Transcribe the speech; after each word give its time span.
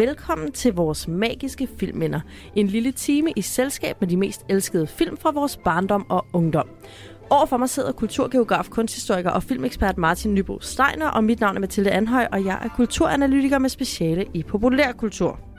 Velkommen 0.00 0.52
til 0.52 0.74
vores 0.74 1.08
magiske 1.08 1.68
filmminder. 1.78 2.20
En 2.54 2.66
lille 2.66 2.92
time 2.92 3.32
i 3.36 3.42
selskab 3.42 3.96
med 4.00 4.08
de 4.08 4.16
mest 4.16 4.44
elskede 4.48 4.86
film 4.86 5.16
fra 5.16 5.30
vores 5.30 5.56
barndom 5.56 6.06
og 6.10 6.26
ungdom. 6.32 6.68
Overfor 7.30 7.56
mig 7.56 7.68
sidder 7.68 7.92
kulturgeograf, 7.92 8.68
kunsthistoriker 8.70 9.30
og 9.30 9.42
filmekspert 9.42 9.98
Martin 9.98 10.34
Nybo 10.34 10.58
Steiner, 10.60 11.08
og 11.08 11.24
mit 11.24 11.40
navn 11.40 11.56
er 11.56 11.60
Mathilde 11.60 11.90
Anhøj, 11.90 12.26
og 12.32 12.44
jeg 12.44 12.58
er 12.62 12.68
kulturanalytiker 12.68 13.58
med 13.58 13.68
speciale 13.70 14.26
i 14.34 14.42
populærkultur. 14.42 15.49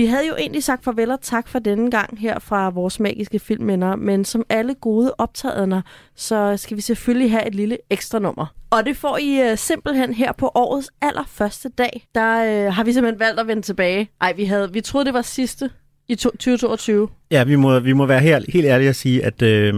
Vi 0.00 0.06
havde 0.06 0.26
jo 0.26 0.36
egentlig 0.38 0.62
sagt 0.62 0.84
farvel 0.84 1.10
og 1.10 1.20
tak 1.22 1.48
for 1.48 1.58
denne 1.58 1.90
gang 1.90 2.18
her 2.20 2.38
fra 2.38 2.70
vores 2.70 3.00
magiske 3.00 3.38
filmminder, 3.38 3.96
men 3.96 4.24
som 4.24 4.44
alle 4.48 4.74
gode 4.74 5.14
optrædener, 5.18 5.82
så 6.16 6.56
skal 6.56 6.76
vi 6.76 6.82
selvfølgelig 6.82 7.30
have 7.30 7.46
et 7.46 7.54
lille 7.54 7.78
ekstra 7.90 8.18
nummer. 8.18 8.54
Og 8.70 8.86
det 8.86 8.96
får 8.96 9.18
I 9.18 9.50
uh, 9.50 9.58
simpelthen 9.58 10.14
her 10.14 10.32
på 10.32 10.50
årets 10.54 10.90
allerførste 11.02 11.68
dag. 11.68 12.06
Der 12.14 12.66
uh, 12.66 12.74
har 12.74 12.84
vi 12.84 12.92
simpelthen 12.92 13.20
valgt 13.20 13.40
at 13.40 13.46
vende 13.46 13.62
tilbage. 13.62 14.10
Ej, 14.20 14.32
vi, 14.36 14.44
havde, 14.44 14.72
vi 14.72 14.80
troede, 14.80 15.04
det 15.04 15.14
var 15.14 15.22
sidste 15.22 15.70
i 16.08 16.14
2022. 16.14 17.08
Ja, 17.30 17.44
vi 17.44 17.56
må, 17.56 17.78
vi 17.78 17.92
må 17.92 18.06
være 18.06 18.20
helt, 18.20 18.52
helt 18.52 18.66
ærlige 18.66 18.88
at 18.88 18.96
sige, 18.96 19.24
at 19.24 19.42
øh, 19.42 19.74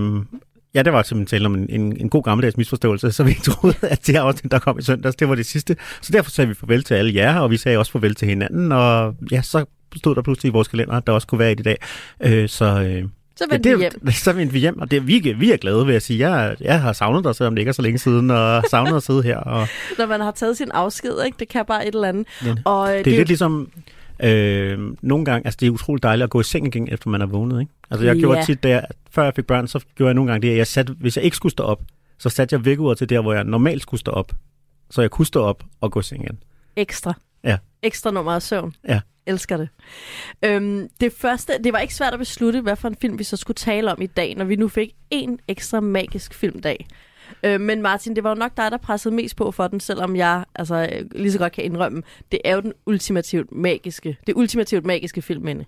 Ja, 0.75 0.83
det 0.83 0.93
var 0.93 1.03
simpelthen 1.03 1.39
tale 1.39 1.47
om 1.47 1.55
en, 1.55 1.67
en, 1.69 1.97
en 1.97 2.09
god 2.09 2.23
gammeldags 2.23 2.57
misforståelse, 2.57 3.13
så 3.13 3.25
vi 3.25 3.35
troede, 3.45 3.77
at 3.83 4.07
det 4.07 4.15
her 4.15 4.23
afsnit, 4.23 4.53
der 4.53 4.59
kom 4.59 4.79
i 4.79 4.83
søndags, 4.83 5.17
det 5.17 5.29
var 5.29 5.35
det 5.35 5.47
sidste. 5.47 5.77
Så 6.01 6.13
derfor 6.13 6.31
sagde 6.31 6.49
vi 6.49 6.55
farvel 6.55 6.83
til 6.83 6.95
alle 6.95 7.15
jer, 7.15 7.39
og 7.39 7.51
vi 7.51 7.57
sagde 7.57 7.79
også 7.79 7.93
farvel 7.93 8.15
til 8.15 8.29
hinanden, 8.29 8.73
og 8.73 9.15
ja, 9.31 9.43
så 9.43 9.65
stod 9.97 10.15
der 10.15 10.23
pludselig 10.23 10.51
i 10.51 10.53
vores 10.53 10.69
kalender, 10.69 11.01
der 11.01 11.13
også 11.13 11.27
kunne 11.27 11.39
være 11.39 11.53
i 11.53 11.55
dag. 11.55 11.77
Øh, 12.21 12.49
så, 12.49 12.65
øh, 12.65 13.05
så 13.37 13.45
vendte 13.51 13.69
ja, 13.69 13.77
vi 13.77 13.81
hjem. 13.81 14.11
Så 14.25 14.33
vendte 14.33 14.53
vi 14.53 14.59
hjem, 14.59 14.81
og 14.81 14.91
det, 14.91 15.07
vi, 15.07 15.35
vi 15.39 15.53
er 15.53 15.57
glade 15.57 15.87
ved 15.87 15.95
at 15.95 16.03
sige, 16.03 16.31
jeg, 16.31 16.57
jeg 16.61 16.81
har 16.81 16.93
savnet 16.93 17.25
dig, 17.25 17.35
selvom 17.35 17.55
det 17.55 17.61
ikke 17.61 17.69
er 17.69 17.73
så 17.73 17.83
længe 17.83 17.99
siden, 17.99 18.31
og 18.31 18.65
savnet 18.71 18.97
at 18.97 19.03
sidde 19.03 19.23
her. 19.23 19.37
Og... 19.37 19.69
Når 19.99 20.07
man 20.07 20.21
har 20.21 20.31
taget 20.31 20.57
sin 20.57 20.71
afsked, 20.71 21.25
ikke? 21.25 21.37
det 21.39 21.49
kan 21.49 21.65
bare 21.67 21.89
et 21.89 21.95
eller 21.95 22.09
andet. 22.09 22.27
Ja. 22.45 22.55
Og, 22.65 22.89
det 22.89 22.99
er 22.99 23.03
det 23.03 23.13
lidt 23.13 23.29
ligesom, 23.29 23.69
Øh, 24.23 24.79
nogle 25.03 25.25
gange, 25.25 25.47
altså 25.47 25.59
det 25.61 25.67
er 25.67 25.71
utroligt 25.71 26.03
dejligt 26.03 26.25
at 26.25 26.31
gå 26.31 26.41
i 26.41 26.45
seng 26.45 26.67
igen, 26.67 26.89
efter 26.93 27.11
man 27.11 27.23
er 27.23 27.27
vågnet. 27.27 27.61
Ikke? 27.61 27.73
Altså 27.91 28.07
jeg 28.07 28.15
ja. 28.15 28.21
gjorde 28.21 28.45
tit, 28.45 28.63
da 28.63 28.69
jeg, 28.69 28.87
før 29.11 29.25
jeg 29.25 29.35
fik 29.35 29.47
børn, 29.47 29.69
så 29.69 29.85
gjorde 29.95 30.09
jeg 30.09 30.15
nogle 30.15 30.31
gange 30.31 30.47
det, 30.47 30.53
at 30.53 30.59
jeg 30.59 30.67
satte, 30.67 30.93
hvis 30.93 31.17
jeg 31.17 31.25
ikke 31.25 31.37
skulle 31.37 31.53
stå 31.53 31.63
op, 31.63 31.83
så 32.19 32.29
satte 32.29 32.55
jeg 32.55 32.65
vækkeuret 32.65 32.99
til 32.99 33.09
der, 33.09 33.21
hvor 33.21 33.33
jeg 33.33 33.45
normalt 33.45 33.83
skulle 33.83 34.01
stå 34.01 34.11
op, 34.11 34.33
så 34.91 35.01
jeg 35.01 35.11
kunne 35.11 35.27
stå 35.27 35.43
op 35.43 35.65
og 35.81 35.93
gå 35.93 36.01
i 36.01 36.03
seng 36.03 36.25
igen. 36.25 36.39
Ekstra. 36.77 37.15
Ja. 37.45 37.59
Ekstra 37.83 38.11
nummer 38.11 38.33
af 38.33 38.43
søvn. 38.43 38.75
Ja. 38.89 39.01
Elsker 39.27 39.57
det. 39.57 39.69
Øhm, 40.45 40.89
det 41.01 41.13
første, 41.13 41.53
det 41.65 41.73
var 41.73 41.79
ikke 41.79 41.95
svært 41.95 42.13
at 42.13 42.19
beslutte, 42.19 42.61
hvad 42.61 42.77
for 42.77 42.89
en 42.89 42.97
film 43.01 43.19
vi 43.19 43.25
så 43.25 43.37
skulle 43.37 43.55
tale 43.55 43.93
om 43.93 44.03
i 44.03 44.07
dag, 44.07 44.35
når 44.35 44.45
vi 44.45 44.57
nu 44.57 44.69
fik 44.69 44.95
en 45.11 45.39
ekstra 45.49 45.81
magisk 45.81 46.35
filmdag. 46.35 46.87
Øh, 47.43 47.61
men 47.61 47.83
Martin, 47.83 48.17
det 48.17 48.25
var 48.25 48.31
jo 48.31 48.35
nok 48.35 48.57
dig, 48.57 48.71
der 48.71 48.77
pressede 48.77 49.15
mest 49.15 49.37
på 49.37 49.51
for 49.51 49.69
den, 49.69 49.81
selvom 49.81 50.17
jeg 50.17 50.45
altså, 50.55 50.89
øh, 50.93 51.05
lige 51.15 51.33
så 51.33 51.39
godt 51.39 51.53
kan 51.53 51.65
indrømme, 51.65 52.03
det 52.33 52.41
er 52.45 52.55
jo 52.55 52.61
den 52.61 52.73
ultimativt 52.87 53.53
magiske, 53.53 54.17
det 54.27 54.35
ultimativt 54.37 54.87
magiske 54.87 55.23
filmminde. 55.23 55.65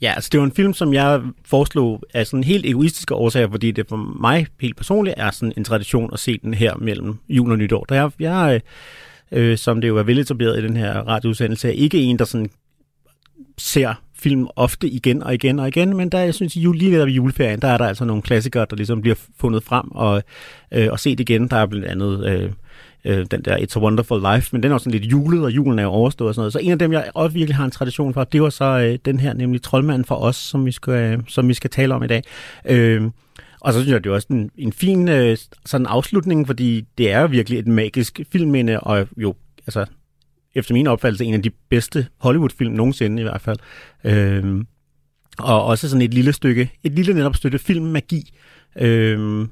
Ja, 0.00 0.12
altså 0.16 0.28
det 0.32 0.40
var 0.40 0.46
en 0.46 0.52
film, 0.52 0.74
som 0.74 0.94
jeg 0.94 1.22
foreslog 1.44 2.02
af 2.14 2.26
sådan 2.26 2.44
helt 2.44 2.66
egoistiske 2.66 3.14
årsager, 3.14 3.50
fordi 3.50 3.70
det 3.70 3.88
for 3.88 3.96
mig 3.96 4.46
helt 4.60 4.76
personligt 4.76 5.14
er 5.18 5.30
sådan 5.30 5.52
en 5.56 5.64
tradition 5.64 6.10
at 6.12 6.18
se 6.18 6.38
den 6.42 6.54
her 6.54 6.74
mellem 6.76 7.18
jul 7.28 7.50
og 7.50 7.58
nytår. 7.58 7.84
Der 7.84 7.94
jeg, 7.94 8.10
jeg 8.20 8.60
øh, 9.32 9.58
som 9.58 9.80
det 9.80 9.88
jo 9.88 9.96
er 9.96 10.02
veletableret 10.02 10.58
i 10.58 10.62
den 10.66 10.76
her 10.76 10.92
radioudsendelse, 10.92 11.68
er 11.68 11.72
ikke 11.72 11.98
en, 11.98 12.18
der 12.18 12.24
sådan 12.24 12.50
ser 13.58 13.94
film 14.14 14.46
ofte 14.56 14.88
igen 14.88 15.22
og 15.22 15.34
igen 15.34 15.58
og 15.58 15.68
igen, 15.68 15.96
men 15.96 16.08
der, 16.08 16.18
jeg 16.18 16.34
synes, 16.34 16.56
jul, 16.56 16.76
lige 16.76 16.92
ved 16.92 17.06
juleferien, 17.06 17.60
der 17.60 17.68
er 17.68 17.78
der 17.78 17.86
altså 17.86 18.04
nogle 18.04 18.22
klassikere, 18.22 18.66
der 18.70 18.76
ligesom 18.76 19.00
bliver 19.00 19.16
fundet 19.40 19.62
frem 19.62 19.90
og, 19.90 20.22
øh, 20.72 20.88
og 20.90 21.00
set 21.00 21.20
igen. 21.20 21.48
Der 21.48 21.56
er 21.56 21.66
blandt 21.66 21.86
andet 21.86 22.26
øh, 22.26 22.52
øh, 23.04 23.26
den 23.30 23.42
der 23.42 23.56
It's 23.56 23.76
a 23.76 23.80
Wonderful 23.80 24.20
Life, 24.34 24.48
men 24.52 24.62
den 24.62 24.70
er 24.70 24.74
også 24.74 24.84
sådan 24.84 25.00
lidt 25.00 25.12
julet, 25.12 25.44
og 25.44 25.50
julen 25.50 25.78
er 25.78 25.82
jo 25.82 25.88
overstået 25.88 26.28
og 26.28 26.34
sådan 26.34 26.40
noget. 26.40 26.52
Så 26.52 26.58
en 26.58 26.70
af 26.70 26.78
dem, 26.78 26.92
jeg 26.92 27.10
også 27.14 27.34
virkelig 27.34 27.56
har 27.56 27.64
en 27.64 27.70
tradition 27.70 28.14
for, 28.14 28.24
det 28.24 28.42
var 28.42 28.50
så 28.50 28.64
øh, 28.64 28.98
den 29.04 29.20
her, 29.20 29.34
nemlig 29.34 29.62
Troldmanden 29.62 30.04
for 30.04 30.14
os, 30.14 30.36
som 30.36 30.66
vi 30.66 30.72
skal, 30.72 30.92
øh, 30.94 31.18
som 31.28 31.48
vi 31.48 31.54
skal 31.54 31.70
tale 31.70 31.94
om 31.94 32.02
i 32.02 32.06
dag. 32.06 32.22
Øh, 32.64 33.02
og 33.60 33.72
så 33.72 33.80
synes 33.80 33.92
jeg, 33.92 34.04
det 34.04 34.10
er 34.10 34.14
også 34.14 34.26
en, 34.30 34.50
en 34.58 34.72
fin 34.72 35.08
øh, 35.08 35.36
sådan 35.66 35.86
afslutning, 35.86 36.46
fordi 36.46 36.84
det 36.98 37.12
er 37.12 37.20
jo 37.20 37.26
virkelig 37.26 37.58
et 37.58 37.66
magisk 37.66 38.20
filmminde, 38.32 38.80
og 38.80 39.06
jo, 39.16 39.34
altså, 39.66 39.86
efter 40.58 40.74
min 40.74 40.86
opfattelse, 40.86 41.24
en 41.24 41.34
af 41.34 41.42
de 41.42 41.50
bedste 41.50 42.06
Hollywood-film 42.20 42.72
nogensinde 42.74 43.20
i 43.20 43.24
hvert 43.24 43.40
fald. 43.40 43.58
Øhm, 44.04 44.66
og 45.38 45.64
også 45.64 45.88
sådan 45.88 46.02
et 46.02 46.14
lille 46.14 46.32
stykke, 46.32 46.70
et 46.84 46.92
lille 46.92 47.14
netop 47.14 47.36
stykke 47.36 47.58
filmmagi. 47.58 48.30
Øhm, 48.80 49.48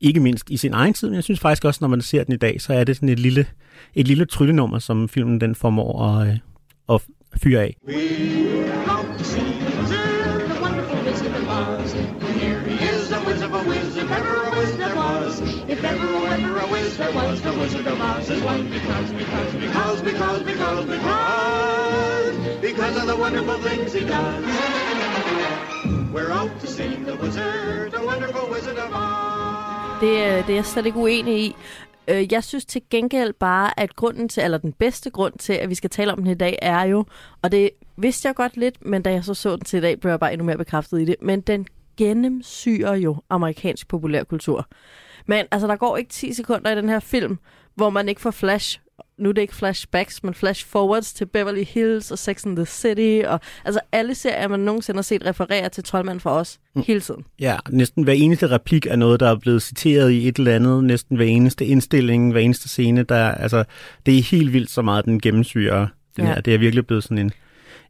ikke 0.00 0.20
mindst 0.20 0.50
i 0.50 0.56
sin 0.56 0.74
egen 0.74 0.94
tid, 0.94 1.08
men 1.08 1.14
jeg 1.14 1.24
synes 1.24 1.40
faktisk 1.40 1.64
også, 1.64 1.78
når 1.80 1.88
man 1.88 2.00
ser 2.00 2.24
den 2.24 2.34
i 2.34 2.36
dag, 2.36 2.60
så 2.60 2.74
er 2.74 2.84
det 2.84 2.96
sådan 2.96 3.08
et 3.08 3.18
lille, 3.18 3.46
et 3.94 4.08
lille 4.08 4.24
tryllenummer, 4.24 4.78
som 4.78 5.08
filmen 5.08 5.40
den 5.40 5.54
formår 5.54 6.04
at, 6.04 6.28
øh, 6.28 6.38
at 6.88 7.02
fyre 7.42 7.60
af. 7.60 7.76
We 7.88 8.97
there 16.98 17.12
was, 17.12 17.40
the 17.40 17.52
Wizard 17.52 17.86
of 17.86 18.00
Oz 18.00 18.28
is 18.28 18.42
one 18.42 18.64
because, 18.76 19.10
because, 19.12 19.52
because, 19.64 20.02
because, 20.02 20.42
because, 20.50 20.84
because, 20.94 22.36
because 22.68 22.96
of 23.02 23.06
the 23.12 23.16
wonderful 23.24 23.58
things 23.68 23.92
he 23.92 24.00
does. 24.00 24.44
We're 26.14 26.32
out 26.40 26.60
to 26.60 26.66
see 26.66 26.92
the 27.08 27.16
wizard, 27.22 27.92
the 27.92 28.02
wonderful 28.10 28.44
Wizard 28.52 28.78
of 28.78 28.90
Oz. 28.92 30.00
Det, 30.00 30.08
øh, 30.08 30.46
det 30.46 30.50
er 30.50 30.54
jeg 30.54 30.66
slet 30.66 30.86
ikke 30.86 30.98
uenig 30.98 31.44
i. 31.44 31.56
Øh, 32.08 32.32
jeg 32.32 32.44
synes 32.44 32.64
til 32.64 32.82
gengæld 32.90 33.32
bare, 33.32 33.80
at 33.80 33.96
grunden 33.96 34.28
til, 34.28 34.42
eller 34.42 34.58
den 34.58 34.72
bedste 34.72 35.10
grund 35.10 35.38
til, 35.38 35.52
at 35.52 35.70
vi 35.70 35.74
skal 35.74 35.90
tale 35.90 36.12
om 36.12 36.18
den 36.18 36.30
i 36.30 36.34
dag, 36.34 36.58
er 36.62 36.82
jo, 36.82 37.04
og 37.42 37.52
det 37.52 37.70
vidste 37.96 38.28
jeg 38.28 38.34
godt 38.34 38.56
lidt, 38.56 38.86
men 38.86 39.02
da 39.02 39.12
jeg 39.12 39.24
så 39.24 39.34
så 39.34 39.56
den 39.56 39.64
til 39.64 39.76
i 39.76 39.80
dag, 39.80 40.00
blev 40.00 40.10
jeg 40.10 40.20
bare 40.20 40.32
endnu 40.32 40.44
mere 40.44 40.58
bekræftet 40.58 41.00
i 41.00 41.04
det, 41.04 41.16
men 41.22 41.40
den 41.40 41.66
gennemsyrer 41.96 42.94
jo 42.94 43.16
amerikansk 43.30 43.88
populærkultur. 43.88 44.68
Men 45.28 45.46
altså, 45.50 45.66
der 45.66 45.76
går 45.76 45.96
ikke 45.96 46.10
10 46.10 46.32
sekunder 46.32 46.70
i 46.70 46.76
den 46.76 46.88
her 46.88 47.00
film, 47.00 47.38
hvor 47.74 47.90
man 47.90 48.08
ikke 48.08 48.20
får 48.20 48.30
flash 48.30 48.80
nu 49.18 49.28
er 49.28 49.32
det 49.32 49.42
ikke 49.42 49.54
flashbacks, 49.54 50.22
men 50.24 50.34
flash 50.34 50.66
forwards 50.66 51.12
til 51.12 51.26
Beverly 51.26 51.64
Hills 51.64 52.10
og 52.10 52.18
Sex 52.18 52.46
and 52.46 52.56
the 52.56 52.66
City. 52.66 53.26
Og, 53.26 53.40
altså 53.64 53.80
alle 53.92 54.14
serier, 54.14 54.48
man 54.48 54.60
nogensinde 54.60 54.98
har 54.98 55.02
set 55.02 55.26
referere 55.26 55.68
til 55.68 55.84
Troldmand 55.84 56.20
for 56.20 56.30
os 56.30 56.58
mm. 56.74 56.82
hele 56.86 57.00
tiden. 57.00 57.24
Ja, 57.40 57.56
næsten 57.70 58.04
hver 58.04 58.12
eneste 58.12 58.50
replik 58.50 58.86
er 58.86 58.96
noget, 58.96 59.20
der 59.20 59.30
er 59.30 59.36
blevet 59.36 59.62
citeret 59.62 60.10
i 60.10 60.28
et 60.28 60.36
eller 60.36 60.54
andet. 60.54 60.84
Næsten 60.84 61.16
hver 61.16 61.26
eneste 61.26 61.66
indstilling, 61.66 62.32
hver 62.32 62.40
eneste 62.40 62.68
scene. 62.68 63.02
Der, 63.02 63.30
altså, 63.30 63.64
det 64.06 64.18
er 64.18 64.22
helt 64.22 64.52
vildt 64.52 64.70
så 64.70 64.82
meget, 64.82 65.04
den 65.04 65.20
gennemsyrer. 65.20 65.86
Den 66.16 66.24
ja. 66.24 66.34
her. 66.34 66.40
Det 66.40 66.54
er 66.54 66.58
virkelig 66.58 66.86
blevet 66.86 67.04
sådan 67.04 67.18
en, 67.18 67.32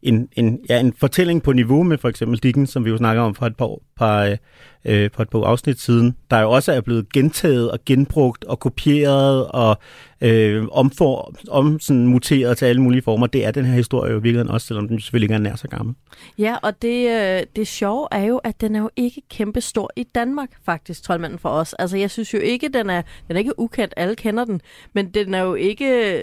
en, 0.03 0.28
en, 0.32 0.60
ja, 0.69 0.81
en 0.81 0.92
fortælling 0.92 1.42
på 1.42 1.53
niveau 1.53 1.82
med 1.82 1.98
for 1.98 2.09
eksempel 2.09 2.38
Dickens, 2.38 2.70
som 2.70 2.84
vi 2.84 2.91
jo 2.91 2.97
snakker 2.97 3.22
om 3.22 3.34
for 3.34 3.47
et 3.47 3.56
par, 3.56 3.76
par, 3.97 4.36
øh, 4.84 5.10
på 5.10 5.22
et 5.22 5.31
par 5.31 5.44
afsnit 5.44 5.81
siden, 5.81 6.16
der 6.31 6.41
jo 6.41 6.50
også 6.50 6.72
er 6.72 6.81
blevet 6.81 7.12
gentaget 7.12 7.70
og 7.70 7.78
genbrugt 7.86 8.44
og 8.44 8.59
kopieret 8.60 9.47
og 9.47 9.78
øh, 10.20 10.66
omfor, 10.72 11.34
om 11.48 11.81
sådan 11.81 12.06
muteret 12.06 12.59
til 12.59 12.64
alle 12.64 12.82
mulige 12.82 13.03
former. 13.03 13.26
Det 13.26 13.47
er 13.47 13.50
den 13.50 13.64
her 13.64 13.75
historie 13.75 14.12
jo 14.12 14.19
virkelig 14.19 14.50
også, 14.50 14.66
selvom 14.66 14.88
den 14.88 15.00
selvfølgelig 15.00 15.25
ikke 15.25 15.34
er 15.34 15.38
nær 15.38 15.56
så 15.56 15.69
gammel. 15.69 15.94
Ja, 16.38 16.56
og 16.62 16.82
det, 16.82 17.09
øh, 17.10 17.42
det 17.56 17.66
sjove 17.66 18.09
er 18.10 18.25
jo, 18.25 18.36
at 18.36 18.60
den 18.60 18.76
er 18.76 18.80
jo 18.80 18.91
ikke 18.97 19.22
kæmpe 19.30 19.60
stor 19.60 19.91
i 19.97 20.03
Danmark, 20.15 20.50
faktisk, 20.65 21.03
Troldmanden 21.03 21.38
for 21.38 21.48
os. 21.48 21.72
Altså, 21.72 21.97
jeg 21.97 22.10
synes 22.10 22.34
jo 22.34 22.38
ikke, 22.38 22.69
den 22.69 22.91
er, 22.91 23.03
den 23.28 23.36
er 23.36 23.38
ikke 23.38 23.59
ukendt, 23.59 23.94
alle 23.97 24.16
kender 24.16 24.44
den, 24.44 24.60
men 24.92 25.10
den 25.10 25.34
er 25.34 25.42
jo 25.42 25.54
ikke 25.54 26.22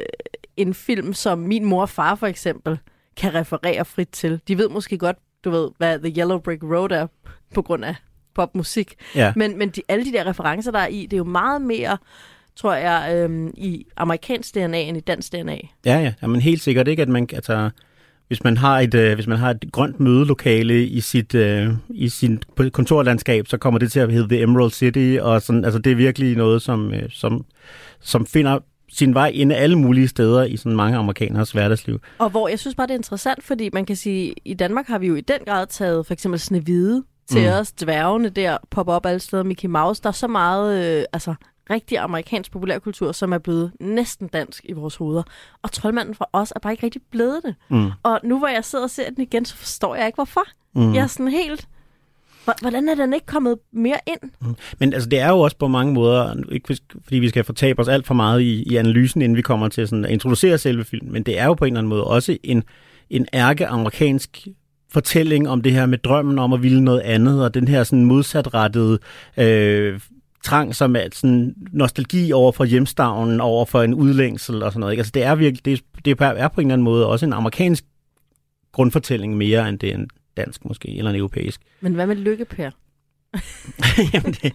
en 0.57 0.73
film 0.73 1.13
som 1.13 1.39
Min 1.39 1.65
mor 1.65 1.81
og 1.81 1.89
far, 1.89 2.15
for 2.15 2.27
eksempel 2.27 2.79
kan 3.17 3.33
referere 3.33 3.85
frit 3.85 4.09
til. 4.09 4.39
De 4.47 4.57
ved 4.57 4.69
måske 4.69 4.97
godt, 4.97 5.17
du 5.43 5.49
ved, 5.49 5.69
hvad 5.77 5.99
The 5.99 6.21
Yellow 6.21 6.39
Brick 6.39 6.63
Road 6.63 6.91
er 6.91 7.07
på 7.53 7.61
grund 7.61 7.85
af 7.85 7.95
popmusik. 8.35 8.95
Ja. 9.15 9.33
Men, 9.35 9.57
men 9.57 9.69
de, 9.69 9.81
alle 9.87 10.05
de 10.05 10.11
der 10.11 10.27
referencer, 10.27 10.71
der 10.71 10.79
er 10.79 10.87
i, 10.87 11.01
det 11.01 11.13
er 11.13 11.17
jo 11.17 11.23
meget 11.23 11.61
mere 11.61 11.97
tror 12.55 12.73
jeg, 12.73 13.15
øhm, 13.15 13.53
i 13.57 13.85
amerikansk 13.97 14.55
DNA 14.55 14.81
end 14.81 14.97
i 14.97 14.99
dansk 14.99 15.31
DNA. 15.31 15.57
Ja, 15.85 15.99
ja. 15.99 16.13
Jamen 16.21 16.41
helt 16.41 16.61
sikkert 16.61 16.87
ikke, 16.87 17.01
at 17.01 17.09
man, 17.09 17.29
altså, 17.33 17.69
hvis 18.27 18.43
man 18.43 18.57
har 18.57 18.79
et, 18.79 18.93
øh, 18.93 19.15
hvis 19.15 19.27
man 19.27 19.37
har 19.37 19.51
et 19.51 19.65
grønt 19.71 19.99
mødelokale 19.99 20.85
i 20.85 20.99
sit, 20.99 21.35
øh, 21.35 21.69
i 21.89 22.09
sin 22.09 22.43
kontorlandskab, 22.71 23.47
så 23.47 23.57
kommer 23.57 23.79
det 23.79 23.91
til 23.91 23.99
at 23.99 24.11
hedde 24.11 24.29
The 24.29 24.41
Emerald 24.41 24.71
City, 24.71 25.17
og 25.21 25.41
sådan, 25.41 25.65
altså 25.65 25.79
det 25.79 25.91
er 25.91 25.95
virkelig 25.95 26.35
noget, 26.37 26.61
som, 26.61 26.93
øh, 26.93 27.09
som, 27.09 27.45
som 27.99 28.25
finder 28.25 28.59
sin 28.89 29.13
vej 29.13 29.31
ind 29.33 29.53
alle 29.53 29.75
mulige 29.75 30.07
steder 30.07 30.43
i 30.43 30.57
sådan 30.57 30.75
mange 30.75 30.97
amerikaners 30.97 31.51
hverdagsliv. 31.51 31.99
Og 32.17 32.29
hvor 32.29 32.47
jeg 32.47 32.59
synes 32.59 32.75
bare, 32.75 32.87
det 32.87 32.93
er 32.93 32.97
interessant, 32.97 33.43
fordi 33.43 33.69
man 33.73 33.85
kan 33.85 33.95
sige, 33.95 34.33
i 34.45 34.53
Danmark 34.53 34.87
har 34.87 34.97
vi 34.97 35.07
jo 35.07 35.15
i 35.15 35.21
den 35.21 35.39
grad 35.45 35.67
taget 35.67 36.05
for 36.05 36.13
eksempel 36.13 36.39
Snevide 36.39 37.03
til 37.27 37.41
mm. 37.41 37.53
os, 37.59 37.71
dværgene 37.71 38.29
der, 38.29 38.57
popper 38.69 38.93
op 38.93 39.05
alle 39.05 39.19
steder, 39.19 39.43
Mickey 39.43 39.67
Mouse. 39.67 40.01
Der 40.01 40.09
er 40.09 40.13
så 40.13 40.27
meget, 40.27 40.97
øh, 40.99 41.05
altså 41.13 41.35
rigtig 41.69 41.97
amerikansk 41.97 42.51
populærkultur, 42.51 43.11
som 43.11 43.33
er 43.33 43.37
blevet 43.37 43.71
næsten 43.79 44.27
dansk 44.27 44.65
i 44.69 44.73
vores 44.73 44.95
hoveder. 44.95 45.23
Og 45.61 45.71
Troldmanden 45.71 46.15
for 46.15 46.29
os 46.33 46.53
er 46.55 46.59
bare 46.59 46.73
ikke 46.73 46.83
rigtig 46.83 47.01
blevet 47.11 47.41
det. 47.43 47.55
Mm. 47.69 47.91
Og 48.03 48.19
nu 48.23 48.37
hvor 48.37 48.47
jeg 48.47 48.65
sidder 48.65 48.83
og 48.83 48.89
ser 48.89 49.09
den 49.09 49.21
igen, 49.21 49.45
så 49.45 49.55
forstår 49.55 49.95
jeg 49.95 50.05
ikke, 50.05 50.15
hvorfor. 50.15 50.43
Mm. 50.75 50.93
Jeg 50.93 51.03
er 51.03 51.07
sådan 51.07 51.27
helt... 51.27 51.67
Hvordan 52.61 52.89
er 52.89 52.95
den 52.95 53.13
ikke 53.13 53.25
kommet 53.25 53.57
mere 53.73 53.97
ind? 54.07 54.31
Mm. 54.41 54.55
Men 54.79 54.93
altså, 54.93 55.09
det 55.09 55.19
er 55.19 55.29
jo 55.29 55.39
også 55.39 55.57
på 55.57 55.67
mange 55.67 55.93
måder, 55.93 56.35
ikke 56.51 56.77
fordi 57.03 57.19
vi 57.19 57.29
skal 57.29 57.43
fortabe 57.43 57.79
os 57.79 57.87
alt 57.87 58.07
for 58.07 58.13
meget 58.13 58.41
i, 58.41 58.63
i 58.63 58.75
analysen, 58.75 59.21
inden 59.21 59.37
vi 59.37 59.41
kommer 59.41 59.67
til 59.67 59.87
sådan 59.87 60.05
at 60.05 60.11
introducere 60.11 60.57
selve 60.57 60.83
filmen, 60.83 61.13
men 61.13 61.23
det 61.23 61.39
er 61.39 61.45
jo 61.45 61.53
på 61.53 61.65
en 61.65 61.73
eller 61.73 61.79
anden 61.79 61.89
måde 61.89 62.03
også 62.03 62.37
en, 62.43 62.63
en 63.09 63.27
ærke-amerikansk 63.33 64.47
fortælling 64.91 65.49
om 65.49 65.61
det 65.61 65.71
her 65.71 65.85
med 65.85 65.97
drømmen 65.97 66.39
om 66.39 66.53
at 66.53 66.63
ville 66.63 66.83
noget 66.83 66.99
andet, 66.99 67.43
og 67.43 67.53
den 67.53 67.67
her 67.67 67.83
sådan 67.83 68.05
modsatrettede 68.05 68.99
øh, 69.37 69.99
trang, 70.43 70.75
som 70.75 70.95
er 70.95 71.07
sådan 71.13 71.55
nostalgi 71.71 72.31
over 72.31 72.51
for 72.51 72.65
hjemstavnen, 72.65 73.41
over 73.41 73.65
for 73.65 73.81
en 73.81 73.93
udlængsel 73.93 74.63
og 74.63 74.71
sådan 74.71 74.79
noget. 74.79 74.93
Ikke? 74.93 74.99
Altså 74.99 75.11
det 75.11 75.23
er 75.23 75.35
virkelig, 75.35 75.65
det, 75.65 76.05
det 76.05 76.21
er 76.21 76.47
på 76.47 76.61
en 76.61 76.67
eller 76.67 76.73
anden 76.73 76.83
måde 76.83 77.07
også 77.07 77.25
en 77.25 77.33
amerikansk 77.33 77.85
grundfortælling 78.71 79.37
mere, 79.37 79.69
end 79.69 79.79
det 79.79 79.89
er 79.89 79.95
en 79.95 80.09
dansk 80.37 80.65
måske, 80.65 80.97
eller 80.97 81.11
en 81.11 81.17
europæisk. 81.17 81.61
Men 81.81 81.93
hvad 81.93 82.07
med 82.07 82.15
Lykke, 82.15 82.45
Per? 82.45 82.71
Jamen 84.13 84.31
det, 84.31 84.53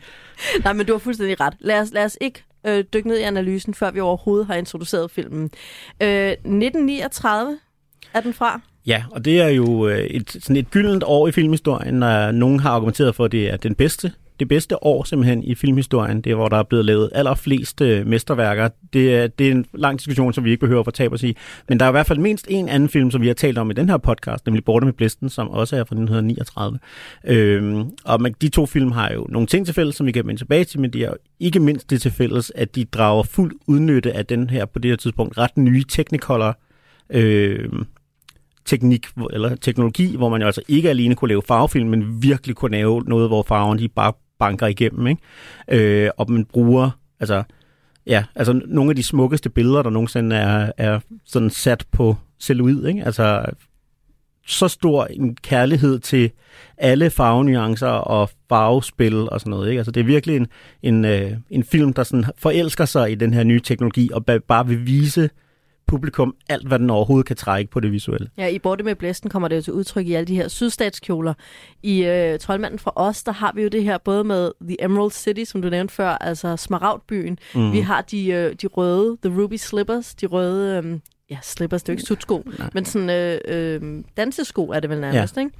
Nej, 0.64 0.72
men 0.72 0.86
du 0.86 0.92
har 0.92 0.98
fuldstændig 0.98 1.40
ret. 1.40 1.54
Lad 1.60 1.80
os, 1.80 1.92
lad 1.92 2.04
os 2.04 2.18
ikke 2.20 2.44
øh, 2.66 2.84
dykke 2.94 3.08
ned 3.08 3.18
i 3.18 3.22
analysen, 3.22 3.74
før 3.74 3.90
vi 3.90 4.00
overhovedet 4.00 4.46
har 4.46 4.54
introduceret 4.54 5.10
filmen. 5.10 5.50
Øh, 6.02 6.30
1939 6.30 7.58
er 8.14 8.20
den 8.20 8.34
fra. 8.34 8.60
ja, 8.86 9.04
og 9.10 9.24
det 9.24 9.40
er 9.40 9.48
jo 9.48 9.88
øh, 9.88 9.98
et, 9.98 10.30
sådan 10.30 10.56
et 10.56 10.70
gyldent 10.70 11.04
år 11.06 11.28
i 11.28 11.32
filmhistorien, 11.32 11.94
når 11.94 12.30
nogen 12.30 12.60
har 12.60 12.70
argumenteret 12.70 13.14
for, 13.14 13.24
at 13.24 13.32
det 13.32 13.50
er 13.50 13.56
den 13.56 13.74
bedste 13.74 14.12
det 14.40 14.48
bedste 14.48 14.84
år 14.84 15.04
simpelthen 15.04 15.44
i 15.44 15.54
filmhistorien. 15.54 16.20
Det 16.20 16.32
er, 16.32 16.34
hvor 16.34 16.48
der 16.48 16.56
er 16.56 16.62
blevet 16.62 16.84
lavet 16.84 17.10
allerflest 17.14 17.80
øh, 17.80 18.06
mesterværker. 18.06 18.68
Det 18.92 19.16
er, 19.16 19.26
det 19.26 19.46
er 19.46 19.52
en 19.52 19.66
lang 19.74 19.98
diskussion, 19.98 20.32
som 20.32 20.44
vi 20.44 20.50
ikke 20.50 20.60
behøver 20.60 20.80
at 20.80 20.86
fortabe 20.86 21.14
os 21.14 21.22
i. 21.22 21.36
Men 21.68 21.80
der 21.80 21.84
er 21.84 21.90
i 21.90 21.92
hvert 21.92 22.06
fald 22.06 22.18
mindst 22.18 22.46
en 22.48 22.68
anden 22.68 22.88
film, 22.88 23.10
som 23.10 23.20
vi 23.22 23.26
har 23.26 23.34
talt 23.34 23.58
om 23.58 23.70
i 23.70 23.74
den 23.74 23.88
her 23.88 23.96
podcast, 23.96 24.46
nemlig 24.46 24.64
Borte 24.64 24.84
med 24.84 24.92
Blisten, 24.92 25.28
som 25.28 25.48
også 25.48 25.76
er 25.76 25.80
fra 25.80 25.94
1939. 25.94 26.78
Øhm, 27.24 27.90
og 28.04 28.22
man, 28.22 28.34
de 28.40 28.48
to 28.48 28.66
film 28.66 28.92
har 28.92 29.12
jo 29.12 29.26
nogle 29.28 29.46
ting 29.46 29.66
til 29.66 29.74
fælles, 29.74 29.96
som 29.96 30.06
vi 30.06 30.12
kan 30.12 30.26
vende 30.26 30.40
tilbage 30.40 30.64
til, 30.64 30.80
men 30.80 30.92
de 30.92 31.04
er 31.04 31.08
jo 31.08 31.16
ikke 31.40 31.60
mindst 31.60 31.90
det 31.90 32.02
til 32.02 32.10
fælles, 32.10 32.52
at 32.54 32.74
de 32.74 32.84
drager 32.84 33.22
fuld 33.22 33.52
udnytte 33.66 34.12
af 34.12 34.26
den 34.26 34.50
her, 34.50 34.64
på 34.64 34.78
det 34.78 34.90
her 34.90 34.96
tidspunkt, 34.96 35.38
ret 35.38 35.56
nye 35.56 35.84
Technicolor 35.88 36.58
øh, 37.10 37.68
teknik 38.64 39.06
eller 39.32 39.54
teknologi, 39.54 40.16
hvor 40.16 40.28
man 40.28 40.40
jo 40.40 40.46
altså 40.46 40.62
ikke 40.68 40.90
alene 40.90 41.14
kunne 41.14 41.28
lave 41.28 41.42
farvefilm, 41.42 41.88
men 41.88 42.22
virkelig 42.22 42.56
kunne 42.56 42.70
lave 42.70 43.02
noget, 43.06 43.28
hvor 43.28 43.42
farverne 43.42 43.80
de 43.80 43.88
bare 43.88 44.12
banker 44.40 44.66
igennem, 44.66 45.06
ikke? 45.06 45.22
Øh, 45.68 46.10
og 46.16 46.30
man 46.30 46.44
bruger, 46.44 46.90
altså, 47.20 47.42
ja, 48.06 48.24
altså 48.34 48.60
nogle 48.66 48.90
af 48.90 48.96
de 48.96 49.02
smukkeste 49.02 49.50
billeder, 49.50 49.82
der 49.82 49.90
nogensinde 49.90 50.36
er, 50.36 50.72
er 50.76 51.00
sådan 51.24 51.50
sat 51.50 51.84
på 51.92 52.16
celluloid, 52.40 52.86
ikke? 52.86 53.04
Altså, 53.04 53.44
så 54.46 54.68
stor 54.68 55.04
en 55.04 55.36
kærlighed 55.36 55.98
til 55.98 56.30
alle 56.78 57.10
farvenuancer 57.10 57.86
og 57.86 58.30
farvespil 58.48 59.30
og 59.30 59.40
sådan 59.40 59.50
noget. 59.50 59.68
Ikke? 59.68 59.78
Altså, 59.78 59.92
det 59.92 60.00
er 60.00 60.04
virkelig 60.04 60.36
en, 60.36 60.46
en, 60.82 61.04
øh, 61.04 61.32
en 61.50 61.64
film, 61.64 61.92
der 61.92 62.02
sådan 62.02 62.24
forelsker 62.38 62.84
sig 62.84 63.12
i 63.12 63.14
den 63.14 63.34
her 63.34 63.44
nye 63.44 63.60
teknologi 63.60 64.10
og 64.12 64.24
ba- 64.30 64.38
bare 64.48 64.66
vil 64.66 64.86
vise 64.86 65.30
publikum 65.86 66.34
alt, 66.48 66.68
hvad 66.68 66.78
den 66.78 66.90
overhovedet 66.90 67.26
kan 67.26 67.36
trække 67.36 67.70
på 67.70 67.80
det 67.80 67.92
visuelle. 67.92 68.30
Ja, 68.38 68.46
i 68.46 68.58
Borte 68.58 68.84
med 68.84 68.94
Blæsten 68.94 69.30
kommer 69.30 69.48
det 69.48 69.56
jo 69.56 69.62
til 69.62 69.72
udtryk 69.72 70.06
i 70.06 70.14
alle 70.14 70.26
de 70.26 70.34
her 70.34 70.48
sydstatskjoler. 70.48 71.34
I 71.82 72.04
øh, 72.04 72.38
Troldmanden 72.38 72.78
fra 72.78 72.92
os, 72.96 73.22
der 73.22 73.32
har 73.32 73.52
vi 73.54 73.62
jo 73.62 73.68
det 73.68 73.84
her 73.84 73.98
både 73.98 74.24
med 74.24 74.50
The 74.62 74.84
Emerald 74.84 75.10
City, 75.10 75.44
som 75.44 75.62
du 75.62 75.68
nævnte 75.68 75.94
før, 75.94 76.08
altså 76.08 76.56
Smaragdbyen. 76.56 77.38
Mm. 77.54 77.72
Vi 77.72 77.80
har 77.80 78.00
de, 78.00 78.28
øh, 78.28 78.54
de 78.62 78.66
røde, 78.66 79.18
The 79.24 79.42
Ruby 79.42 79.56
Slippers, 79.56 80.14
de 80.14 80.26
røde, 80.26 80.82
øh, 80.84 80.98
ja, 81.30 81.38
slippers, 81.42 81.82
det 81.82 81.88
er 81.88 81.92
jo 81.92 81.94
ikke 81.94 82.06
sutsko, 82.06 82.42
Nej. 82.58 82.70
men 82.74 82.84
sådan 82.84 83.10
øh, 83.10 83.40
øh, 83.48 84.04
dansesko 84.16 84.68
er 84.68 84.80
det 84.80 84.90
vel 84.90 85.00
nærmest, 85.00 85.36
ja. 85.36 85.40
ikke? 85.40 85.52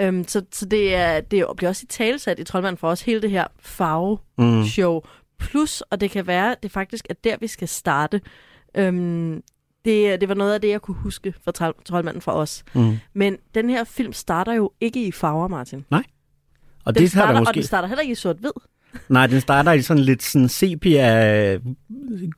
Øhm, 0.00 0.24
så, 0.28 0.42
så 0.52 0.66
det, 0.66 0.94
er, 0.94 1.20
det 1.20 1.44
bliver 1.56 1.70
også 1.70 1.84
i 1.84 1.86
talsat 1.86 2.38
i 2.38 2.44
Troldmanden 2.44 2.78
for 2.78 2.88
os, 2.88 3.02
hele 3.02 3.22
det 3.22 3.30
her 3.30 3.44
farve-show. 3.60 5.00
Mm. 5.00 5.08
Plus, 5.38 5.80
og 5.80 6.00
det 6.00 6.10
kan 6.10 6.26
være, 6.26 6.56
det 6.62 6.70
faktisk 6.70 7.06
er 7.10 7.14
der, 7.24 7.36
vi 7.40 7.46
skal 7.46 7.68
starte. 7.68 8.20
Øhm, 8.78 9.42
det, 9.84 10.20
det 10.20 10.28
var 10.28 10.34
noget 10.34 10.54
af 10.54 10.60
det, 10.60 10.68
jeg 10.68 10.80
kunne 10.82 10.94
huske 10.96 11.34
fra 11.44 11.52
Trold- 11.58 11.84
Troldmanden 11.84 12.20
fra 12.22 12.34
os. 12.36 12.64
Mm. 12.74 12.96
Men 13.14 13.36
den 13.54 13.70
her 13.70 13.84
film 13.84 14.12
starter 14.12 14.52
jo 14.52 14.70
ikke 14.80 15.06
i 15.06 15.12
farver, 15.12 15.48
Martin. 15.48 15.84
Og 16.84 16.94
Den 16.94 17.02
det 17.02 17.10
starter, 17.10 17.26
der 17.32 17.34
Og 17.34 17.40
måske... 17.40 17.54
den 17.54 17.62
starter 17.62 17.88
heller 17.88 18.02
ikke 18.02 18.12
i 18.12 18.14
sort-hvid. 18.14 18.50
Nej, 19.08 19.26
den 19.26 19.40
starter 19.40 19.72
i 19.72 19.82
sådan 19.82 20.02
lidt 20.02 20.22
sådan 20.22 20.48
sepia, 20.48 21.58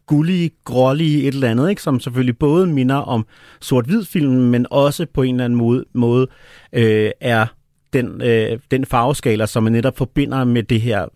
gullig, 0.07 0.53
grålig 0.65 1.29
et 1.29 1.35
eller 1.35 1.51
andet, 1.51 1.71
ikke? 1.71 1.83
som 1.83 2.01
selvfølgelig 2.01 2.39
både 2.39 2.67
minder 2.67 2.95
om 2.97 3.27
sort-hvid 3.61 4.05
filmen, 4.05 4.51
men 4.51 4.67
også 4.71 5.07
på 5.15 5.23
en 5.23 5.35
eller 5.35 5.45
anden 5.45 5.57
måde, 5.59 5.85
måde 5.95 6.27
øh, 6.73 7.11
er 7.21 7.47
den, 7.93 8.23
øh, 8.23 8.59
den 8.71 8.87
farveskala, 8.87 9.47
som 9.47 9.63
man 9.63 9.73
netop 9.73 9.99
forbinder 9.99 10.45
med 10.45 10.63
det 10.63 10.81
her 10.81 11.07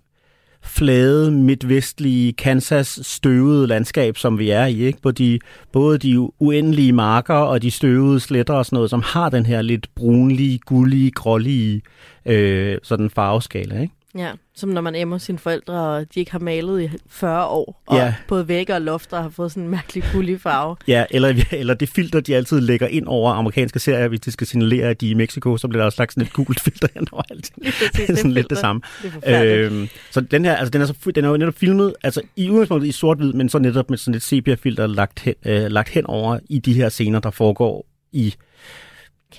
flade, 0.64 1.30
midtvestlige, 1.30 2.32
Kansas 2.32 3.00
støvede 3.02 3.66
landskab, 3.66 4.16
som 4.16 4.38
vi 4.38 4.50
er 4.50 4.66
i. 4.66 4.80
Ikke? 4.80 5.02
På 5.02 5.10
de, 5.10 5.38
både 5.72 5.98
de 5.98 6.18
uendelige 6.38 6.92
marker 6.92 7.34
og 7.34 7.62
de 7.62 7.70
støvede 7.70 8.20
sletter 8.20 8.54
og 8.54 8.66
sådan 8.66 8.76
noget, 8.76 8.90
som 8.90 9.02
har 9.02 9.28
den 9.28 9.46
her 9.46 9.62
lidt 9.62 9.88
brunlige, 9.94 10.58
gullige, 10.58 11.10
grålige 11.10 11.82
øh, 12.26 12.78
sådan 12.82 13.10
farveskala. 13.10 13.80
Ikke? 13.80 13.94
Ja, 14.18 14.30
som 14.56 14.68
når 14.68 14.80
man 14.80 14.94
emmer 14.94 15.18
sine 15.18 15.38
forældre, 15.38 15.74
og 15.74 16.14
de 16.14 16.20
ikke 16.20 16.32
har 16.32 16.38
malet 16.38 16.82
i 16.82 16.88
40 17.08 17.46
år, 17.46 17.82
og 17.86 17.96
Ja. 17.96 18.14
både 18.28 18.48
vægge 18.48 18.74
og 18.74 18.80
lofter 18.80 19.22
har 19.22 19.28
fået 19.28 19.50
sådan 19.50 19.62
en 19.62 19.68
mærkelig 19.68 20.04
gullig 20.12 20.40
farve. 20.40 20.76
Ja, 20.88 21.04
eller, 21.10 21.44
eller 21.52 21.74
det 21.74 21.88
filter, 21.88 22.20
de 22.20 22.36
altid 22.36 22.60
lægger 22.60 22.86
ind 22.86 23.06
over 23.06 23.32
amerikanske 23.32 23.78
serier, 23.78 24.08
hvis 24.08 24.20
de 24.20 24.30
skal 24.32 24.46
signalere, 24.46 24.86
at 24.88 25.00
de 25.00 25.06
er 25.06 25.10
i 25.10 25.14
Mexico, 25.14 25.56
så 25.56 25.68
bliver 25.68 25.80
der 25.80 25.86
også 25.86 26.00
lagt 26.02 26.12
sådan 26.12 26.26
et 26.26 26.32
gult 26.32 26.60
filter 26.60 26.88
hen 26.94 27.06
over 27.12 27.22
alt. 27.30 27.50
Det 27.96 28.10
er 28.10 28.16
sådan 28.16 28.30
lidt 28.30 28.34
filter. 28.34 28.48
det 28.48 28.58
samme. 28.58 28.82
Det. 29.26 29.44
Øhm, 29.46 29.88
så 30.10 30.20
den 30.20 30.44
her, 30.44 30.56
altså 30.56 30.70
den 30.70 30.80
er, 30.82 30.86
så, 30.86 30.94
den 31.14 31.24
er 31.24 31.28
jo 31.28 31.36
netop 31.36 31.54
filmet, 31.54 31.94
altså 32.02 32.20
i 32.36 32.50
udgangspunktet 32.50 32.88
i 32.88 32.92
sort-hvid, 32.92 33.32
men 33.32 33.48
så 33.48 33.58
netop 33.58 33.90
med 33.90 33.98
sådan 33.98 34.14
et 34.14 34.22
sepia-filter 34.22 34.86
lagt 34.86 35.20
hen, 35.20 35.34
øh, 35.46 35.70
lagt 35.70 35.88
hen 35.88 36.06
over 36.06 36.38
i 36.48 36.58
de 36.58 36.72
her 36.74 36.88
scener, 36.88 37.18
der 37.20 37.30
foregår 37.30 37.86
i 38.12 38.34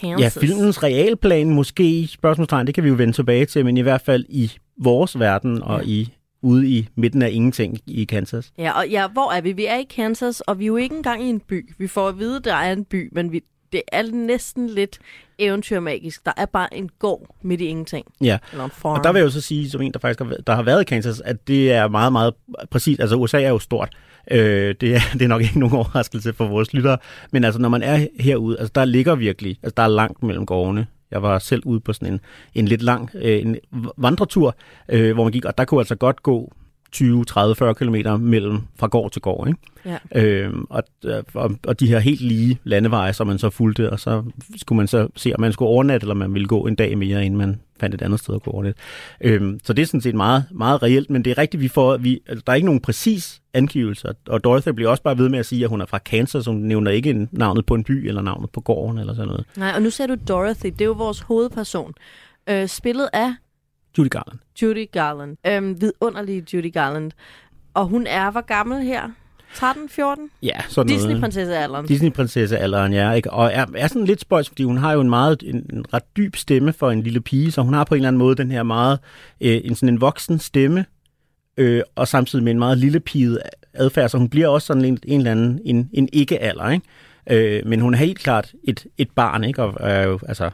Kansas. 0.02 0.36
ja, 0.36 0.42
filmens 0.42 0.84
realplan, 0.84 1.50
måske 1.50 2.08
spørgsmålstegn, 2.12 2.68
det 2.68 2.76
kan 2.76 2.84
vi 2.84 2.90
jo 2.90 2.96
vende 2.96 3.14
tilbage 3.14 3.46
til, 3.46 3.66
men 3.66 3.78
i 3.78 3.82
hvert 3.82 4.02
fald 4.02 4.26
i 4.30 4.52
vores 4.78 5.20
verden 5.20 5.62
og 5.64 5.80
Ja. 5.82 5.88
i 5.90 6.14
ude 6.42 6.68
i 6.70 6.88
midten 6.96 7.22
af 7.22 7.30
ingenting 7.32 7.80
i 7.88 8.04
Kansas. 8.04 8.52
Ja, 8.58 8.72
og 8.72 8.90
ja, 8.90 9.08
hvor 9.08 9.32
er 9.32 9.42
vi? 9.42 9.52
Vi 9.52 9.66
er 9.66 9.76
i 9.78 9.84
Kansas, 9.84 10.42
og 10.42 10.60
vi 10.60 10.64
er 10.64 10.68
jo 10.68 10.76
ikke 10.76 10.96
engang 10.96 11.24
i 11.24 11.30
en 11.30 11.40
by. 11.40 11.74
Vi 11.78 11.88
får 11.88 12.08
at 12.08 12.20
vide, 12.20 12.36
at 12.38 12.46
der 12.46 12.54
er 12.56 12.74
en 12.74 12.86
by, 12.86 13.10
men 13.12 13.32
vi, 13.32 13.42
det 13.72 13.82
er 13.92 14.04
næsten 14.12 14.70
lidt 14.70 15.00
eventyrmagisk. 15.40 16.26
Der 16.26 16.32
er 16.38 16.46
bare 16.46 16.74
en 16.74 16.90
gård 17.00 17.36
midt 17.42 17.62
i 17.62 17.66
ingenting. 17.66 18.06
Ja. 18.22 18.38
Og 18.84 19.04
der 19.04 19.12
vil 19.12 19.20
jeg 19.20 19.26
jo 19.26 19.30
så 19.32 19.42
sige, 19.42 19.70
som 19.70 19.82
en, 19.82 19.94
der 19.94 20.00
faktisk 20.00 20.20
har, 20.20 20.26
været- 20.28 20.48
der 20.48 20.56
har 20.56 20.64
været 20.64 20.82
i 20.82 20.86
Kansas, 20.86 21.22
at 21.22 21.48
det 21.48 21.72
er 21.72 21.88
meget, 21.88 22.12
meget 22.12 22.34
præcis. 22.72 23.00
Altså 23.00 23.16
USA 23.16 23.42
er 23.42 23.50
jo 23.50 23.60
stort. 23.60 23.96
Øh, 24.32 24.76
det, 24.82 24.96
er, 24.96 25.00
det 25.14 25.22
er 25.22 25.28
nok 25.28 25.42
ikke 25.42 25.60
nogen 25.60 25.76
overraskelse 25.76 26.34
for 26.34 26.48
vores 26.48 26.74
lyttere. 26.74 26.98
Men 27.32 27.44
altså, 27.44 27.62
når 27.62 27.70
man 27.70 27.84
er 27.84 28.08
herude, 28.20 28.60
altså 28.60 28.72
der 28.76 28.86
ligger 28.86 29.16
virkelig, 29.16 29.58
altså 29.64 29.74
der 29.78 29.84
er 29.84 29.88
langt 29.88 30.24
mellem 30.24 30.46
gårdene. 30.46 30.88
Jeg 31.16 31.22
var 31.22 31.40
selv 31.40 31.62
ude 31.66 31.80
på 31.80 31.94
sådan 31.94 32.14
en, 32.14 32.20
en 32.56 32.68
lidt 32.68 32.82
lang 32.82 33.10
øh, 33.16 33.42
en 33.42 33.58
vandretur, 33.98 34.56
øh, 34.90 35.14
hvor 35.14 35.24
man 35.24 35.32
gik, 35.32 35.46
og 35.46 35.58
der 35.58 35.66
kunne 35.66 35.80
altså 35.80 35.96
godt 35.96 36.24
gå 36.24 36.54
20, 36.92 37.26
30, 37.26 37.56
40 37.56 37.76
kilometer 37.76 38.18
mellem 38.18 38.60
fra 38.80 38.88
gård 38.88 39.12
til 39.12 39.22
gård. 39.22 39.48
Ikke? 39.48 39.60
Ja. 39.86 40.22
Øhm, 40.22 40.66
og, 40.70 40.84
og, 41.34 41.52
og 41.68 41.80
de 41.80 41.88
her 41.88 42.00
helt 42.00 42.22
lige 42.22 42.60
landeveje, 42.64 43.14
som 43.14 43.28
man 43.28 43.38
så 43.38 43.50
fulgte, 43.50 43.90
og 43.90 44.00
så 44.00 44.24
skulle 44.58 44.78
man 44.78 44.88
så 44.88 45.08
se, 45.16 45.34
om 45.36 45.42
man 45.42 45.54
skulle 45.54 45.70
overnatte, 45.70 46.04
eller 46.06 46.16
man 46.16 46.34
ville 46.34 46.48
gå 46.48 46.68
en 46.68 46.76
dag 46.76 46.98
mere, 46.98 47.26
inden 47.26 47.38
man 47.38 47.60
fandt 47.80 47.96
et 47.96 48.02
andet 48.02 48.20
sted 48.20 48.36
at 48.36 48.44
gå 48.44 48.52
overnatte. 48.52 48.82
Øhm, 49.22 49.60
så 49.64 49.74
det 49.74 49.82
er 49.82 49.86
sådan 49.86 50.02
set 50.02 50.16
meget, 50.16 50.44
meget 50.52 50.84
reelt, 50.84 51.10
men 51.10 51.26
det 51.26 51.32
er 51.32 51.38
rigtigt, 51.38 51.62
vi 51.62 51.68
får, 51.68 51.98
vi, 51.98 52.22
altså, 52.28 52.44
der 52.48 52.52
er 52.52 52.56
ikke 52.56 52.66
nogen 52.66 52.82
præcis 52.82 53.42
angivelse, 53.54 54.08
og 54.28 54.44
Dorothy 54.44 54.70
bliver 54.70 54.90
også 54.90 55.04
bare 55.04 55.18
ved 55.18 55.30
med 55.30 55.40
at 55.40 55.46
sige, 55.46 55.64
at 55.64 55.70
hun 55.70 55.82
er 55.82 55.86
fra 55.86 55.98
Kansas, 55.98 56.46
hun 56.46 56.56
nævner 56.56 56.92
ikke 56.92 57.28
navnet 57.32 57.66
på 57.66 57.76
en 57.76 57.84
by, 57.84 58.08
eller 58.08 58.22
navnet 58.22 58.50
på 58.50 58.62
gården, 58.62 59.00
eller 59.00 59.14
sådan 59.14 59.28
noget. 59.28 59.46
Nej, 59.58 59.72
og 59.76 59.82
nu 59.82 59.90
ser 59.90 60.08
du 60.08 60.16
Dorothy. 60.28 60.66
Det 60.66 60.82
er 60.82 60.86
jo 60.86 60.92
vores 60.92 61.20
hovedperson. 61.20 61.94
Øh, 62.50 62.68
spillet 62.68 63.10
af 63.14 63.34
Judy 63.98 64.10
Garland. 64.10 64.40
Judy 64.62 64.92
Garland. 64.92 65.38
Øh, 65.48 65.82
vidunderlige 65.82 66.46
Judy 66.54 66.74
Garland. 66.74 67.12
Og 67.74 67.88
hun 67.88 68.08
er, 68.08 68.32
hvor 68.32 68.42
gammel 68.42 68.84
her? 68.84 69.10
13, 69.56 69.90
14? 69.90 70.30
Ja, 70.44 70.52
sådan 70.70 70.88
noget. 70.88 71.00
Disney-prinsessealderen. 71.00 71.86
Disney-prinsesse-alderen, 71.86 72.94
ja. 72.94 73.12
Ikke? 73.12 73.32
Og 73.32 73.52
er, 73.54 73.66
er 73.76 73.88
sådan 73.88 74.06
lidt 74.06 74.22
spøjs, 74.22 74.50
fordi 74.50 74.64
hun 74.64 74.78
har 74.78 74.94
jo 74.94 75.02
en 75.02 75.10
meget 75.10 75.44
en, 75.46 75.56
en 75.74 75.94
ret 75.94 76.18
dyb 76.18 76.36
stemme 76.36 76.74
for 76.74 76.92
en 76.92 77.02
lille 77.02 77.22
pige, 77.22 77.52
så 77.52 77.62
hun 77.62 77.74
har 77.74 77.84
på 77.84 77.96
en 77.96 77.98
eller 77.98 78.08
anden 78.08 78.20
måde 78.20 78.36
den 78.36 78.52
her 78.52 78.64
meget, 78.64 79.00
øh, 79.42 79.62
en 79.64 79.76
sådan 79.76 79.90
en 79.90 80.02
voksen 80.02 80.40
stemme, 80.40 80.86
øh, 81.58 81.82
og 81.96 82.08
samtidig 82.08 82.44
med 82.44 82.52
en 82.52 82.60
meget 82.60 82.78
lille 82.78 83.00
piget 83.00 83.40
adfærd, 83.74 84.10
så 84.10 84.18
hun 84.18 84.30
bliver 84.30 84.48
også 84.48 84.66
sådan 84.66 84.86
en, 84.86 85.00
en 85.04 85.20
eller 85.20 85.32
anden, 85.32 85.60
en, 85.66 85.90
en 85.94 86.10
ikke-alder, 86.14 86.70
ikke? 86.70 86.86
Øh, 87.58 87.68
men 87.68 87.82
hun 87.82 87.94
er 87.94 87.98
helt 87.98 88.20
klart 88.20 88.54
et, 88.64 88.86
et 88.98 89.12
barn, 89.16 89.44
ikke? 89.44 89.64
Og 89.64 90.04
jo, 90.04 90.20
altså, 90.28 90.50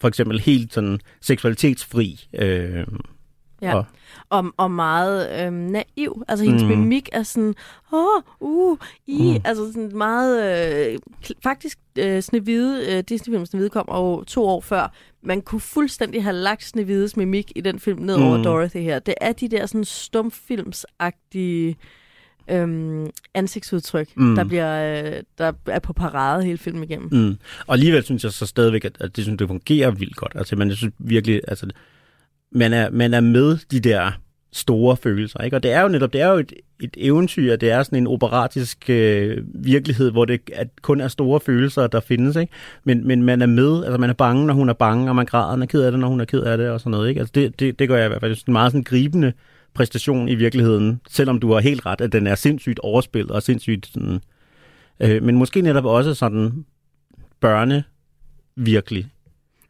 for 0.00 0.08
eksempel 0.08 0.40
helt 0.40 0.74
sådan 0.74 1.00
seksualitetsfri. 1.20 2.28
Øh, 2.34 2.86
Ja. 3.62 3.74
og, 3.74 3.84
og, 4.30 4.44
og 4.56 4.70
meget 4.70 5.46
øhm, 5.46 5.54
naiv. 5.54 6.22
Altså 6.28 6.44
hendes 6.44 6.62
mm. 6.62 6.68
Mimik 6.68 7.08
er 7.12 7.22
sådan, 7.22 7.54
åh, 7.92 8.22
uh, 8.40 8.78
i, 9.06 9.32
mm. 9.32 9.40
Altså 9.44 9.72
sådan 9.72 9.96
meget, 9.96 10.42
øh, 10.92 10.98
faktisk 11.42 11.78
øh, 11.98 12.22
Snevide, 12.22 12.86
øh, 12.88 13.04
Disney-filmen 13.08 13.46
Snevide 13.46 13.70
kom 13.70 13.88
jo 13.88 14.24
to 14.24 14.44
år 14.46 14.60
før. 14.60 14.92
Man 15.22 15.40
kunne 15.40 15.60
fuldstændig 15.60 16.22
have 16.22 16.36
lagt 16.36 16.64
Snevides 16.64 17.16
mimik 17.16 17.52
i 17.56 17.60
den 17.60 17.78
film 17.78 18.02
ned 18.02 18.14
over 18.14 18.36
Mm. 18.36 18.42
Dorothy 18.42 18.76
her. 18.76 18.98
Det 18.98 19.14
er 19.20 19.32
de 19.32 19.48
der 19.48 19.66
sådan 19.66 19.84
stumfilmsagtige 19.84 21.76
øhm, 22.52 23.06
ansigtsudtryk, 23.34 24.08
Mm. 24.16 24.34
der, 24.34 24.44
bliver, 24.44 25.02
øh, 25.04 25.22
der 25.38 25.52
er 25.66 25.78
på 25.78 25.92
parade 25.92 26.44
hele 26.44 26.58
filmen 26.58 26.84
igennem. 26.84 27.08
Mm. 27.12 27.36
Og 27.66 27.74
alligevel 27.74 28.04
synes 28.04 28.24
jeg 28.24 28.32
så 28.32 28.46
stadigvæk, 28.46 28.84
at, 28.84 28.96
at 29.00 29.16
det, 29.16 29.24
synes, 29.24 29.38
det 29.38 29.48
fungerer 29.48 29.90
vildt 29.90 30.16
godt. 30.16 30.32
Altså, 30.36 30.56
man, 30.56 30.68
jeg 30.68 30.76
synes 30.76 30.94
virkelig, 30.98 31.40
altså, 31.48 31.66
man 32.52 32.72
er, 32.72 32.90
man 32.90 33.14
er 33.14 33.20
med 33.20 33.58
de 33.70 33.80
der 33.80 34.10
store 34.54 34.96
følelser, 34.96 35.40
ikke? 35.40 35.56
Og 35.56 35.62
det 35.62 35.72
er 35.72 35.80
jo 35.80 35.88
netop, 35.88 36.12
det 36.12 36.20
er 36.20 36.28
jo 36.28 36.38
et, 36.38 36.52
et 36.82 36.96
eventyr, 36.96 37.56
det 37.56 37.70
er 37.70 37.82
sådan 37.82 37.98
en 37.98 38.06
operatisk 38.06 38.90
øh, 38.90 39.38
virkelighed, 39.54 40.10
hvor 40.10 40.24
det 40.24 40.40
at 40.52 40.68
kun 40.82 41.00
er 41.00 41.08
store 41.08 41.40
følelser, 41.40 41.86
der 41.86 42.00
findes, 42.00 42.36
ikke? 42.36 42.52
Men, 42.84 43.06
men 43.06 43.22
man 43.22 43.42
er 43.42 43.46
med, 43.46 43.84
altså 43.84 43.98
man 43.98 44.10
er 44.10 44.14
bange, 44.14 44.46
når 44.46 44.54
hun 44.54 44.68
er 44.68 44.72
bange, 44.72 45.08
og 45.10 45.16
man 45.16 45.26
græder, 45.26 45.46
og 45.46 45.58
man 45.58 45.62
er 45.62 45.70
ked 45.70 45.82
af 45.82 45.90
det, 45.90 46.00
når 46.00 46.08
hun 46.08 46.20
er 46.20 46.24
ked 46.24 46.40
af 46.40 46.58
det, 46.58 46.70
og 46.70 46.80
sådan 46.80 46.90
noget, 46.90 47.08
ikke? 47.08 47.18
Altså 47.18 47.32
det, 47.34 47.60
det, 47.60 47.78
det 47.78 47.88
gør 47.88 47.96
jeg 47.96 48.04
i 48.06 48.08
hvert 48.08 48.20
fald. 48.20 48.34
Det 48.34 48.48
er 48.48 48.52
meget 48.52 48.72
sådan 48.72 48.84
gribende 48.84 49.32
præstation 49.74 50.28
i 50.28 50.34
virkeligheden, 50.34 51.00
selvom 51.08 51.40
du 51.40 51.52
har 51.52 51.60
helt 51.60 51.86
ret, 51.86 52.00
at 52.00 52.12
den 52.12 52.26
er 52.26 52.34
sindssygt 52.34 52.78
overspillet 52.78 53.30
og 53.30 53.42
sindssygt 53.42 53.86
sådan, 53.86 54.20
øh, 55.00 55.22
men 55.22 55.36
måske 55.36 55.62
netop 55.62 55.84
også 55.84 56.14
sådan 56.14 56.64
børne 57.40 57.84
virkelig. 58.56 59.08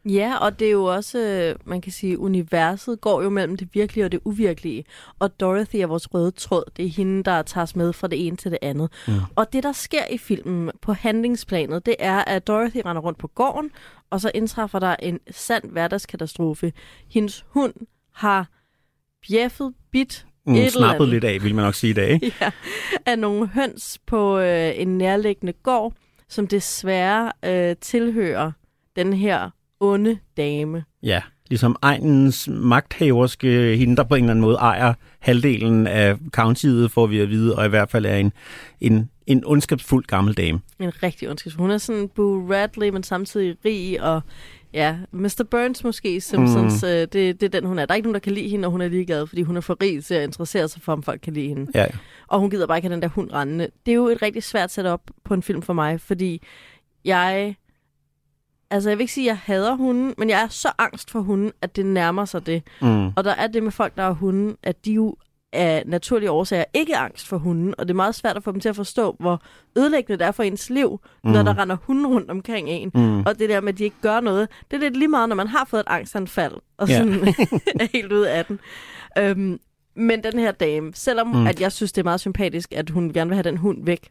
Ja, 0.05 0.37
og 0.37 0.59
det 0.59 0.67
er 0.67 0.71
jo 0.71 0.83
også, 0.83 1.19
øh, 1.19 1.55
man 1.65 1.81
kan 1.81 1.91
sige, 1.91 2.19
universet 2.19 3.01
går 3.01 3.21
jo 3.21 3.29
mellem 3.29 3.57
det 3.57 3.69
virkelige 3.73 4.05
og 4.05 4.11
det 4.11 4.19
uvirkelige. 4.23 4.85
Og 5.19 5.39
Dorothy 5.39 5.75
er 5.75 5.87
vores 5.87 6.13
røde 6.13 6.31
tråd. 6.31 6.63
Det 6.77 6.85
er 6.85 6.89
hende, 6.89 7.23
der 7.23 7.41
tager 7.41 7.63
os 7.63 7.75
med 7.75 7.93
fra 7.93 8.07
det 8.07 8.27
ene 8.27 8.37
til 8.37 8.51
det 8.51 8.59
andet. 8.61 8.89
Mm. 9.07 9.13
Og 9.35 9.53
det, 9.53 9.63
der 9.63 9.71
sker 9.71 10.05
i 10.11 10.17
filmen 10.17 10.71
på 10.81 10.93
handlingsplanet, 10.93 11.85
det 11.85 11.95
er, 11.99 12.23
at 12.23 12.47
Dorothy 12.47 12.81
render 12.85 13.01
rundt 13.01 13.19
på 13.19 13.27
gården, 13.27 13.71
og 14.09 14.21
så 14.21 14.31
indtræffer 14.33 14.79
der 14.79 14.95
en 14.95 15.19
sand 15.31 15.71
hverdagskatastrofe. 15.71 16.73
Hendes 17.09 17.45
hund 17.49 17.73
har 18.11 18.47
bjeffet, 19.27 19.73
bit 19.91 20.25
Mm, 20.45 20.53
et 20.53 20.59
eller 20.59 20.71
snappet 20.71 20.95
andet. 21.05 21.09
lidt 21.09 21.23
af, 21.23 21.43
vil 21.43 21.55
man 21.55 21.65
nok 21.65 21.75
sige 21.75 21.91
i 21.91 21.93
dag. 21.93 22.09
Ikke? 22.11 22.33
ja, 22.41 22.51
af 23.05 23.19
nogle 23.19 23.47
høns 23.47 23.99
på 24.07 24.39
øh, 24.39 24.71
en 24.75 24.97
nærliggende 24.97 25.53
gård, 25.53 25.93
som 26.29 26.47
desværre 26.47 27.31
øh, 27.45 27.75
tilhører 27.81 28.51
den 28.95 29.13
her 29.13 29.49
onde 29.79 30.17
dame. 30.37 30.83
Ja, 31.03 31.21
ligesom 31.49 31.75
egnens 31.81 32.47
magthaverske, 32.51 33.75
hende 33.77 33.95
der 33.95 34.03
på 34.03 34.15
en 34.15 34.23
eller 34.23 34.31
anden 34.31 34.41
måde 34.41 34.55
ejer 34.55 34.93
halvdelen 35.19 35.87
af 35.87 36.17
countyet, 36.31 36.91
får 36.91 37.07
vi 37.07 37.19
at 37.19 37.29
vide, 37.29 37.55
og 37.55 37.65
i 37.65 37.69
hvert 37.69 37.89
fald 37.89 38.05
er 38.05 38.15
en, 38.15 38.33
en, 38.81 39.09
en 39.27 39.43
ondskabsfuld 39.45 40.05
gammel 40.05 40.33
dame. 40.33 40.61
En 40.79 41.03
rigtig 41.03 41.29
ondskabsfuld. 41.29 41.61
Hun 41.61 41.71
er 41.71 41.77
sådan 41.77 42.09
Boo 42.15 42.51
Radley, 42.51 42.89
men 42.89 43.03
samtidig 43.03 43.55
rig 43.65 44.01
og 44.03 44.21
ja, 44.73 44.97
Mr. 45.11 45.43
Burns 45.51 45.83
måske, 45.83 46.21
Simpsons, 46.21 46.83
mm. 46.83 46.87
øh, 46.87 46.93
det, 47.01 47.13
det 47.13 47.43
er 47.43 47.49
den, 47.49 47.65
hun 47.65 47.79
er. 47.79 47.85
Der 47.85 47.93
er 47.93 47.95
ikke 47.95 48.07
nogen, 48.07 48.13
der 48.13 48.19
kan 48.19 48.31
lide 48.31 48.49
hende, 48.49 48.65
og 48.65 48.71
hun 48.71 48.81
er 48.81 48.87
ligeglad, 48.87 49.27
fordi 49.27 49.41
hun 49.41 49.57
er 49.57 49.61
for 49.61 49.77
rig 49.81 50.05
til 50.05 50.13
at 50.13 50.23
interessere 50.23 50.67
sig 50.67 50.81
for, 50.81 50.93
om 50.93 51.03
folk 51.03 51.21
kan 51.21 51.33
lide 51.33 51.47
hende. 51.47 51.71
Ja, 51.75 51.81
ja. 51.81 51.87
Og 52.27 52.39
hun 52.39 52.49
gider 52.49 52.67
bare 52.67 52.77
ikke 52.77 52.87
have 52.87 52.93
den 52.93 53.01
der 53.01 53.07
hund 53.07 53.31
rendende. 53.33 53.67
Det 53.85 53.91
er 53.91 53.95
jo 53.95 54.07
et 54.07 54.21
rigtig 54.21 54.43
svært 54.43 54.71
setup 54.71 55.01
på 55.23 55.33
en 55.33 55.43
film 55.43 55.61
for 55.61 55.73
mig, 55.73 56.01
fordi 56.01 56.41
jeg... 57.05 57.55
Altså, 58.69 58.89
jeg 58.89 58.97
vil 58.97 59.03
ikke 59.03 59.13
sige, 59.13 59.25
at 59.25 59.27
jeg 59.27 59.37
hader 59.37 59.75
hunden, 59.75 60.13
men 60.17 60.29
jeg 60.29 60.41
er 60.41 60.47
så 60.47 60.71
angst 60.77 61.11
for 61.11 61.19
hunden, 61.19 61.51
at 61.61 61.75
det 61.75 61.85
nærmer 61.85 62.25
sig 62.25 62.45
det. 62.45 62.63
Mm. 62.81 63.07
Og 63.07 63.23
der 63.23 63.31
er 63.31 63.47
det 63.47 63.63
med 63.63 63.71
folk, 63.71 63.95
der 63.95 64.03
har 64.03 64.11
hunden, 64.11 64.57
at 64.63 64.85
de 64.85 64.93
jo 64.93 65.15
af 65.53 65.83
naturlige 65.85 66.31
årsager 66.31 66.63
ikke 66.73 66.97
angst 66.97 67.27
for 67.27 67.37
hunden, 67.37 67.73
og 67.77 67.87
det 67.87 67.93
er 67.93 67.95
meget 67.95 68.15
svært 68.15 68.37
at 68.37 68.43
få 68.43 68.51
dem 68.51 68.59
til 68.59 68.69
at 68.69 68.75
forstå, 68.75 69.15
hvor 69.19 69.41
ødelæggende 69.77 70.19
det 70.19 70.27
er 70.27 70.31
for 70.31 70.43
ens 70.43 70.69
liv, 70.69 70.99
mm. 71.23 71.31
når 71.31 71.43
der 71.43 71.57
render 71.57 71.75
hunden 71.83 72.07
rundt 72.07 72.31
omkring 72.31 72.69
en. 72.69 72.91
Mm. 72.93 73.19
Og 73.19 73.39
det 73.39 73.49
der 73.49 73.61
med, 73.61 73.73
at 73.73 73.77
de 73.77 73.83
ikke 73.83 73.95
gør 74.01 74.19
noget, 74.19 74.47
det 74.71 74.77
er 74.77 74.81
lidt 74.81 74.97
lige 74.97 75.07
meget, 75.07 75.29
når 75.29 75.35
man 75.35 75.47
har 75.47 75.65
fået 75.65 75.79
et 75.79 75.87
angstanfald, 75.89 76.53
og 76.77 76.87
sådan 76.87 77.13
er 77.79 77.87
helt 77.93 78.11
ude 78.11 78.29
af 78.31 78.45
den. 78.45 78.59
Øhm, 79.17 79.59
men 79.95 80.23
den 80.23 80.39
her 80.39 80.51
dame, 80.51 80.91
selvom 80.95 81.27
Mm. 81.27 81.47
at 81.47 81.61
jeg 81.61 81.71
synes, 81.71 81.91
det 81.91 82.01
er 82.01 82.03
meget 82.03 82.19
sympatisk, 82.19 82.73
at 82.73 82.89
hun 82.89 83.13
gerne 83.13 83.29
vil 83.29 83.35
have 83.35 83.43
den 83.43 83.57
hund 83.57 83.85
væk, 83.85 84.09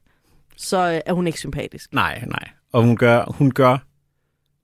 så 0.57 0.93
øh, 0.93 1.01
er 1.07 1.13
hun 1.13 1.27
ikke 1.27 1.39
sympatisk. 1.39 1.93
Nej, 1.95 2.25
nej. 2.27 2.49
Og 2.73 2.83
hun 2.83 2.97
gør, 2.97 3.25
hun 3.29 3.51
gør 3.51 3.79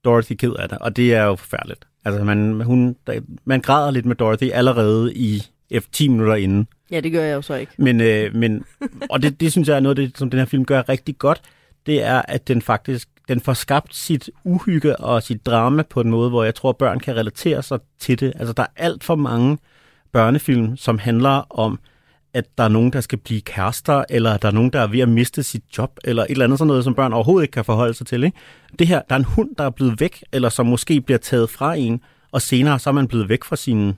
Dorothy 0.05 0.33
ked 0.33 0.53
af 0.53 0.69
det, 0.69 0.77
og 0.77 0.95
det 0.95 1.13
er 1.13 1.23
jo 1.23 1.35
forfærdeligt. 1.35 1.87
Altså, 2.05 2.23
man, 2.23 2.61
hun, 2.61 2.95
der, 3.07 3.21
man 3.45 3.61
græder 3.61 3.91
lidt 3.91 4.05
med 4.05 4.15
Dorothy 4.15 4.51
allerede 4.53 5.13
i 5.15 5.43
efter 5.71 5.91
10 5.91 6.07
minutter 6.07 6.35
inden. 6.35 6.67
Ja, 6.91 6.99
det 6.99 7.11
gør 7.11 7.23
jeg 7.23 7.35
jo 7.35 7.41
så 7.41 7.55
ikke. 7.55 7.71
Men, 7.77 8.01
øh, 8.01 8.35
men 8.35 8.65
og 9.09 9.21
det, 9.21 9.39
det 9.39 9.51
synes 9.51 9.67
jeg 9.67 9.75
er 9.75 9.79
noget, 9.79 9.99
af 9.99 10.05
det, 10.07 10.17
som 10.17 10.29
den 10.29 10.39
her 10.39 10.45
film 10.45 10.65
gør 10.65 10.89
rigtig 10.89 11.17
godt, 11.17 11.41
det 11.85 12.03
er, 12.03 12.21
at 12.27 12.47
den 12.47 12.61
faktisk 12.61 13.09
den 13.29 13.39
får 13.39 13.53
skabt 13.53 13.95
sit 13.95 14.29
uhygge 14.43 14.97
og 14.97 15.23
sit 15.23 15.45
drama 15.45 15.83
på 15.83 16.01
en 16.01 16.09
måde, 16.09 16.29
hvor 16.29 16.43
jeg 16.43 16.55
tror, 16.55 16.71
børn 16.71 16.99
kan 16.99 17.15
relatere 17.15 17.63
sig 17.63 17.79
til 17.99 18.19
det. 18.19 18.33
Altså, 18.35 18.53
der 18.53 18.63
er 18.63 18.83
alt 18.83 19.03
for 19.03 19.15
mange 19.15 19.57
børnefilm, 20.11 20.77
som 20.77 20.97
handler 20.97 21.45
om, 21.49 21.79
at 22.33 22.45
der 22.57 22.63
er 22.63 22.67
nogen, 22.67 22.93
der 22.93 23.01
skal 23.01 23.19
blive 23.19 23.41
kærester, 23.41 24.03
eller 24.09 24.37
der 24.37 24.47
er 24.47 24.51
nogen, 24.51 24.69
der 24.69 24.79
er 24.79 24.87
ved 24.87 24.99
at 24.99 25.09
miste 25.09 25.43
sit 25.43 25.63
job, 25.77 25.99
eller 26.03 26.23
et 26.23 26.31
eller 26.31 26.45
andet 26.45 26.59
sådan 26.59 26.67
noget, 26.67 26.83
som 26.83 26.95
børn 26.95 27.13
overhovedet 27.13 27.43
ikke 27.43 27.51
kan 27.51 27.65
forholde 27.65 27.93
sig 27.93 28.07
til. 28.07 28.23
Ikke? 28.23 28.37
Det 28.79 28.87
her, 28.87 29.01
der 29.09 29.15
er 29.15 29.19
en 29.19 29.25
hund, 29.25 29.55
der 29.57 29.63
er 29.63 29.69
blevet 29.69 29.99
væk, 29.99 30.23
eller 30.31 30.49
som 30.49 30.65
måske 30.65 31.01
bliver 31.01 31.17
taget 31.17 31.49
fra 31.49 31.75
en, 31.75 32.01
og 32.31 32.41
senere 32.41 32.79
så 32.79 32.89
er 32.89 32.93
man 32.93 33.07
blevet 33.07 33.29
væk 33.29 33.43
fra 33.43 33.55
sine 33.55 33.95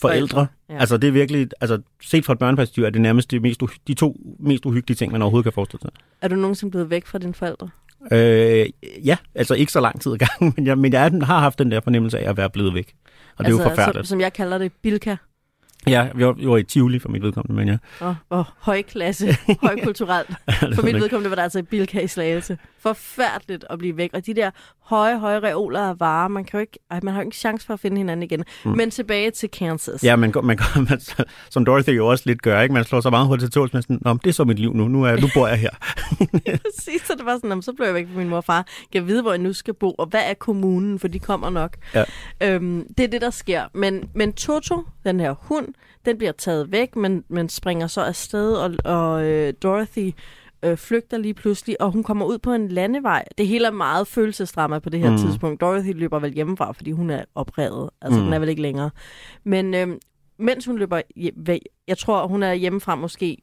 forældre. 0.00 0.46
Ja. 0.68 0.78
Altså 0.78 0.96
det 0.96 1.08
er 1.08 1.12
virkelig, 1.12 1.48
altså 1.60 1.78
set 2.02 2.24
fra 2.24 2.32
et 2.32 2.38
børneperspektiv, 2.38 2.84
er 2.84 2.90
det 2.90 3.00
nærmest 3.00 3.30
det 3.30 3.42
mest, 3.42 3.62
de 3.88 3.94
to 3.94 4.16
mest 4.38 4.66
uhyggelige 4.66 4.96
ting, 4.96 5.12
man 5.12 5.22
overhovedet 5.22 5.44
kan 5.44 5.52
forestille 5.52 5.80
sig. 5.82 5.90
Er 6.22 6.28
du 6.28 6.34
nogensinde 6.34 6.70
blevet 6.70 6.90
væk 6.90 7.06
fra 7.06 7.18
dine 7.18 7.34
forældre? 7.34 7.68
Øh, 8.12 8.66
ja, 9.04 9.16
altså 9.34 9.54
ikke 9.54 9.72
så 9.72 9.80
lang 9.80 10.00
tid 10.00 10.14
i 10.14 10.18
gang, 10.18 10.30
men 10.56 10.66
jeg, 10.66 10.78
men 10.78 10.92
jeg 10.92 11.12
har 11.22 11.38
haft 11.38 11.58
den 11.58 11.70
der 11.70 11.80
fornemmelse 11.80 12.18
af 12.18 12.30
at 12.30 12.36
være 12.36 12.50
blevet 12.50 12.74
væk. 12.74 12.94
Og 13.36 13.44
det 13.44 13.52
er 13.52 13.56
jo 13.56 13.62
forfærdeligt. 13.62 14.08
Som, 14.08 14.14
som 14.14 14.20
jeg 14.20 14.32
kalder 14.32 14.58
det, 14.58 14.72
Bilka. 14.82 15.16
Ja, 15.86 16.08
vi 16.14 16.26
var, 16.26 16.32
vi 16.32 16.48
var 16.48 16.56
i 16.56 16.62
Tivoli 16.62 16.98
for 16.98 17.08
mit 17.08 17.22
vedkommende, 17.22 17.64
men 17.64 17.68
ja. 17.68 18.06
Og, 18.06 18.16
og 18.28 18.44
højklasse, 18.58 19.36
højkulturelt. 19.66 20.30
For 20.74 20.82
mit 20.82 20.94
vedkommende 20.94 21.30
var 21.30 21.36
der 21.36 21.42
altså 21.42 21.58
i 21.58 21.62
Bilka 21.62 22.00
i 22.00 22.06
Slagelse. 22.06 22.58
Forfærdeligt 22.88 23.64
at 23.70 23.78
blive 23.78 23.96
væk. 23.96 24.10
Og 24.12 24.26
de 24.26 24.34
der 24.34 24.50
høje, 24.80 25.18
høje 25.18 25.38
reoler 25.40 25.80
af 25.80 26.00
varer, 26.00 26.28
man, 26.28 26.44
kan 26.44 26.58
jo 26.58 26.60
ikke, 26.60 26.78
ej, 26.90 27.00
man 27.02 27.14
har 27.14 27.20
jo 27.20 27.26
ikke 27.26 27.36
chance 27.36 27.66
for 27.66 27.74
at 27.74 27.80
finde 27.80 27.96
hinanden 27.96 28.22
igen. 28.22 28.44
Mm. 28.64 28.70
Men 28.70 28.90
tilbage 28.90 29.30
til 29.30 29.48
Kansas. 29.50 30.04
Ja, 30.04 30.16
man, 30.16 30.32
går- 30.32 30.40
man, 30.40 30.56
går- 30.56 30.80
man, 30.90 31.00
som 31.50 31.64
Dorothy 31.64 31.88
jo 31.96 32.06
også 32.06 32.24
lidt 32.26 32.42
gør, 32.42 32.60
ikke? 32.60 32.72
Man 32.74 32.84
slår 32.84 33.00
så 33.00 33.10
meget 33.10 33.26
hurtigt 33.26 33.52
til 33.52 33.60
tåls, 33.60 33.72
men 33.72 33.82
sådan, 33.82 34.18
det 34.24 34.26
er 34.26 34.32
så 34.32 34.44
mit 34.44 34.58
liv 34.58 34.74
nu, 34.74 34.88
nu, 34.88 35.04
er, 35.04 35.16
nu 35.20 35.26
bor 35.34 35.48
jeg 35.48 35.58
her. 35.58 35.70
Præcis, 36.64 37.02
så 37.06 37.14
det 37.18 37.24
var 37.26 37.34
sådan, 37.36 37.48
"Nå, 37.48 37.54
men 37.54 37.62
så 37.62 37.72
blev 37.72 37.86
jeg 37.86 37.94
væk 37.94 38.06
fra 38.12 38.18
min 38.18 38.28
mor 38.28 38.36
og 38.36 38.44
far. 38.44 38.62
Kan 38.62 39.00
jeg 39.00 39.06
vide, 39.06 39.22
hvor 39.22 39.30
jeg 39.32 39.38
nu 39.40 39.52
skal 39.52 39.74
bo, 39.74 39.90
og 39.98 40.06
hvad 40.06 40.22
er 40.30 40.34
kommunen, 40.34 40.98
for 40.98 41.08
de 41.08 41.18
kommer 41.18 41.50
nok. 41.50 41.76
Ja. 41.94 42.04
Øhm, 42.42 42.86
det 42.98 43.04
er 43.04 43.08
det, 43.08 43.20
der 43.20 43.30
sker. 43.30 43.62
Men, 43.74 44.10
men 44.14 44.32
Toto, 44.32 44.82
den 45.04 45.20
her 45.20 45.34
hund, 45.40 45.68
den 46.04 46.18
bliver 46.18 46.32
taget 46.32 46.72
væk, 46.72 46.96
men, 46.96 47.24
men 47.28 47.48
springer 47.48 47.86
så 47.86 48.00
afsted, 48.00 48.52
og, 48.52 48.74
og 48.84 49.24
øh, 49.24 49.52
Dorothy 49.62 50.12
øh, 50.64 50.76
flygter 50.76 51.18
lige 51.18 51.34
pludselig, 51.34 51.80
og 51.80 51.90
hun 51.90 52.02
kommer 52.02 52.26
ud 52.26 52.38
på 52.38 52.52
en 52.52 52.68
landevej. 52.68 53.24
Det 53.38 53.46
hele 53.46 53.66
er 53.66 53.70
meget 53.70 54.06
følelsesdrama 54.06 54.78
på 54.78 54.90
det 54.90 55.00
her 55.00 55.10
Mm. 55.10 55.16
tidspunkt. 55.18 55.60
Dorothy 55.60 55.92
løber 55.94 56.18
vel 56.18 56.32
hjemmefra, 56.32 56.72
fordi 56.72 56.90
hun 56.90 57.10
er 57.10 57.24
oprevet. 57.34 57.90
Altså, 58.02 58.18
Mm. 58.18 58.24
den 58.24 58.32
er 58.34 58.38
vel 58.38 58.48
ikke 58.48 58.62
længere. 58.62 58.90
Men 59.44 59.74
øh, 59.74 59.88
mens 60.38 60.66
hun 60.66 60.78
løber 60.78 61.00
væk, 61.36 61.60
jeg 61.88 61.98
tror, 61.98 62.26
hun 62.26 62.42
er 62.42 62.52
hjemmefra 62.52 62.94
måske... 62.94 63.36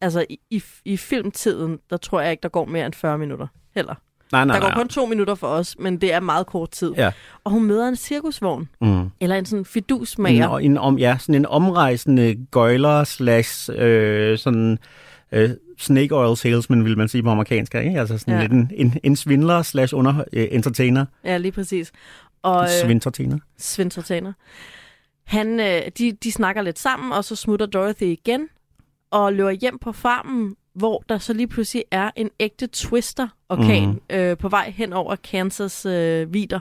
Altså, 0.00 0.24
i, 0.30 0.38
i, 0.50 0.62
i 0.84 0.96
filmtiden, 0.96 1.78
der 1.90 1.96
tror 1.96 2.20
jeg 2.20 2.30
ikke, 2.30 2.42
der 2.42 2.48
går 2.48 2.64
mere 2.64 2.86
end 2.86 2.94
40 2.94 3.18
minutter. 3.18 3.46
Heller. 3.74 3.94
Nej, 4.32 4.44
nej, 4.44 4.54
Der 4.56 4.62
går 4.62 4.68
nej. 4.68 4.76
kun 4.78 4.88
to 4.88 5.06
minutter 5.06 5.34
for 5.34 5.46
os, 5.46 5.76
men 5.78 6.00
det 6.00 6.12
er 6.12 6.20
meget 6.20 6.46
kort 6.46 6.70
tid. 6.70 6.92
Ja. 6.96 7.12
Og 7.44 7.50
hun 7.50 7.64
møder 7.64 7.88
en 7.88 7.96
cirkusvogn, 7.96 8.68
Mm. 8.80 9.10
eller 9.20 9.36
en 9.36 9.44
sådan 9.44 9.64
fidusmager. 9.64 10.58
En, 10.58 10.70
en, 10.70 10.78
om, 10.78 10.98
ja, 10.98 11.16
sådan 11.20 11.34
en 11.34 11.46
omrejsende 11.46 12.46
gøjler 12.50 13.04
slash 13.04 13.70
øh, 13.74 14.38
sådan 14.38 14.78
øh, 15.32 15.50
snake 15.78 16.14
oil 16.14 16.36
salesman, 16.36 16.84
vil 16.84 16.98
man 16.98 17.08
sige 17.08 17.22
på 17.22 17.30
amerikansk, 17.30 17.74
ikke? 17.74 18.00
Altså 18.00 18.18
sådan 18.18 18.34
ja. 18.34 18.40
Lidt 18.40 18.52
en, 18.52 18.70
en, 18.74 18.98
en 19.02 19.16
svindler 19.16 19.62
slash 19.62 19.94
under 19.94 20.24
øh, 20.32 20.48
entertainer. 20.50 21.06
Ja, 21.24 21.36
lige 21.36 21.52
præcis. 21.52 21.92
Og 22.42 22.62
øh, 22.62 22.68
Svintertainer. 22.68 23.38
Sventertaner. 23.58 24.32
Han, 25.24 25.60
øh, 25.60 25.82
de, 25.98 26.12
de 26.12 26.32
snakker 26.32 26.62
lidt 26.62 26.78
sammen, 26.78 27.12
og 27.12 27.24
så 27.24 27.36
smutter 27.36 27.66
Dorothy 27.66 28.02
igen 28.02 28.48
og 29.10 29.32
løber 29.32 29.50
hjem 29.50 29.78
på 29.78 29.92
farmen, 29.92 30.56
hvor 30.74 31.04
der 31.08 31.18
så 31.18 31.32
lige 31.32 31.46
pludselig 31.46 31.84
er 31.90 32.10
en 32.16 32.30
ægte 32.40 32.68
twister-orkan 32.72 33.86
mm. 33.86 34.16
øh, 34.16 34.36
på 34.36 34.48
vej 34.48 34.70
hen 34.70 34.92
over 34.92 35.16
Kansas 35.16 35.86
øh, 35.86 36.34
vider. 36.34 36.60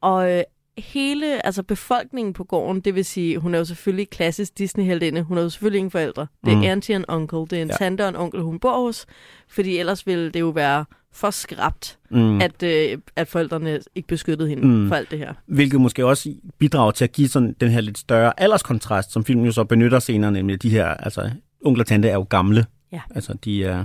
Og 0.00 0.32
øh, 0.32 0.42
hele 0.78 1.46
altså 1.46 1.62
befolkningen 1.62 2.32
på 2.32 2.44
gården, 2.44 2.80
det 2.80 2.94
vil 2.94 3.04
sige, 3.04 3.38
hun 3.38 3.54
er 3.54 3.58
jo 3.58 3.64
selvfølgelig 3.64 4.10
klassisk 4.10 4.58
Disney-heldinde, 4.58 5.22
hun 5.22 5.36
har 5.36 5.44
jo 5.44 5.50
selvfølgelig 5.50 5.78
ingen 5.78 5.90
forældre. 5.90 6.26
Det 6.44 6.52
er 6.52 6.56
mm. 6.56 6.62
auntie 6.62 7.04
og 7.08 7.16
onkel, 7.16 7.38
det 7.50 7.52
er 7.58 7.62
en 7.62 7.68
Ja. 7.68 7.76
tante 7.76 8.02
og 8.02 8.08
en 8.08 8.16
onkel, 8.16 8.40
hun 8.42 8.58
bor 8.58 8.84
hos, 8.86 9.06
fordi 9.48 9.78
ellers 9.78 10.06
ville 10.06 10.30
det 10.30 10.40
jo 10.40 10.48
være 10.48 10.84
for 11.12 11.30
skrabt, 11.30 11.98
Mm. 12.10 12.40
at, 12.40 12.62
øh, 12.62 12.98
at 13.16 13.28
forældrene 13.28 13.80
ikke 13.94 14.08
beskyttede 14.08 14.48
hende 14.48 14.66
Mm. 14.66 14.88
for 14.88 14.94
alt 14.94 15.10
det 15.10 15.18
her. 15.18 15.34
Hvilket 15.46 15.80
måske 15.80 16.06
også 16.06 16.34
bidrager 16.58 16.90
til 16.90 17.04
at 17.04 17.12
give 17.12 17.28
sådan 17.28 17.56
den 17.60 17.70
her 17.70 17.80
lidt 17.80 17.98
større 17.98 18.40
alderskontrast, 18.40 19.12
som 19.12 19.24
filmen 19.24 19.46
jo 19.46 19.52
så 19.52 19.64
benytter 19.64 19.98
senere, 19.98 20.32
nemlig 20.32 20.62
de 20.62 20.70
her, 20.70 20.86
altså 20.86 21.30
onkel 21.64 21.80
og 21.80 21.86
tante 21.86 22.08
er 22.08 22.14
jo 22.14 22.26
gamle. 22.30 22.66
Ja. 22.92 23.00
Altså 23.14 23.34
de 23.44 23.64
er, 23.64 23.84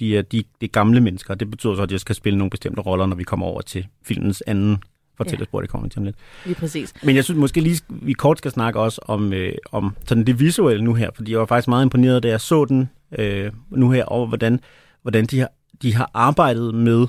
de 0.00 0.18
er, 0.18 0.22
de, 0.22 0.44
de 0.60 0.68
gamle 0.68 1.00
mennesker, 1.00 1.34
det 1.34 1.50
betyder 1.50 1.76
så, 1.76 1.82
at 1.82 1.90
de 1.90 1.98
skal 1.98 2.14
spille 2.14 2.38
nogle 2.38 2.50
bestemte 2.50 2.80
roller, 2.80 3.06
når 3.06 3.16
vi 3.16 3.24
kommer 3.24 3.46
over 3.46 3.60
til 3.60 3.86
filmens 4.04 4.42
anden 4.46 4.78
fortællerspor, 5.16 5.60
det 5.60 5.70
kommer 5.70 5.88
til 5.88 5.98
om 5.98 6.04
lidt. 6.04 6.16
Lige 6.44 6.54
præcis. 6.54 6.94
Men 7.02 7.16
jeg 7.16 7.24
synes 7.24 7.38
måske 7.38 7.60
lige, 7.60 7.80
vi 7.88 8.12
kort 8.12 8.38
skal 8.38 8.50
snakke 8.50 8.80
også 8.80 9.00
om, 9.04 9.32
øh, 9.32 9.54
om 9.72 9.96
sådan 10.06 10.24
det 10.24 10.40
visuelle 10.40 10.84
nu 10.84 10.94
her, 10.94 11.10
fordi 11.14 11.30
jeg 11.30 11.38
var 11.38 11.46
faktisk 11.46 11.68
meget 11.68 11.84
imponeret, 11.84 12.22
da 12.22 12.28
jeg 12.28 12.40
så 12.40 12.64
den 12.64 12.90
øh, 13.18 13.52
nu 13.70 13.90
her 13.90 14.04
over, 14.04 14.26
hvordan, 14.26 14.60
hvordan 15.02 15.26
de, 15.26 15.38
har, 15.38 15.50
de 15.82 15.94
har 15.94 16.10
arbejdet 16.14 16.74
med 16.74 17.06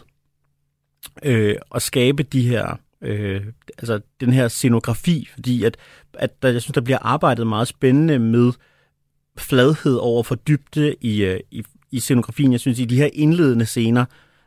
øh, 1.23 1.55
at 1.75 1.81
skabe 1.81 2.23
de 2.23 2.47
her, 2.47 2.79
øh, 3.01 3.41
altså 3.77 3.99
den 4.19 4.33
her 4.33 4.47
scenografi, 4.47 5.29
fordi 5.33 5.63
at, 5.63 5.77
at 6.13 6.41
der, 6.41 6.49
jeg 6.49 6.61
synes, 6.61 6.73
der 6.73 6.81
bliver 6.81 6.99
arbejdet 7.01 7.47
meget 7.47 7.67
spændende 7.67 8.19
med 8.19 8.51
fladhed 9.37 9.95
over 9.95 10.23
for 10.23 10.35
dybde 10.35 10.95
i, 11.01 11.23
øh, 11.23 11.39
i, 11.51 11.63
i 11.91 11.99
scenografien. 11.99 12.51
Jeg 12.51 12.59
synes, 12.59 12.79
i 12.79 12.85
de 12.85 12.97
her 12.97 13.09
indledende 13.13 13.65
scener, 13.65 14.05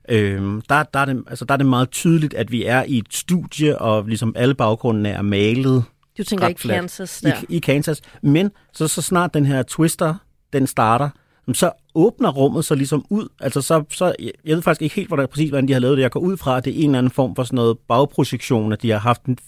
øh, 0.08 0.62
der, 0.68 0.82
der, 0.82 1.00
er 1.00 1.04
det, 1.04 1.24
altså, 1.26 1.44
der 1.44 1.54
er 1.54 1.58
det 1.58 1.66
meget 1.66 1.90
tydeligt, 1.90 2.34
at 2.34 2.52
vi 2.52 2.64
er 2.64 2.82
i 2.82 2.98
et 2.98 3.06
studie, 3.10 3.78
og 3.78 4.06
ligesom 4.06 4.32
alle 4.36 4.54
baggrundene 4.54 5.08
er 5.08 5.22
malet 5.22 5.84
Du 6.18 6.24
tænker 6.24 6.48
ikke 6.48 6.60
flat. 6.60 6.76
Kansas 6.76 7.20
der. 7.20 7.32
i, 7.48 7.56
i 7.56 7.58
Kansas. 7.58 8.02
Men 8.22 8.50
så, 8.72 8.88
så 8.88 9.02
snart 9.02 9.34
den 9.34 9.46
her 9.46 9.62
twister, 9.62 10.14
den 10.52 10.66
starter, 10.66 11.08
så 11.52 11.70
åbner 11.94 12.30
rummet 12.30 12.64
sig 12.64 12.76
ligesom 12.76 13.04
ud. 13.10 13.28
Altså 13.40 13.60
så, 13.60 13.84
så, 13.90 14.14
jeg 14.20 14.56
ved 14.56 14.62
faktisk 14.62 14.82
ikke 14.82 14.94
helt, 14.94 15.08
hvordan, 15.08 15.28
præcis 15.28 15.48
hvordan 15.48 15.68
de 15.68 15.72
har 15.72 15.80
lavet 15.80 15.96
det. 15.96 16.02
Jeg 16.02 16.10
går 16.10 16.20
ud 16.20 16.36
fra, 16.36 16.56
at 16.56 16.64
det 16.64 16.72
er 16.72 16.78
en 16.78 16.90
eller 16.90 16.98
anden 16.98 17.10
form 17.10 17.36
for 17.36 17.44
sådan 17.44 17.56
noget 17.56 17.78
bagprojektion, 17.88 18.72
at 18.72 18.82
de 18.82 18.90
har 18.90 18.98
haft 18.98 19.24
en 19.24 19.38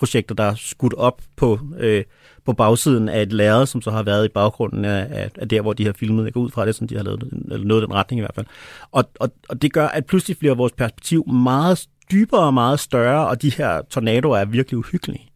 filmprojekter, 0.00 0.34
der 0.34 0.44
er 0.44 0.54
skudt 0.54 0.94
op 0.94 1.22
på, 1.36 1.58
øh, 1.78 2.04
på 2.44 2.52
bagsiden 2.52 3.08
af 3.08 3.22
et 3.22 3.32
lærred, 3.32 3.66
som 3.66 3.82
så 3.82 3.90
har 3.90 4.02
været 4.02 4.24
i 4.24 4.28
baggrunden 4.28 4.84
af, 4.84 5.06
af, 5.10 5.30
af 5.36 5.48
der, 5.48 5.60
hvor 5.60 5.72
de 5.72 5.84
har 5.86 5.92
filmet. 5.92 6.24
Jeg 6.24 6.32
går 6.32 6.40
ud 6.40 6.50
fra 6.50 6.66
det, 6.66 6.74
som 6.74 6.88
de 6.88 6.96
har 6.96 7.02
lavet, 7.02 7.22
eller 7.50 7.66
noget 7.66 7.82
i 7.82 7.84
den 7.84 7.94
retning 7.94 8.18
i 8.18 8.22
hvert 8.22 8.34
fald. 8.34 8.46
Og, 8.92 9.04
og, 9.20 9.30
og 9.48 9.62
det 9.62 9.72
gør, 9.72 9.86
at 9.86 10.06
pludselig 10.06 10.38
bliver 10.38 10.54
vores 10.54 10.72
perspektiv 10.72 11.28
meget 11.28 11.86
dybere 12.12 12.40
og 12.40 12.54
meget 12.54 12.80
større, 12.80 13.28
og 13.28 13.42
de 13.42 13.50
her 13.50 13.82
tornadoer 13.90 14.38
er 14.38 14.44
virkelig 14.44 14.78
uhyggelige. 14.78 15.28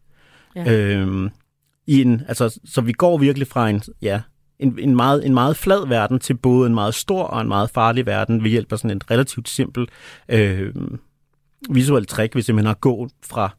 Ja. 0.55 0.73
Øhm, 0.73 1.29
i 1.87 2.01
en, 2.01 2.21
altså, 2.27 2.59
så 2.65 2.81
vi 2.81 2.91
går 2.91 3.17
virkelig 3.17 3.47
fra 3.47 3.69
en, 3.69 3.81
ja, 4.01 4.21
en, 4.59 4.79
en, 4.79 4.95
meget, 4.95 5.25
en 5.25 5.33
meget 5.33 5.57
flad 5.57 5.87
verden 5.87 6.19
til 6.19 6.33
både 6.33 6.67
en 6.67 6.73
meget 6.73 6.93
stor 6.93 7.23
og 7.23 7.41
en 7.41 7.47
meget 7.47 7.69
farlig 7.69 8.05
verden 8.05 8.43
ved 8.43 8.49
hjælp 8.49 8.71
af 8.71 8.79
sådan 8.79 8.91
en 8.91 9.01
relativt 9.11 9.49
simpel 9.49 9.87
øh, 10.29 10.73
visuel 11.69 12.05
trick, 12.05 12.33
hvis 12.33 12.45
simpelthen 12.45 12.67
har 12.67 12.73
gået 12.73 13.11
fra, 13.23 13.49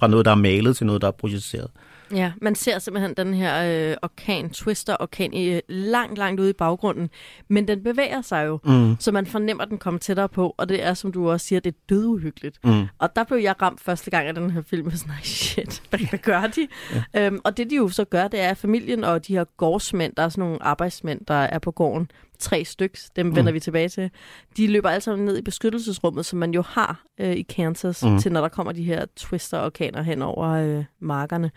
fra 0.00 0.06
noget, 0.06 0.24
der 0.24 0.30
er 0.30 0.34
malet 0.36 0.76
til 0.76 0.86
noget, 0.86 1.02
der 1.02 1.08
er 1.08 1.12
projiceret. 1.12 1.70
Ja, 2.14 2.32
man 2.42 2.54
ser 2.54 2.78
simpelthen 2.78 3.14
den 3.16 3.34
her 3.34 3.90
øh, 3.90 3.96
orkan, 4.02 4.50
twister 4.50 4.96
orkan, 5.00 5.32
i, 5.32 5.48
øh, 5.48 5.60
langt, 5.68 6.18
langt 6.18 6.40
ude 6.40 6.50
i 6.50 6.52
baggrunden. 6.52 7.10
Men 7.48 7.68
den 7.68 7.82
bevæger 7.82 8.22
sig 8.22 8.46
jo, 8.46 8.58
Mm. 8.64 8.96
så 8.98 9.12
man 9.12 9.26
fornemmer, 9.26 9.62
at 9.64 9.70
den 9.70 9.78
kommer 9.78 9.98
tættere 9.98 10.28
på. 10.28 10.54
Og 10.58 10.68
det 10.68 10.84
er, 10.84 10.94
som 10.94 11.12
du 11.12 11.30
også 11.30 11.46
siger, 11.46 11.60
det 11.60 11.74
er 11.74 11.78
døduhyggeligt. 11.88 12.58
Mm. 12.64 12.86
Og 12.98 13.16
der 13.16 13.24
blev 13.24 13.38
jeg 13.38 13.54
ramt 13.62 13.80
første 13.80 14.10
gang 14.10 14.26
af 14.28 14.34
den 14.34 14.50
her 14.50 14.62
film. 14.62 14.86
og 14.86 14.92
Sådan, 14.92 15.08
nej 15.14 15.22
shit, 15.22 15.82
hvad, 15.90 15.98
hvad 16.10 16.18
gør 16.18 16.40
de? 16.46 16.68
Ja. 17.14 17.26
Øhm, 17.26 17.40
og 17.44 17.56
det 17.56 17.70
de 17.70 17.76
jo 17.76 17.88
så 17.88 18.04
gør, 18.04 18.28
det 18.28 18.40
er 18.40 18.48
at 18.48 18.56
familien 18.56 19.04
og 19.04 19.26
de 19.26 19.32
her 19.32 19.44
gårdsmænd, 19.56 20.12
der 20.16 20.22
er 20.22 20.28
sådan 20.28 20.42
nogle 20.44 20.62
arbejdsmænd, 20.62 21.20
der 21.28 21.34
er 21.34 21.58
på 21.58 21.70
gården, 21.70 22.10
tre 22.40 22.64
styks, 22.64 23.10
dem 23.16 23.36
vender 23.36 23.52
vi 23.52 23.60
tilbage 23.60 23.88
til. 23.88 24.10
De 24.56 24.66
løber 24.66 24.88
alle 24.90 25.00
sammen 25.00 25.24
ned 25.26 25.38
i 25.38 25.42
beskyttelsesrummet, 25.42 26.26
som 26.26 26.38
man 26.38 26.50
jo 26.54 26.62
har 26.62 27.02
øh, 27.20 27.32
i 27.32 27.42
Kansas, 27.42 28.02
Mm. 28.04 28.10
mm. 28.10 28.18
til 28.18 28.32
når 28.32 28.40
der 28.40 28.48
kommer 28.48 28.72
de 28.72 28.82
her 28.82 29.06
twister-orkaner 29.16 30.02
hen 30.02 30.22
over 30.22 30.48
øh, 30.48 30.84
markerne. 31.00 31.50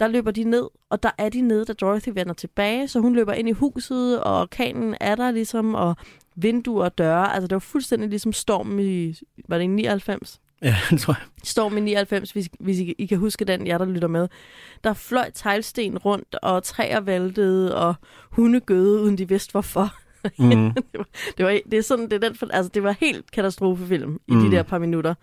Der 0.00 0.08
løber 0.08 0.30
de 0.30 0.44
ned, 0.44 0.68
og 0.90 1.02
der 1.02 1.10
er 1.18 1.28
de 1.28 1.40
nede, 1.40 1.64
da 1.64 1.72
Dorothy 1.72 2.08
vender 2.14 2.32
tilbage, 2.34 2.88
så 2.88 3.00
hun 3.00 3.14
løber 3.14 3.32
ind 3.32 3.48
i 3.48 3.52
huset, 3.52 4.20
og 4.22 4.40
orkanen 4.40 4.94
er 5.00 5.14
der 5.14 5.30
ligesom, 5.30 5.74
og 5.74 5.96
vinduer 6.36 6.84
og 6.84 6.98
døre. 6.98 7.34
Altså, 7.34 7.46
det 7.46 7.54
var 7.54 7.58
fuldstændig 7.58 8.08
ligesom 8.08 8.32
stormen 8.32 8.80
i, 8.80 9.14
var 9.48 9.56
det 9.56 9.64
i 9.64 9.66
99? 9.66 10.40
Ja, 10.62 10.76
det 10.90 11.00
tror 11.00 11.12
jeg. 11.14 11.22
Storm 11.44 11.76
i 11.76 11.80
99, 11.80 12.30
hvis, 12.32 12.48
hvis 12.60 12.78
I, 12.78 12.94
I 12.98 13.06
kan 13.06 13.18
huske 13.18 13.44
den, 13.44 13.66
jer 13.66 13.78
der 13.78 13.84
lytter 13.84 14.08
med. 14.08 14.28
Der 14.84 14.92
fløj 14.92 15.30
teglsten 15.34 15.98
rundt, 15.98 16.34
og 16.42 16.62
træer 16.62 17.00
væltede, 17.00 17.76
og 17.76 17.94
hunde 18.30 18.60
gøde, 18.60 19.02
uden 19.02 19.18
de 19.18 19.28
vidste 19.28 19.52
hvorfor. 19.52 19.94
Mm. 20.38 20.70
det, 20.92 20.98
var, 20.98 21.06
det, 21.38 21.46
var, 21.46 21.58
det, 21.70 21.78
er 21.78 21.82
sådan, 21.82 22.04
det, 22.10 22.24
er 22.24 22.28
den, 22.28 22.50
altså, 22.52 22.70
det 22.74 22.82
var 22.82 22.92
helt 23.00 23.30
katastrofefilm 23.30 24.20
i 24.28 24.34
Mm. 24.34 24.40
de 24.44 24.56
der 24.56 24.62
par 24.62 24.78
minutter 24.78 25.14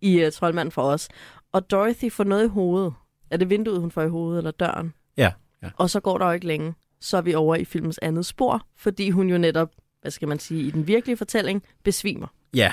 i 0.00 0.24
uh, 0.26 0.32
Troldmanden 0.32 0.72
for 0.72 0.82
os. 0.82 1.08
Og 1.52 1.70
Dorothy 1.70 2.10
får 2.12 2.24
noget 2.24 2.44
i 2.44 2.48
hovedet. 2.48 2.92
Er 3.30 3.36
det 3.36 3.50
vinduet, 3.50 3.80
hun 3.80 3.90
får 3.90 4.02
i 4.02 4.08
hovedet, 4.08 4.38
eller 4.38 4.50
døren? 4.50 4.92
Ja, 5.16 5.32
ja. 5.62 5.68
Og 5.76 5.90
så 5.90 6.00
går 6.00 6.18
der 6.18 6.26
jo 6.26 6.32
ikke 6.32 6.46
længe. 6.46 6.74
Så 7.00 7.16
er 7.16 7.20
vi 7.20 7.34
over 7.34 7.56
i 7.56 7.64
filmens 7.64 7.98
andet 8.02 8.26
spor, 8.26 8.66
fordi 8.76 9.10
hun 9.10 9.28
jo 9.28 9.38
netop, 9.38 9.68
hvad 10.02 10.10
skal 10.10 10.28
man 10.28 10.38
sige, 10.38 10.62
i 10.62 10.70
den 10.70 10.86
virkelige 10.86 11.16
fortælling, 11.16 11.62
besvimer. 11.84 12.26
Ja, 12.54 12.72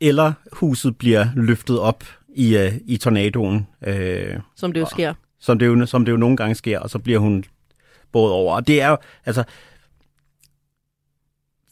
eller 0.00 0.32
huset 0.52 0.98
bliver 0.98 1.26
løftet 1.36 1.78
op 1.80 2.04
i, 2.28 2.56
uh, 2.56 2.72
i 2.86 2.96
tornadoen, 2.96 3.66
øh, 3.86 4.40
Som 4.56 4.72
det 4.72 4.80
jo 4.80 4.86
sker. 4.86 5.14
som, 5.38 5.58
det 5.58 5.66
jo, 5.66 5.86
som 5.86 6.04
det 6.04 6.12
jo 6.12 6.16
nogle 6.16 6.36
gange 6.36 6.54
sker, 6.54 6.78
og 6.80 6.90
så 6.90 6.98
bliver 6.98 7.18
hun 7.18 7.44
båret 8.12 8.32
over. 8.32 8.54
Og 8.54 8.66
det 8.66 8.82
er 8.82 8.88
jo, 8.88 8.96
altså, 9.26 9.44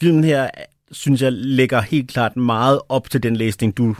filmen 0.00 0.24
her, 0.24 0.50
synes 0.90 1.22
jeg, 1.22 1.32
lægger 1.32 1.80
helt 1.80 2.10
klart 2.10 2.36
meget 2.36 2.80
op 2.88 3.10
til 3.10 3.22
den 3.22 3.36
læsning, 3.36 3.76
du 3.76 3.96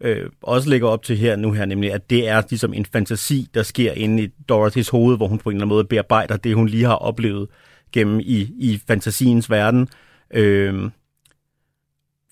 øh, 0.00 0.30
også 0.42 0.70
lægger 0.70 0.88
op 0.88 1.02
til 1.02 1.16
her 1.16 1.36
nu 1.36 1.52
her, 1.52 1.64
nemlig 1.64 1.92
at 1.92 2.10
det 2.10 2.28
er 2.28 2.42
ligesom 2.50 2.74
en 2.74 2.86
fantasi, 2.86 3.48
der 3.54 3.62
sker 3.62 3.92
inde 3.92 4.22
i 4.22 4.28
Dorothys 4.48 4.88
hoved, 4.88 5.16
hvor 5.16 5.28
hun 5.28 5.38
på 5.38 5.50
en 5.50 5.56
eller 5.56 5.64
anden 5.64 5.74
måde 5.74 5.84
bearbejder 5.84 6.36
det, 6.36 6.54
hun 6.54 6.68
lige 6.68 6.84
har 6.84 6.94
oplevet 6.94 7.48
gennem 7.92 8.20
i, 8.20 8.50
i 8.58 8.80
fantasiens 8.88 9.50
verden. 9.50 9.88
Øh, 10.30 10.90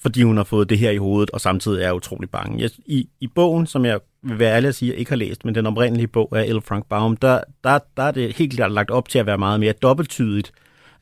fordi 0.05 0.23
hun 0.23 0.37
har 0.37 0.45
fået 0.45 0.71
det 0.71 0.79
her 0.79 0.91
i 0.91 0.97
hovedet, 0.97 1.31
og 1.31 1.41
samtidig 1.41 1.83
er 1.83 1.93
utrolig 1.93 2.31
bange. 2.31 2.63
Jeg, 2.63 2.71
i, 2.87 3.09
I 3.21 3.27
bogen, 3.27 3.67
som 3.67 3.85
jeg 3.85 4.01
vil 4.23 4.39
være 4.39 4.57
ærlig 4.57 4.69
at 4.69 4.75
sige, 4.75 4.91
jeg 4.91 4.99
ikke 4.99 5.11
har 5.11 5.17
læst, 5.17 5.45
men 5.45 5.55
den 5.55 5.67
oprindelige 5.67 6.07
bog 6.07 6.29
af 6.33 6.55
L. 6.55 6.61
Frank 6.61 6.87
Baum, 6.87 7.17
der, 7.17 7.41
der, 7.65 7.79
der 7.97 8.03
er 8.03 8.11
det 8.11 8.37
helt 8.37 8.53
klart 8.53 8.73
lagt 8.73 8.91
op 8.91 9.09
til 9.09 9.19
at 9.19 9.27
være 9.27 9.39
meget 9.39 9.61
mere 9.61 9.73
dobbelttydigt 9.73 10.53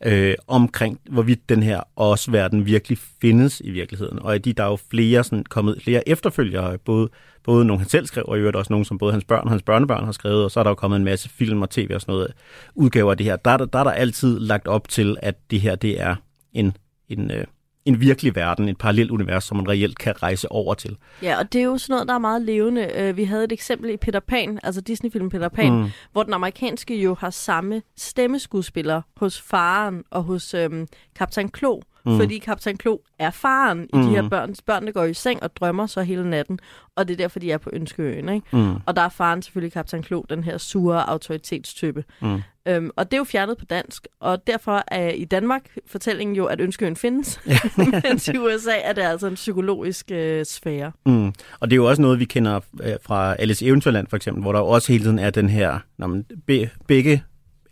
øh, 0.07 0.35
omkring, 0.47 1.01
hvorvidt 1.11 1.49
den 1.49 1.63
her 1.63 1.81
os-verden 1.97 2.67
virkelig 2.67 2.99
findes 3.21 3.63
i 3.65 3.71
virkeligheden. 3.71 4.19
Og 4.19 4.35
at 4.35 4.45
de, 4.45 4.53
der 4.53 4.65
er 4.65 4.69
jo 4.69 4.79
flere, 4.91 5.25
sådan, 5.25 5.45
kommet 5.45 5.83
flere 5.83 6.09
efterfølgere, 6.09 6.79
både, 6.79 7.09
både 7.45 7.65
nogle 7.65 7.81
han 7.81 7.89
selv 7.89 8.07
skrev, 8.07 8.25
og 8.29 8.37
i 8.37 8.41
øvrigt 8.41 8.57
også 8.57 8.73
nogle, 8.73 8.87
som 8.87 8.99
både 8.99 9.13
hans 9.13 9.25
børn 9.25 9.45
og 9.45 9.51
hans 9.51 9.63
børnebørn 9.63 10.05
har 10.05 10.13
skrevet, 10.13 10.45
og 10.45 10.51
så 10.51 10.61
er 10.61 10.65
der 10.65 10.71
jo 10.71 10.75
kommet 10.75 10.97
en 10.97 11.05
masse 11.05 11.29
film 11.29 11.63
og 11.63 11.71
tv 11.71 11.91
og 11.95 12.01
sådan 12.01 12.13
noget 12.13 12.33
udgaver 12.75 13.11
af 13.11 13.17
det 13.17 13.27
her. 13.27 13.37
Der, 13.37 13.57
der, 13.57 13.65
der 13.65 13.79
er 13.79 13.85
der 13.85 13.91
altid 13.91 14.39
lagt 14.39 14.69
op 14.69 14.89
til, 14.89 15.17
at 15.23 15.51
det 15.51 15.61
her 15.61 15.75
det 15.75 16.01
er 16.01 16.17
en, 16.53 16.77
en, 17.09 17.31
øh, 17.31 17.45
en 17.85 18.01
virkelig 18.01 18.35
verden, 18.37 18.69
et 18.69 18.79
parallelt 18.79 19.11
univers, 19.11 19.45
som 19.45 19.57
man 19.57 19.69
reelt 19.69 19.99
kan 19.99 20.23
rejse 20.23 20.53
over 20.53 20.75
til. 20.75 20.97
Ja, 21.23 21.39
og 21.39 21.53
det 21.53 21.61
er 21.61 21.65
jo 21.65 21.79
sådan 21.79 21.95
noget, 21.95 22.09
der 22.09 22.15
er 22.15 22.19
meget 22.19 22.43
levende. 22.43 22.91
Øh, 22.95 23.17
Vi 23.17 23.25
havde 23.25 23.45
et 23.45 23.53
eksempel 23.53 23.91
i 23.91 23.97
Peter 23.97 24.21
Pan, 24.21 24.59
altså 24.63 24.81
Disney-filmen 24.81 25.31
Peter 25.31 25.49
Pan, 25.49 25.73
mm. 25.73 25.91
hvor 26.13 26.23
den 26.23 26.33
amerikanske 26.33 27.03
jo 27.03 27.15
har 27.15 27.31
samme 27.31 27.83
stemmeskuespiller 27.97 29.03
hos 29.17 29.41
faren 29.41 30.03
og 30.11 30.23
hos 30.23 30.55
øhm, 30.55 30.87
Kaptajn 31.17 31.49
Klo. 31.49 31.81
Mm. 32.05 32.13
Mm. 32.13 32.19
Fordi 32.19 32.39
Kaptajn 32.39 32.77
Klo 32.77 32.99
er 33.19 33.31
faren 33.31 33.85
i 33.85 33.97
Mm. 33.97 34.03
de 34.03 34.09
her 34.09 34.29
børn. 34.29 34.55
Børnene 34.67 34.93
går 34.93 35.05
i 35.05 35.15
seng 35.15 35.43
og 35.43 35.57
drømmer 35.57 35.87
så 35.87 36.03
hele 36.03 36.31
natten, 36.31 36.59
og 36.97 37.09
det 37.09 37.15
er 37.15 37.19
derfor, 37.19 37.39
de 37.41 37.53
er 37.53 37.59
på 37.59 37.71
Ønskeøen. 37.73 38.29
Ikke? 38.29 38.47
Mm. 38.57 38.75
Og 38.87 38.97
der 38.97 39.03
er 39.03 39.09
faren 39.09 39.43
selvfølgelig 39.43 39.73
Kaptajn 39.73 40.03
Klo, 40.03 40.23
den 40.31 40.45
her 40.45 40.59
sure 40.59 41.11
autoritetstype. 41.11 42.05
Mm. 42.21 42.43
Øhm, 42.69 42.91
og 42.97 43.11
det 43.11 43.17
er 43.17 43.19
jo 43.19 43.25
fjernet 43.25 43.59
på 43.59 43.65
dansk, 43.65 44.07
og 44.21 44.47
derfor 44.47 44.85
er 44.89 45.09
i 45.09 45.25
Danmark 45.25 45.77
fortællingen 45.87 46.37
jo, 46.37 46.45
at 46.47 46.61
Ønskeøen 46.61 46.97
findes. 46.97 47.41
Mens 48.05 48.29
i 48.29 48.39
USA 48.39 48.73
er 48.85 48.93
det 48.93 49.03
altså 49.03 49.27
en 49.27 49.35
psykologisk 49.35 50.11
øh, 50.11 50.47
sfære. 50.47 50.93
Mm. 51.07 51.27
Og 51.61 51.71
det 51.71 51.73
er 51.73 51.77
jo 51.77 51.87
også 51.89 52.03
noget, 52.03 52.19
vi 52.19 52.25
kender 52.25 52.61
øh, 52.83 52.93
fra 53.03 53.35
Alice 53.39 53.65
i 53.65 53.69
Eventyrland 53.69 54.07
for 54.07 54.17
eksempel, 54.17 54.43
hvor 54.43 54.53
der 54.53 54.61
også 54.61 54.93
hele 54.93 55.05
tiden 55.05 55.19
er 55.19 55.31
den 55.31 55.49
her, 55.49 55.79
når 55.99 56.07
man, 56.07 56.25
be, 56.47 56.71
begge 56.89 57.23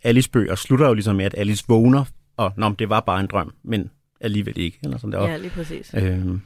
Alice 0.03 0.29
bøger 0.29 0.55
slutter 0.55 0.87
jo 0.87 0.93
ligesom 0.93 1.15
med, 1.15 1.25
at 1.25 1.35
Alice 1.37 1.65
vågner, 1.67 2.05
og 2.37 2.51
nå, 2.57 2.69
det 2.79 2.89
var 2.89 2.99
bare 2.99 3.19
en 3.19 3.27
drøm, 3.27 3.53
men 3.63 3.89
alligevel 4.21 4.57
ikke. 4.57 4.79
Eller 4.83 4.97
sådan 4.97 5.11
der. 5.11 5.29
Ja, 5.29 5.37
lige 5.37 5.49
præcis. 5.49 5.91
Øhm, 5.97 6.41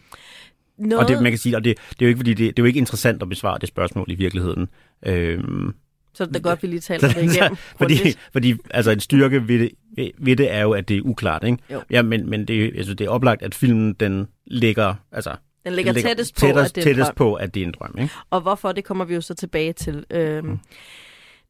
Noget, 0.78 1.04
og 1.04 1.10
det, 1.10 1.22
man 1.24 1.32
kan 1.32 1.40
sige, 1.40 1.56
og 1.56 1.64
det, 1.64 1.78
det 1.90 2.02
er 2.02 2.06
jo 2.06 2.08
ikke, 2.08 2.18
fordi 2.18 2.30
det, 2.34 2.38
det 2.58 2.60
er 2.60 2.64
jo 2.64 2.68
ikke 2.68 2.78
interessant 2.80 3.22
at 3.22 3.30
besvare 3.30 3.58
det 3.60 3.68
spørgsmål 3.70 4.06
i 4.10 4.16
virkeligheden. 4.16 4.68
Øhm, 5.06 5.74
så 6.14 6.26
det 6.26 6.36
er 6.36 6.40
godt, 6.40 6.64
vi 6.64 6.68
lige 6.68 6.80
taler 6.80 7.08
det 7.08 7.18
igennem. 7.36 7.56
fordi, 7.82 7.96
fordi 8.32 8.54
altså 8.72 8.92
en 8.92 9.00
styrke 9.00 9.48
ved 9.48 9.60
det, 9.60 9.72
ved, 9.96 10.10
ved 10.18 10.36
det 10.36 10.52
er 10.52 10.62
jo, 10.62 10.72
at 10.72 10.90
det 10.90 10.98
er 10.98 11.02
uklart, 11.02 11.44
ikke? 11.44 11.58
Jo. 11.72 11.82
Ja, 11.90 12.02
men, 12.02 12.30
men 12.30 12.46
det, 12.46 12.78
altså, 12.78 12.94
det 12.94 13.06
er 13.06 13.10
oplagt, 13.10 13.42
at 13.44 13.56
filmen 13.56 13.94
den 13.94 14.28
ligger, 14.48 14.96
altså, 15.12 15.36
Den 15.66 15.74
ligger 15.74 15.94
den 15.94 16.02
tættest 16.04 16.36
på, 16.36 16.40
tættest, 16.40 16.66
at 16.70 16.76
det 16.76 16.82
er 16.82 16.86
en 16.92 16.96
tættest 16.96 17.08
drøm. 17.08 17.16
på, 17.16 17.34
at 17.34 17.54
det 17.54 17.62
er 17.62 17.66
en 17.68 17.74
drøm, 17.80 17.96
ikke? 18.00 18.14
Og 18.30 18.42
hvorfor, 18.42 18.72
det 18.72 18.84
kommer 18.84 19.06
vi 19.06 19.16
jo 19.16 19.22
så 19.22 19.34
tilbage 19.34 19.74
til. 19.74 20.06
Øhm, 20.12 20.46
Mm. 20.48 20.60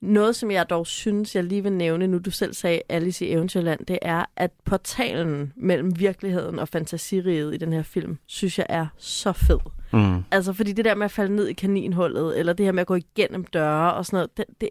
Noget, 0.06 0.36
som 0.36 0.52
jeg 0.52 0.70
dog 0.70 0.88
synes, 0.88 1.36
jeg 1.36 1.44
lige 1.44 1.63
vil 1.63 1.72
nævne, 1.72 2.08
nu 2.08 2.18
du 2.18 2.32
selv 2.32 2.54
sagde 2.54 2.82
Alice 2.89 3.26
i 3.26 3.32
Eventyrland, 3.32 3.86
det 3.86 4.00
er, 4.02 4.26
at 4.36 4.52
portalen 4.65 5.54
mellem 5.56 6.00
virkeligheden 6.00 6.60
og 6.60 6.68
fantasiriget 6.68 7.54
i 7.54 7.58
den 7.58 7.74
her 7.74 7.84
film, 7.84 8.18
synes 8.26 8.58
jeg 8.58 8.65
er 8.70 8.88
så 8.98 9.34
fed. 9.34 9.60
Mm. 9.94 10.24
Altså, 10.32 10.54
fordi 10.54 10.72
det 10.72 10.86
der 10.86 10.96
med 10.96 11.06
at 11.06 11.12
falde 11.12 11.36
ned 11.36 11.48
i 11.48 11.54
kaninhullet, 11.54 12.39
eller 12.39 12.54
det 12.54 12.65
her 12.65 12.74
med 12.74 12.82
at 12.82 12.88
gå 12.88 12.96
igennem 12.96 13.44
døre 13.44 13.94
og 13.94 14.06
sådan 14.06 14.18
noget, 14.18 14.38
det, 14.38 14.46
det, 14.62 14.70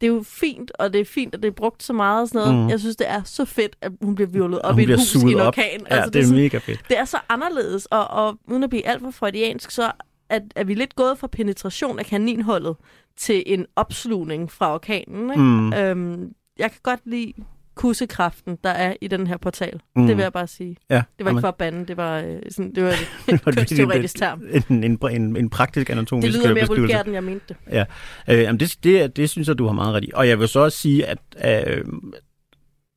det 0.00 0.06
er 0.06 0.10
jo 0.10 0.22
fint, 0.26 0.72
og 0.78 0.92
det 0.92 1.00
er 1.00 1.04
fint, 1.04 1.34
at 1.34 1.42
det 1.42 1.48
er 1.48 1.52
brugt 1.52 1.82
så 1.82 1.92
meget 1.92 2.22
og 2.22 2.28
sådan 2.28 2.48
noget. 2.48 2.64
Mm. 2.64 2.70
Jeg 2.70 2.80
synes, 2.80 2.96
det 2.96 3.10
er 3.10 3.22
så 3.22 3.44
fedt, 3.44 3.76
at 3.80 3.92
hun 4.02 4.14
bliver 4.14 4.28
virvlet 4.28 4.62
op 4.62 4.78
i 4.78 4.82
et 4.82 4.90
hus 4.90 5.14
i 5.14 5.32
en 5.32 5.40
orkan. 5.40 5.64
Ja, 5.90 5.94
altså, 5.94 6.10
det 6.10 6.20
er 6.20 6.24
sådan, 6.24 6.42
mega 6.42 6.58
fedt. 6.58 6.80
det 6.88 6.98
er 6.98 7.04
så 7.04 7.18
anderledes, 7.28 7.86
og, 7.86 8.10
og 8.10 8.38
uden 8.46 8.62
at 8.62 8.70
blive 8.70 8.86
alt 8.86 9.00
for 9.00 9.10
freudiansk, 9.10 9.70
så 9.70 9.92
er, 10.30 10.40
er 10.56 10.64
vi 10.64 10.74
lidt 10.74 10.96
gået 10.96 11.18
fra 11.18 11.26
penetration 11.26 11.98
af 11.98 12.06
kaninholdet 12.06 12.76
til 13.16 13.42
en 13.46 13.66
opslugning 13.76 14.52
fra 14.52 14.74
orkanen. 14.74 15.30
Ikke? 15.30 15.42
Mm. 15.42 15.72
Øhm, 15.72 16.32
jeg 16.58 16.70
kan 16.70 16.80
godt 16.82 17.00
lide 17.06 17.32
kussekraften, 17.74 18.58
der 18.64 18.70
er 18.70 18.94
i 19.00 19.08
den 19.08 19.26
her 19.26 19.36
portal. 19.36 19.80
Mm. 19.96 20.06
Det 20.06 20.16
vil 20.16 20.22
jeg 20.22 20.32
bare 20.32 20.46
sige. 20.46 20.76
Ja, 20.90 20.94
Det 20.94 21.02
var 21.24 21.30
jamen, 21.30 21.30
ikke 21.38 21.40
for 21.40 21.48
at 21.48 21.54
bande, 21.54 21.86
det 21.86 21.96
var, 21.96 22.18
øh, 22.20 22.36
sådan, 22.50 22.74
det 22.74 22.84
var 22.84 22.90
et 23.34 23.44
kønsteoretisk 23.56 24.16
term. 24.16 24.42
en, 24.70 24.84
en, 24.84 24.98
en, 25.10 25.36
en 25.36 25.50
praktisk 25.50 25.90
anatomisk 25.90 26.26
Det 26.26 26.34
lyder 26.34 26.54
mere 26.54 26.60
beskrivelse. 26.60 26.80
vulgært, 26.80 27.06
end 27.06 27.14
jeg 27.14 27.24
mente 27.24 27.54
det. 27.68 27.86
Øh, 28.28 28.42
jamen 28.42 28.60
det, 28.60 28.76
det, 28.84 29.16
det 29.16 29.30
synes 29.30 29.48
jeg, 29.48 29.58
du 29.58 29.66
har 29.66 29.72
meget 29.72 29.94
ret 29.94 30.04
i. 30.04 30.10
Og 30.14 30.28
jeg 30.28 30.38
vil 30.40 30.48
så 30.48 30.60
også 30.60 30.78
sige, 30.78 31.06
at 31.06 31.18
øh, 31.44 31.84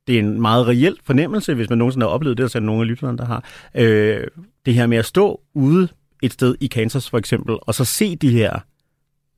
det 0.06 0.14
er 0.14 0.18
en 0.18 0.40
meget 0.40 0.66
reel 0.68 0.96
fornemmelse, 1.04 1.54
hvis 1.54 1.68
man 1.70 1.78
nogensinde 1.78 2.06
har 2.06 2.10
oplevet 2.10 2.38
det, 2.38 2.44
og 2.44 2.50
så 2.50 2.58
er 2.58 2.60
der 2.60 2.66
nogle 2.66 2.80
af 2.82 2.88
lytterne, 2.88 3.18
der 3.18 3.24
har. 3.24 3.44
Øh, 3.74 4.26
det 4.66 4.74
her 4.74 4.86
med 4.86 4.98
at 4.98 5.04
stå 5.04 5.40
ude 5.54 5.88
et 6.22 6.32
sted 6.32 6.54
i 6.60 6.66
Kansas 6.66 7.10
for 7.10 7.18
eksempel, 7.18 7.56
og 7.62 7.74
så 7.74 7.84
se 7.84 8.16
de 8.16 8.30
her 8.30 8.58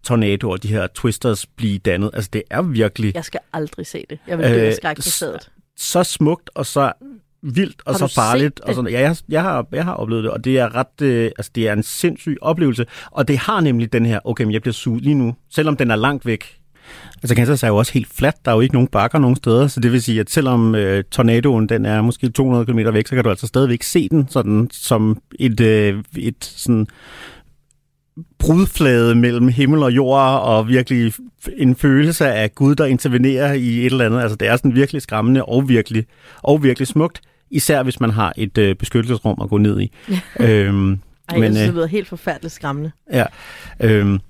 tornadoer, 0.04 0.56
de 0.56 0.68
her 0.68 0.86
twisters 0.94 1.46
blive 1.46 1.78
dannet. 1.78 2.10
Altså 2.14 2.30
det 2.32 2.42
er 2.50 2.62
virkelig 2.62 3.14
Jeg 3.14 3.24
skal 3.24 3.40
aldrig 3.52 3.86
se 3.86 4.04
det. 4.10 4.18
Jeg 4.26 4.38
vil 4.38 4.46
dø 4.46 4.66
Øh, 4.66 4.74
skræk 4.74 4.96
på 4.96 5.02
stedet. 5.02 5.50
så 5.76 6.04
smukt 6.04 6.50
og 6.54 6.66
så 6.66 6.92
vildt 7.42 7.82
og 7.86 7.92
Har 7.94 7.98
så 7.98 8.14
farligt. 8.14 8.60
Og 8.60 8.74
sådan. 8.74 8.90
Ja, 8.90 9.00
jeg, 9.00 9.16
jeg, 9.28 9.42
har, 9.42 9.66
jeg 9.72 9.84
har 9.84 9.94
oplevet 9.94 10.24
det, 10.24 10.32
og 10.32 10.44
det 10.44 10.58
er 10.58 10.74
ret, 10.74 11.02
øh, 11.02 11.24
altså 11.38 11.50
det 11.54 11.68
er 11.68 11.72
en 11.72 11.82
sindssyg 11.82 12.36
oplevelse. 12.40 12.86
Og 13.10 13.28
det 13.28 13.38
har 13.38 13.60
nemlig 13.60 13.92
den 13.92 14.06
her, 14.06 14.20
okay, 14.24 14.44
men 14.44 14.52
jeg 14.52 14.62
bliver 14.62 14.72
suget 14.72 15.02
lige 15.02 15.14
nu, 15.14 15.34
selvom 15.50 15.76
den 15.76 15.90
er 15.90 15.96
langt 15.96 16.26
væk. 16.26 16.58
Altså 17.22 17.34
Kansas 17.34 17.62
er 17.62 17.68
jo 17.68 17.76
også 17.76 17.92
helt 17.92 18.08
fladt, 18.14 18.44
der 18.44 18.50
er 18.50 18.54
jo 18.54 18.60
ikke 18.60 18.74
nogen 18.74 18.88
bakker 18.88 19.18
nogen 19.18 19.36
steder, 19.36 19.66
så 19.66 19.80
det 19.80 19.92
vil 19.92 20.02
sige, 20.02 20.20
at 20.20 20.30
selvom 20.30 20.74
øh, 20.74 21.04
tornadoen 21.10 21.68
den 21.68 21.86
er 21.86 22.02
måske 22.02 22.28
200 22.28 22.66
km 22.66 22.78
væk, 22.92 23.06
så 23.06 23.14
kan 23.14 23.24
du 23.24 23.30
altså 23.30 23.46
stadigvæk 23.46 23.82
se 23.82 24.08
den 24.08 24.28
sådan, 24.28 24.68
som 24.72 25.18
et, 25.38 25.60
øh, 25.60 26.02
et 26.16 26.44
sådan 26.44 26.86
brudflade 28.38 29.14
mellem 29.14 29.48
himmel 29.48 29.82
og 29.82 29.92
jord, 29.92 30.40
og 30.42 30.68
virkelig 30.68 31.12
en 31.56 31.76
følelse 31.76 32.26
af 32.26 32.54
Gud, 32.54 32.74
der 32.74 32.84
intervenerer 32.84 33.52
i 33.52 33.78
et 33.78 33.86
eller 33.86 34.06
andet. 34.06 34.20
Altså 34.20 34.36
det 34.36 34.48
er 34.48 34.56
sådan 34.56 34.74
virkelig 34.74 35.02
skræmmende 35.02 35.44
og 35.44 35.68
virkelig, 35.68 36.06
og 36.42 36.62
virkelig 36.62 36.88
smukt, 36.88 37.20
især 37.50 37.82
hvis 37.82 38.00
man 38.00 38.10
har 38.10 38.32
et 38.36 38.58
øh, 38.58 38.76
beskyttelsesrum 38.76 39.38
at 39.42 39.48
gå 39.48 39.58
ned 39.58 39.80
i. 39.80 39.92
øhm, 40.40 41.00
Ej, 41.28 41.38
men, 41.38 41.44
jeg 41.44 41.52
synes, 41.52 41.60
øh, 41.60 41.66
det 41.66 41.74
lyder 41.74 41.86
helt 41.86 42.08
forfærdeligt 42.08 42.54
skræmmende. 42.54 42.90
Ja, 43.12 43.24
øhm, 43.80 44.20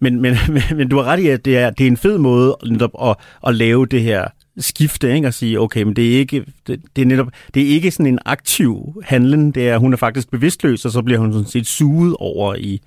men, 0.00 0.20
men, 0.20 0.36
men, 0.48 0.62
men 0.76 0.88
du 0.88 0.96
har 0.96 1.04
ret 1.04 1.20
i, 1.20 1.28
at 1.28 1.44
det 1.44 1.58
er, 1.58 1.70
det 1.70 1.84
er 1.84 1.90
en 1.90 1.96
fed 1.96 2.18
måde 2.18 2.56
netop 2.66 2.90
at, 3.02 3.16
at 3.46 3.54
lave 3.54 3.86
det 3.86 4.02
her 4.02 4.24
skifte, 4.58 5.14
ikke? 5.14 5.28
at 5.28 5.34
sige, 5.34 5.60
okay, 5.60 5.82
men 5.82 5.96
det 5.96 6.14
er 6.14 6.18
ikke, 6.18 6.44
det, 6.66 6.80
det 6.96 7.02
er 7.02 7.06
netop, 7.06 7.28
det 7.54 7.62
er 7.62 7.66
ikke 7.66 7.90
sådan 7.90 8.06
en 8.06 8.18
aktiv 8.24 9.02
handling, 9.04 9.54
det 9.54 9.68
er, 9.68 9.78
hun 9.78 9.92
er 9.92 9.96
faktisk 9.96 10.30
bevidstløs, 10.30 10.84
og 10.84 10.90
så 10.90 11.02
bliver 11.02 11.18
hun 11.18 11.32
sådan 11.32 11.46
set 11.48 11.66
suget 11.66 12.16
over 12.18 12.54
i, 12.54 12.80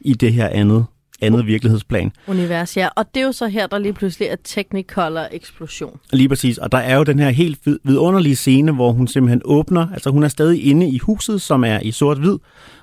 i 0.00 0.14
det 0.14 0.32
her 0.32 0.48
andet, 0.48 0.84
andet 1.22 1.46
virkelighedsplan. 1.46 2.12
Univers, 2.26 2.76
ja. 2.76 2.88
Og 2.96 3.04
det 3.14 3.20
er 3.20 3.24
jo 3.24 3.32
så 3.32 3.46
her, 3.46 3.66
der 3.66 3.78
lige 3.78 3.92
pludselig 3.92 4.28
er 4.28 4.36
Technicolor 4.44 5.28
eksplosion. 5.32 5.98
Lige 6.12 6.28
præcis, 6.28 6.58
og 6.58 6.72
der 6.72 6.78
er 6.78 6.96
jo 6.96 7.02
den 7.02 7.18
her 7.18 7.30
helt 7.30 7.58
vid- 7.66 7.78
vidunderlige 7.84 8.36
scene, 8.36 8.72
hvor 8.72 8.92
hun 8.92 9.08
simpelthen 9.08 9.42
åbner, 9.44 9.88
altså 9.92 10.10
hun 10.10 10.22
er 10.22 10.28
stadig 10.28 10.64
inde 10.66 10.88
i 10.88 10.98
huset, 10.98 11.42
som 11.42 11.64
er 11.64 11.80
i 11.80 11.90
sort-hvid, 11.90 12.38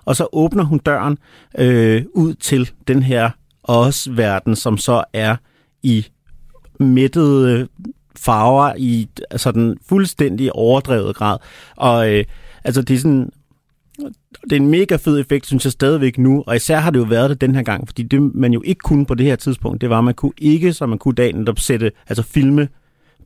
og 0.06 0.16
så 0.16 0.28
åbner 0.34 0.64
hun 0.64 0.80
døren 0.80 1.18
øh, 1.58 2.04
ud 2.14 2.34
til 2.34 2.72
den 2.88 3.04
her 3.04 3.30
os-verden, 3.64 4.56
som 4.56 4.78
så 4.78 5.04
er 5.14 5.36
i 5.84 6.06
mættede 6.80 7.68
farver 8.16 8.74
i 8.78 9.10
sådan 9.36 9.78
fuldstændig 9.90 10.56
overdrevet 10.56 11.16
grad. 11.16 11.38
Og 11.76 12.14
øh, 12.14 12.26
altså 12.64 12.82
det 12.82 12.96
er 12.96 13.00
sådan, 13.00 13.30
det 14.44 14.52
er 14.52 14.56
en 14.56 14.68
mega 14.68 14.96
fed 14.96 15.20
effekt, 15.20 15.46
synes 15.46 15.66
jeg 15.66 15.72
stadigvæk 15.72 16.18
nu, 16.18 16.44
og 16.48 16.56
især 16.56 16.80
har 16.80 16.92
det 16.92 17.00
jo 17.00 17.04
været 17.04 17.30
det 17.30 17.42
den 17.42 17.56
her 17.56 17.64
gang, 17.64 17.88
fordi 17.88 18.04
det 18.04 18.36
man 18.36 18.54
jo 18.54 18.62
ikke 18.66 18.80
kunne 18.80 19.06
på 19.06 19.16
det 19.16 19.26
her 19.26 19.36
tidspunkt, 19.36 19.82
det 19.82 19.90
var, 19.90 19.98
at 19.98 20.04
man 20.04 20.14
kunne 20.14 20.34
ikke, 20.38 20.74
som 20.74 20.90
man 20.90 20.98
kunne 20.98 21.16
dagen, 21.16 21.36
netop 21.36 21.60
sætte, 21.60 21.92
altså 22.08 22.24
filme 22.24 22.68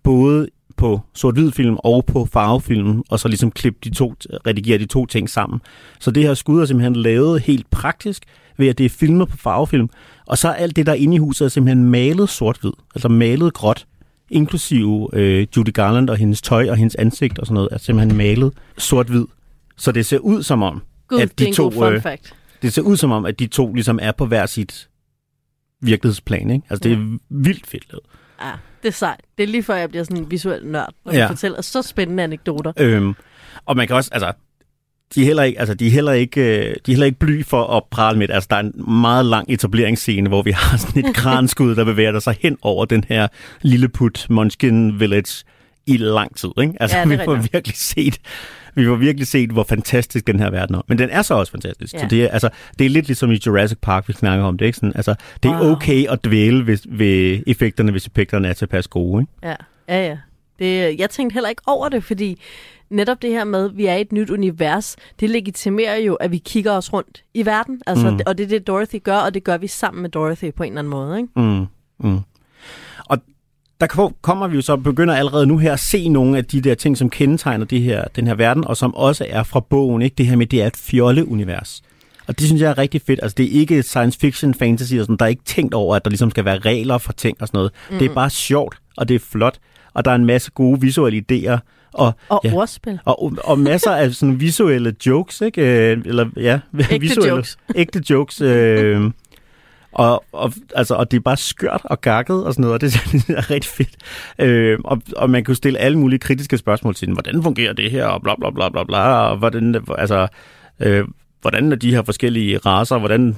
både 0.04 0.48
på 0.78 1.02
sort-hvid 1.14 1.52
film 1.52 1.78
og 1.80 2.06
på 2.06 2.26
farvefilm, 2.26 3.04
og 3.10 3.20
så 3.20 3.28
ligesom 3.28 3.52
klippe 3.52 3.80
de 3.84 3.90
to, 3.90 4.14
redigere 4.48 4.78
de 4.78 4.86
to 4.86 5.06
ting 5.06 5.30
sammen. 5.30 5.62
Så 6.00 6.12
det 6.12 6.24
her 6.24 6.34
skud 6.34 6.62
er 6.62 6.66
simpelthen 6.66 6.96
lavet 6.96 7.42
helt 7.42 7.70
praktisk, 7.70 8.24
ved 8.58 8.68
at 8.68 8.78
det 8.78 8.86
er 8.86 8.90
filmet 8.90 9.30
på 9.30 9.38
farvefilm, 9.38 9.90
og 10.26 10.38
så 10.38 10.48
er 10.48 10.54
alt 10.54 10.76
det, 10.76 10.86
der 10.86 10.92
er 10.92 10.96
inde 10.96 11.16
i 11.16 11.18
huset, 11.18 11.46
er 11.46 11.50
simpelthen 11.50 11.90
malet 11.90 12.30
sort-hvid, 12.30 12.72
altså 12.96 13.08
malet 13.10 13.54
gråt, 13.54 13.86
inklusive 14.30 15.10
øh, 15.14 15.48
Judy 15.58 15.74
Garland 15.74 16.10
og 16.10 16.18
hendes 16.18 16.42
tøj 16.42 16.70
og 16.70 16.76
hendes 16.76 16.96
ansigt 16.96 17.40
og 17.40 17.46
sådan 17.46 17.54
noget, 17.54 17.70
er 17.72 17.78
simpelthen 17.78 18.18
malet 18.18 18.54
sort-hvid. 18.78 19.26
Så 19.78 19.92
det 19.92 20.06
ser 20.06 20.18
ud 20.18 20.44
som 20.44 20.64
om, 20.64 20.82
Gud, 21.08 21.20
At 21.20 21.40
de 21.40 21.46
god 21.46 21.54
to, 21.54 21.86
øh, 21.86 22.02
fact. 22.02 22.36
det 22.62 22.74
ser 22.74 22.82
ud 22.82 22.98
som 22.98 23.12
om, 23.12 23.26
at 23.26 23.40
de 23.40 23.48
to 23.48 23.74
ligesom 23.74 24.00
er 24.02 24.12
på 24.12 24.26
hver 24.26 24.46
sit 24.46 24.90
virkelighedsplan, 25.82 26.50
ikke? 26.50 26.66
Altså, 26.70 26.84
det 26.90 26.92
er 26.98 27.18
vildt 27.30 27.68
fedt 27.68 27.92
lavet. 27.92 28.04
Ja, 28.42 28.52
det 28.84 28.88
er 28.88 28.94
sejt. 28.94 29.22
Det 29.38 29.44
er 29.44 29.48
lige 29.48 29.64
før, 29.64 29.76
jeg 29.76 29.90
bliver 29.90 30.04
sådan 30.04 30.18
en 30.18 30.32
visuel 30.32 30.66
nørd, 30.66 30.94
når 31.06 31.12
ja. 31.14 31.18
Ja. 31.18 31.24
du 31.24 31.28
fortæller 31.28 31.62
så 31.62 31.82
spændende 31.82 32.24
anekdoter. 32.24 32.74
Øhm, 32.78 33.16
og 33.66 33.78
man 33.78 33.88
kan 33.88 33.96
også, 33.96 34.10
altså, 34.14 34.34
de 35.16 35.22
er 35.22 35.26
heller 35.26 35.44
ikke, 35.44 35.60
altså, 35.60 35.74
de 35.74 35.88
er 35.88 35.92
heller 35.92 36.12
ikke, 36.12 36.42
øh, 36.42 36.64
de 36.64 36.70
er 36.70 36.76
heller 36.88 37.06
ikke 37.06 37.20
bly 37.20 37.44
for 37.44 37.78
at 37.78 37.84
prale 37.92 38.18
med. 38.20 38.30
Altså, 38.30 38.48
der 38.50 38.56
er 38.56 38.60
en 38.60 38.92
meget 38.94 39.26
lang 39.26 39.46
etableringsscene, 39.52 40.30
hvor 40.30 40.42
vi 40.42 40.52
har 40.52 40.78
sådan 40.78 41.06
et 41.06 41.16
kranskud, 41.22 41.76
der 41.76 41.84
bevæger 41.84 42.20
sig 42.20 42.36
hen 42.42 42.58
over 42.62 42.86
den 42.86 43.04
her 43.08 43.28
lille 43.62 43.90
put 43.90 44.28
Munchkin 44.30 45.00
Village 45.00 45.44
i 45.86 45.98
lang 45.98 46.36
tid, 46.38 46.50
ikke? 46.62 46.74
Altså, 46.80 46.98
Ja, 46.98 47.06
vi 47.06 47.18
får 47.26 47.36
virkelig 47.54 47.76
set, 47.78 48.18
vi 48.76 48.86
får 48.86 48.96
virkelig 48.96 49.28
set, 49.28 49.50
hvor 49.50 49.64
fantastisk 49.70 50.28
den 50.28 50.40
her 50.40 50.50
verden 50.50 50.76
er. 50.76 50.82
Men 50.88 50.98
den 50.98 51.10
er 51.10 51.22
så 51.22 51.34
også 51.34 51.52
fantastisk. 51.52 51.94
Ja. 51.94 52.00
Så 52.00 52.06
det 52.10 52.24
er, 52.24 52.28
altså, 52.30 52.50
det 52.80 52.86
er 52.86 52.90
lidt 52.90 53.08
ligesom 53.08 53.32
i 53.32 53.40
Jurassic 53.46 53.78
Park, 53.82 54.08
vi 54.08 54.14
snakker 54.14 54.46
om 54.46 54.58
det, 54.58 54.66
ikke? 54.66 54.76
Sådan, 54.76 54.92
altså, 54.96 55.16
det 55.44 55.52
er 55.52 55.60
Wow. 55.62 55.72
okay 55.72 56.06
at 56.10 56.26
dvæle 56.26 56.68
ved, 56.68 56.78
ved 56.98 57.44
effekterne, 57.48 57.92
hvis 57.92 58.06
effekterne 58.08 58.48
er 58.48 58.54
tilpas 58.54 58.88
gode, 58.88 59.22
ikke? 59.22 59.32
Ja, 59.44 59.56
ja, 59.96 60.08
ja. 60.08 60.18
Det, 60.60 61.00
jeg 61.00 61.10
tænkte 61.10 61.34
heller 61.34 61.50
ikke 61.50 61.62
over 61.66 61.90
det, 61.90 62.04
fordi 62.04 62.40
netop 62.90 63.22
det 63.22 63.30
her 63.30 63.44
med, 63.44 63.66
at 63.66 63.78
vi 63.78 63.86
er 63.86 63.96
i 63.96 64.02
et 64.02 64.12
nyt 64.12 64.30
univers, 64.30 64.96
det 65.20 65.30
legitimerer 65.30 65.96
jo, 65.98 66.14
at 66.16 66.32
vi 66.32 66.38
kigger 66.38 66.72
os 66.72 66.94
rundt 66.94 67.24
i 67.34 67.46
verden. 67.46 67.82
Altså, 67.88 68.10
Mm. 68.12 68.20
Og 68.26 68.38
det 68.38 68.44
er 68.44 68.48
det, 68.48 68.68
Dorothy 68.68 69.04
gør, 69.04 69.18
og 69.18 69.34
det 69.34 69.44
gør 69.44 69.58
vi 69.58 69.68
sammen 69.68 70.02
med 70.02 70.10
Dorothy 70.10 70.54
på 70.54 70.64
en 70.64 70.70
eller 70.70 70.80
anden 70.80 70.92
måde. 70.92 71.18
Ikke? 71.18 71.30
Mm, 71.36 71.66
mm. 72.10 72.20
Og 73.06 73.18
der 73.82 73.88
ko- 73.88 74.14
kommer 74.22 74.48
vi 74.48 74.56
jo 74.56 74.62
så 74.62 74.78
begynder 74.78 75.16
allerede 75.16 75.46
nu 75.48 75.58
her 75.58 75.74
at 75.74 75.80
se 75.80 76.10
nogle 76.10 76.38
af 76.38 76.46
de 76.46 76.62
der 76.62 76.76
ting, 76.76 76.98
som 76.98 77.10
kendetegner 77.10 77.66
det 77.66 77.82
her, 77.82 78.04
den 78.16 78.28
her 78.28 78.36
verden, 78.36 78.68
og 78.68 78.78
som 78.78 78.96
også 78.96 79.26
er 79.30 79.44
fra 79.44 79.60
bogen. 79.60 80.02
Ikke? 80.02 80.16
Det 80.16 80.26
her 80.28 80.36
med, 80.36 80.46
det 80.48 80.62
er 80.62 80.68
et 80.68 80.78
fjolleunivers. 80.78 81.82
Og 82.28 82.40
det 82.40 82.46
synes 82.48 82.62
jeg 82.62 82.70
er 82.70 82.78
rigtig 82.78 83.02
fedt. 83.02 83.20
Altså, 83.24 83.36
det 83.36 83.46
er 83.46 83.60
ikke 83.60 83.84
science 83.84 84.20
fiction, 84.20 84.54
fantasy 84.54 84.94
og 84.94 85.00
sådan. 85.00 85.18
Der 85.18 85.26
er 85.26 85.30
ikke 85.30 85.44
tænkt 85.46 85.74
over, 85.74 85.96
at 85.96 86.06
der 86.06 86.10
ligesom 86.10 86.30
skal 86.30 86.46
være 86.46 86.60
regler 86.60 86.98
for 86.98 87.14
ting 87.14 87.38
og 87.42 87.48
sådan 87.48 87.58
noget. 87.58 87.72
Mm. 87.92 87.98
Det 88.00 88.10
er 88.10 88.14
bare 88.14 88.30
sjovt, 88.30 88.78
og 88.98 89.08
det 89.10 89.16
er 89.16 89.20
flot. 89.20 89.58
Og 89.98 90.06
der 90.06 90.12
er 90.12 90.16
en 90.16 90.26
masse 90.26 90.52
gode 90.52 90.82
visuelle 90.82 91.24
idéer. 91.32 91.58
Og, 91.94 92.14
Og 92.30 92.42
ja, 92.44 92.54
ordspil. 92.54 93.00
og, 93.06 93.34
og 93.44 93.60
masser 93.60 93.92
af 93.92 94.12
sådan 94.12 94.40
visuelle 94.40 94.96
jokes, 95.06 95.42
ikke? 95.42 95.92
Øh, 95.92 95.98
Eller, 96.06 96.30
ja, 96.36 96.60
Ægte 96.80 97.00
visuelle, 97.00 97.30
jokes. 97.36 97.58
Ægte 97.76 98.04
jokes. 98.10 98.42
Øh, 98.42 99.12
og, 99.92 100.24
og, 100.32 100.54
altså, 100.76 100.96
og 100.96 101.12
det 101.12 101.18
er 101.18 101.22
bare 101.22 101.38
skørt 101.38 101.82
og 101.84 102.02
gakket 102.02 102.44
og 102.46 102.54
sådan 102.54 102.62
noget, 102.62 102.74
og 102.74 102.82
det, 102.82 102.94
det 103.28 103.38
er 103.38 103.50
rigtig 103.52 103.72
fedt. 103.72 103.96
Øh, 104.40 104.80
og, 104.84 105.02
og 105.16 105.30
man 105.30 105.46
jo 105.50 105.54
stille 105.54 105.80
alle 105.80 105.98
mulige 106.00 106.20
kritiske 106.20 106.58
spørgsmål 106.58 106.96
til 106.96 107.08
den. 107.08 107.14
Hvordan 107.16 107.44
fungerer 107.44 107.74
det 107.74 107.92
her, 107.92 108.06
og 108.06 108.22
bla 108.22 108.36
bla 108.36 108.50
bla 108.50 108.70
bla 108.70 108.84
bla, 108.84 109.30
og 109.30 109.38
hvordan, 109.38 109.76
altså, 109.98 110.28
øh, 110.80 111.06
hvordan 111.50 111.72
er 111.72 111.76
de 111.76 111.92
her 111.96 112.02
forskellige 112.02 112.58
raser, 112.58 112.98
hvordan 112.98 113.36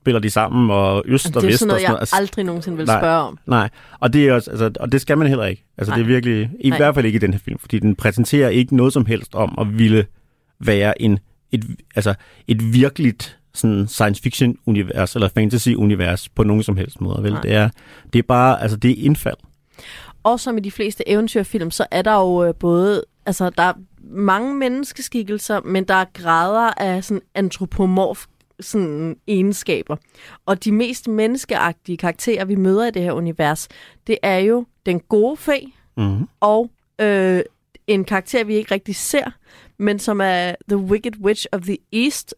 spiller 0.00 0.20
de 0.20 0.30
sammen, 0.30 0.70
og 0.70 1.02
øst 1.06 1.26
og 1.26 1.34
Det 1.34 1.42
er 1.42 1.46
vest 1.46 1.58
sådan 1.58 1.70
og 1.70 1.74
noget, 1.74 1.88
jeg. 1.88 1.98
Altså, 2.00 2.16
aldrig 2.16 2.44
nogensinde 2.44 2.76
vil 2.76 2.86
nej. 2.86 3.00
spørge 3.00 3.22
om. 3.22 3.38
Nej, 3.46 3.68
og 4.00 4.12
det, 4.12 4.28
er 4.28 4.32
også, 4.32 4.50
altså, 4.50 4.70
og 4.80 4.92
det 4.92 5.00
skal 5.00 5.18
man 5.18 5.26
heller 5.26 5.44
ikke. 5.44 5.64
Altså, 5.78 5.94
det 5.94 6.00
er 6.00 6.04
Nej. 6.04 6.12
virkelig, 6.12 6.50
i 6.60 6.68
Nej. 6.68 6.78
hvert 6.78 6.94
fald 6.94 7.06
ikke 7.06 7.16
i 7.16 7.20
den 7.20 7.32
her 7.32 7.40
film, 7.40 7.58
fordi 7.58 7.78
den 7.78 7.96
præsenterer 7.96 8.48
ikke 8.48 8.76
noget 8.76 8.92
som 8.92 9.06
helst 9.06 9.34
om 9.34 9.58
at 9.60 9.78
ville 9.78 10.06
være 10.60 11.02
en, 11.02 11.18
et, 11.52 11.64
altså, 11.96 12.14
et 12.48 12.72
virkeligt 12.72 13.38
sådan 13.54 13.88
science 13.88 14.22
fiction 14.22 14.56
univers 14.66 15.14
eller 15.14 15.28
fantasy 15.28 15.68
univers 15.68 16.28
på 16.28 16.42
nogen 16.42 16.62
som 16.62 16.76
helst 16.76 17.00
måde. 17.00 17.22
Vel? 17.22 17.32
Nej. 17.32 17.40
Det 17.40 17.54
er, 17.54 17.68
det 18.12 18.18
er 18.18 18.22
bare, 18.22 18.62
altså 18.62 18.76
det 18.76 18.90
er 18.90 19.04
indfald. 19.04 19.36
Og 20.22 20.40
som 20.40 20.58
i 20.58 20.60
de 20.60 20.70
fleste 20.70 21.08
eventyrfilm, 21.08 21.70
så 21.70 21.86
er 21.90 22.02
der 22.02 22.14
jo 22.14 22.44
øh, 22.44 22.54
både, 22.54 23.04
altså 23.26 23.50
der 23.50 23.62
er 23.62 23.72
mange 24.10 24.54
menneskeskikkelser, 24.54 25.60
men 25.60 25.84
der 25.84 25.94
er 25.94 26.04
grader 26.12 26.82
af 26.82 27.04
sådan 27.04 27.22
antropomorf 27.34 28.26
sådan 28.60 29.16
egenskaber. 29.26 29.96
Og 30.46 30.64
de 30.64 30.72
mest 30.72 31.08
menneskeagtige 31.08 31.96
karakterer, 31.96 32.44
vi 32.44 32.54
møder 32.54 32.86
i 32.86 32.90
det 32.90 33.02
her 33.02 33.12
univers, 33.12 33.68
det 34.06 34.18
er 34.22 34.38
jo 34.38 34.66
den 34.86 35.00
gode 35.00 35.36
fe 35.36 35.72
Mm-hmm. 35.96 36.28
og 36.40 36.70
øh, 37.00 37.42
en 37.86 38.04
karakter, 38.04 38.44
vi 38.44 38.54
ikke 38.54 38.74
rigtig 38.74 38.96
ser, 38.96 39.30
men 39.78 39.98
som 39.98 40.20
er 40.20 40.54
The 40.68 40.76
Wicked 40.76 41.12
Witch 41.20 41.46
of 41.52 41.60
the 41.60 41.78
East, 41.92 42.34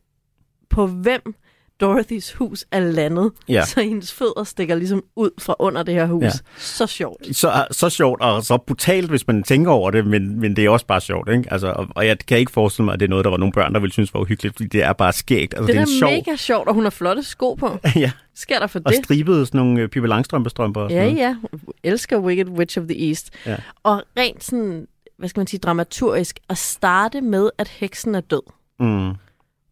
på 0.71 0.87
hvem 0.87 1.35
Dorothys 1.81 2.33
hus 2.33 2.64
er 2.71 2.81
landet. 2.81 3.33
Ja. 3.49 3.64
Så 3.64 3.81
hendes 3.83 4.12
fødder 4.12 4.45
stikker 4.45 4.75
ligesom 4.75 5.03
ud 5.16 5.31
fra 5.38 5.55
under 5.59 5.83
det 5.83 5.95
her 5.95 6.07
hus. 6.07 6.23
Ja. 6.25 6.31
Så 6.59 6.87
sjovt. 6.87 7.37
Så, 7.37 7.66
så 7.71 7.90
sjovt 7.90 8.21
og 8.23 8.43
så 8.45 8.57
brutalt, 8.66 9.09
hvis 9.11 9.27
man 9.27 9.43
tænker 9.43 9.71
over 9.71 9.90
det, 9.90 10.07
men, 10.07 10.40
men 10.40 10.57
det 10.57 10.64
er 10.64 10.71
også 10.71 10.87
bare 10.87 11.01
sjovt. 11.01 11.29
Ikke? 11.31 11.53
Altså, 11.53 11.69
og, 11.69 11.87
og 11.90 12.07
jeg 12.07 12.19
kan 12.19 12.38
ikke 12.38 12.53
forestille 12.53 12.85
mig, 12.85 12.95
at 12.95 13.01
det 13.01 13.07
er 13.07 13.11
noget, 13.11 13.25
der 13.25 13.31
var 13.31 13.38
nogle 13.38 13.53
børn, 13.53 13.75
der 13.75 13.81
ville 13.81 13.93
synes 13.93 14.14
var 14.14 14.21
uhyggeligt, 14.21 14.57
fordi 14.57 14.69
det 14.69 14.83
er 14.83 14.93
bare 14.93 15.12
skægt. 15.12 15.55
Altså, 15.55 15.66
Det, 15.66 15.75
det, 15.75 15.77
er 15.77 15.83
er 15.83 15.99
sjov... 15.99 16.11
mega 16.11 16.37
sjovt, 16.37 16.69
og 16.69 16.75
hun 16.75 16.83
har 16.83 16.90
flotte 16.90 17.23
sko 17.23 17.55
på. 17.55 17.79
ja, 17.97 18.11
Sker 18.35 18.59
der 18.59 18.66
for 18.66 18.81
og 18.85 18.93
det? 18.93 19.05
stribede 19.05 19.47
sådan 19.47 19.59
nogle 19.61 19.81
øh, 19.81 19.88
Pippi 19.88 20.09
Langstrømpe-strømper. 20.09 20.81
Og 20.81 20.90
Ja, 20.90 21.03
noget. 21.05 21.16
ja. 21.19 21.37
Elsker 21.85 22.19
Wicked 22.19 22.49
Witch 22.49 22.79
of 22.79 22.85
the 22.88 23.09
East. 23.09 23.31
Ja. 23.47 23.57
Og 23.83 24.03
rent 24.19 24.45
sådan 24.45 24.87
hvad 25.19 25.29
skal 25.29 25.40
man 25.40 25.47
sige, 25.47 25.61
dramaturgisk 25.61 26.38
at 26.49 26.59
starte 26.59 27.21
med, 27.21 27.51
at 27.59 27.69
heksen 27.69 28.14
er 28.14 28.21
død. 28.21 28.43
Mm. 28.81 29.11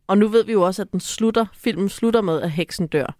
Og 0.09 0.19
nu 0.19 0.29
ved 0.29 0.45
vi 0.45 0.53
jo 0.53 0.63
også, 0.63 0.83
at 0.83 0.93
den 0.93 1.01
slutter, 1.01 1.47
filmen 1.57 1.89
slutter 1.89 2.21
med, 2.21 2.41
at 2.43 2.51
heksen 2.51 2.87
dør. 2.87 3.15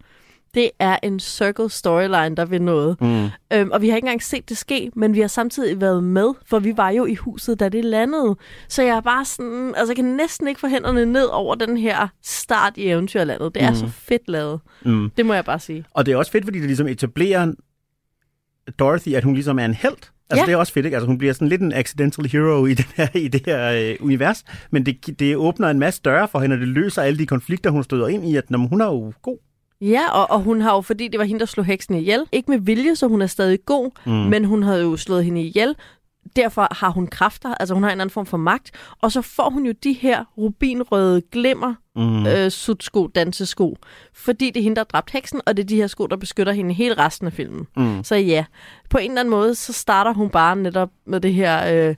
Det 0.53 0.69
er 0.79 0.97
en 1.03 1.19
circle 1.19 1.69
storyline, 1.69 2.35
der 2.35 2.45
vil 2.45 2.61
noget. 2.61 3.01
Mm. 3.01 3.27
Øhm, 3.53 3.71
og 3.71 3.81
vi 3.81 3.89
har 3.89 3.95
ikke 3.95 4.05
engang 4.05 4.23
set 4.23 4.49
det 4.49 4.57
ske, 4.57 4.91
men 4.95 5.13
vi 5.13 5.19
har 5.19 5.27
samtidig 5.27 5.81
været 5.81 6.03
med, 6.03 6.33
for 6.45 6.59
vi 6.59 6.77
var 6.77 6.89
jo 6.89 7.05
i 7.05 7.15
huset, 7.15 7.59
da 7.59 7.69
det 7.69 7.85
landede. 7.85 8.35
Så 8.67 8.81
jeg 8.83 8.97
er 8.97 9.01
bare 9.01 9.25
sådan, 9.25 9.73
altså 9.77 9.91
jeg 9.91 9.95
kan 9.95 10.05
næsten 10.05 10.47
ikke 10.47 10.59
få 10.59 10.67
hænderne 10.67 11.05
ned 11.05 11.25
over 11.25 11.55
den 11.55 11.77
her 11.77 12.07
start 12.23 12.77
i 12.77 12.89
eventyrlandet. 12.89 13.55
Det 13.55 13.63
er 13.63 13.69
Mm. 13.69 13.75
så 13.75 13.87
fedt 13.87 14.27
lavet. 14.27 14.59
Mm. 14.85 15.09
Det 15.17 15.25
må 15.25 15.33
jeg 15.33 15.45
bare 15.45 15.59
sige. 15.59 15.85
Og 15.93 16.05
det 16.05 16.11
er 16.11 16.15
også 16.17 16.31
fedt, 16.31 16.45
fordi 16.45 16.57
det 16.59 16.67
ligesom 16.67 16.87
etablerer 16.87 17.53
Dorothy, 18.79 19.13
at 19.13 19.23
hun 19.23 19.33
ligesom 19.33 19.59
er 19.59 19.65
en 19.65 19.73
held. 19.73 19.93
Altså, 20.31 20.43
Ja. 20.43 20.45
det 20.45 20.53
er 20.53 20.57
også 20.57 20.73
fedt, 20.73 20.85
ikke? 20.85 20.95
Altså, 20.95 21.07
hun 21.07 21.17
bliver 21.17 21.33
sådan 21.33 21.47
lidt 21.47 21.61
en 21.61 21.73
accidental 21.73 22.25
hero 22.25 22.65
i, 22.65 22.73
den 22.73 22.85
her, 22.95 23.07
i 23.15 23.27
det 23.27 23.41
her 23.45 23.71
øh, 23.71 23.95
univers, 24.05 24.43
men 24.71 24.85
det, 24.85 25.19
det 25.19 25.35
åbner 25.35 25.67
en 25.69 25.79
masse 25.79 26.01
døre 26.05 26.27
for 26.27 26.39
hende, 26.39 26.53
og 26.53 26.59
det 26.59 26.67
løser 26.67 27.01
alle 27.01 27.19
de 27.19 27.25
konflikter, 27.25 27.69
hun 27.69 27.83
støder 27.83 28.07
ind 28.07 28.25
i, 28.29 28.35
at 28.35 28.51
når 28.51 28.59
hun 28.59 28.81
er 28.81 28.85
jo 28.85 29.13
god. 29.21 29.37
Ja, 29.81 30.11
og, 30.11 30.31
og 30.31 30.39
hun 30.41 30.61
har 30.61 30.75
jo, 30.75 30.81
fordi 30.81 31.07
det 31.07 31.17
var 31.19 31.25
hende, 31.25 31.39
der 31.39 31.45
slog 31.45 31.65
heksen 31.65 31.95
ihjel, 31.95 32.25
ikke 32.31 32.51
med 32.51 32.59
vilje, 32.59 32.95
så 32.95 33.07
hun 33.07 33.21
er 33.21 33.27
stadig 33.27 33.59
god, 33.65 33.91
mm. 34.05 34.11
men 34.11 34.45
hun 34.45 34.63
havde 34.63 34.81
jo 34.81 34.97
slået 34.97 35.25
hende 35.25 35.41
ihjel. 35.41 35.75
Derfor 36.35 36.67
har 36.71 36.89
hun 36.89 37.07
kræfter, 37.07 37.53
altså 37.59 37.73
hun 37.73 37.83
har 37.83 37.89
en 37.91 38.01
anden 38.01 38.13
form 38.13 38.25
for 38.25 38.37
magt, 38.37 38.71
og 39.01 39.11
så 39.11 39.21
får 39.21 39.49
hun 39.49 39.65
jo 39.65 39.73
de 39.83 39.93
her 39.93 40.23
rubinrøde 40.37 41.21
glimmer, 41.31 41.73
Mm. 41.99 42.25
øh, 42.27 42.51
sutsko, 42.51 43.07
dansesko, 43.07 43.77
fordi 44.13 44.49
det 44.49 44.59
er 44.59 44.63
hende, 44.63 44.75
der 44.75 44.79
har 44.81 44.85
dræbt 44.85 45.11
heksen, 45.11 45.41
og 45.45 45.57
det 45.57 45.63
er 45.63 45.67
de 45.67 45.75
her 45.75 45.87
sko, 45.87 46.07
der 46.07 46.15
beskytter 46.17 46.53
hende 46.53 46.73
hele 46.73 46.93
resten 46.97 47.27
af 47.27 47.33
filmen. 47.33 47.67
Mm. 47.77 48.03
Så 48.03 48.15
ja, 48.15 48.45
på 48.89 48.97
en 48.97 49.11
eller 49.11 49.19
anden 49.21 49.31
måde, 49.31 49.55
så 49.55 49.73
starter 49.73 50.13
hun 50.13 50.29
bare 50.29 50.55
netop 50.55 50.89
med 51.05 51.19
det 51.19 51.33
her 51.33 51.87
øh, 51.89 51.95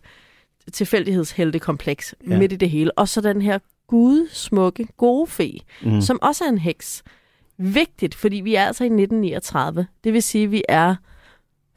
tilfældighedsheltekompleks 0.74 2.16
Ja. 2.30 2.38
midt 2.38 2.52
i 2.52 2.56
det 2.56 2.70
hele. 2.70 2.92
Og 2.98 3.10
så 3.10 3.22
den 3.22 3.42
her 3.42 3.60
gudsmukke 3.88 4.88
gode 4.98 5.28
fe, 5.28 5.60
mm. 5.84 6.02
som 6.02 6.20
også 6.22 6.44
er 6.44 6.50
en 6.50 6.58
heks. 6.58 7.04
Vigtigt, 7.58 8.16
fordi 8.16 8.36
vi 8.36 8.56
er 8.56 8.66
altså 8.66 8.84
i 8.84 8.88
1939. 8.88 9.88
Det 10.04 10.14
vil 10.14 10.24
sige, 10.24 10.44
at 10.44 10.52
vi 10.52 10.64
er 10.70 10.96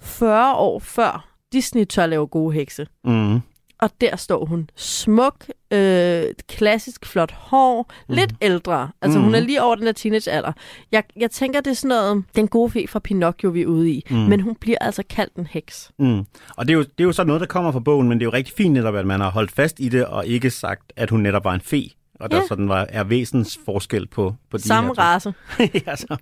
40 0.00 0.54
år 0.54 0.78
før 0.78 1.28
Disney 1.52 1.84
tør 1.84 2.06
lave 2.06 2.26
gode 2.26 2.54
hekse. 2.54 2.86
Mm. 3.04 3.40
Og 3.84 3.90
der 4.00 4.16
står 4.16 4.44
hun 4.44 4.70
smuk, 4.76 5.44
øh, 5.70 6.24
klassisk 6.48 7.06
flot 7.06 7.32
hår, 7.32 7.92
mm. 8.08 8.14
lidt 8.14 8.32
ældre. 8.42 8.90
Altså 9.02 9.18
mm. 9.18 9.24
hun 9.24 9.34
er 9.34 9.40
lige 9.40 9.62
over 9.62 9.74
den 9.74 9.86
der 9.86 9.92
teenagealder. 9.92 10.52
Jeg, 10.92 11.02
jeg 11.16 11.30
tænker, 11.30 11.60
det 11.60 11.70
er 11.70 11.74
sådan 11.74 11.88
noget, 11.88 12.24
den 12.36 12.48
gode 12.48 12.70
fe 12.70 12.86
fra 12.88 12.98
Pinocchio, 12.98 13.50
vi 13.50 13.62
er 13.62 13.66
ude 13.66 13.90
i. 13.90 14.06
Mm. 14.10 14.16
Men 14.16 14.40
hun 14.40 14.54
bliver 14.60 14.78
altså 14.80 15.02
kaldt 15.10 15.34
en 15.34 15.46
heks. 15.46 15.90
Mm. 15.98 16.18
Og 16.56 16.68
det 16.68 16.70
er, 16.70 16.76
jo, 16.76 16.82
det 16.82 17.00
er 17.00 17.04
jo 17.04 17.12
så 17.12 17.24
noget, 17.24 17.40
der 17.40 17.46
kommer 17.46 17.72
fra 17.72 17.80
bogen, 17.80 18.08
men 18.08 18.18
det 18.20 18.24
er 18.24 18.26
jo 18.26 18.32
rigtig 18.32 18.54
fint 18.56 18.72
netop, 18.74 18.94
at 18.94 19.06
man 19.06 19.20
har 19.20 19.30
holdt 19.30 19.50
fast 19.52 19.80
i 19.80 19.88
det, 19.88 20.06
og 20.06 20.26
ikke 20.26 20.50
sagt, 20.50 20.92
at 20.96 21.10
hun 21.10 21.20
netop 21.20 21.44
var 21.44 21.54
en 21.54 21.60
fe. 21.60 21.90
Og 22.20 22.30
der 22.30 22.36
Ja. 22.36 22.42
sådan 22.48 22.68
var, 22.68 22.86
er 22.88 23.04
væsens 23.04 23.58
forskel 23.64 24.06
på, 24.06 24.34
på 24.50 24.56
de 24.56 24.62
Samme 24.62 24.90
her 24.98 25.02
race. 25.04 25.34
ja, 25.86 25.96
så. 25.96 26.16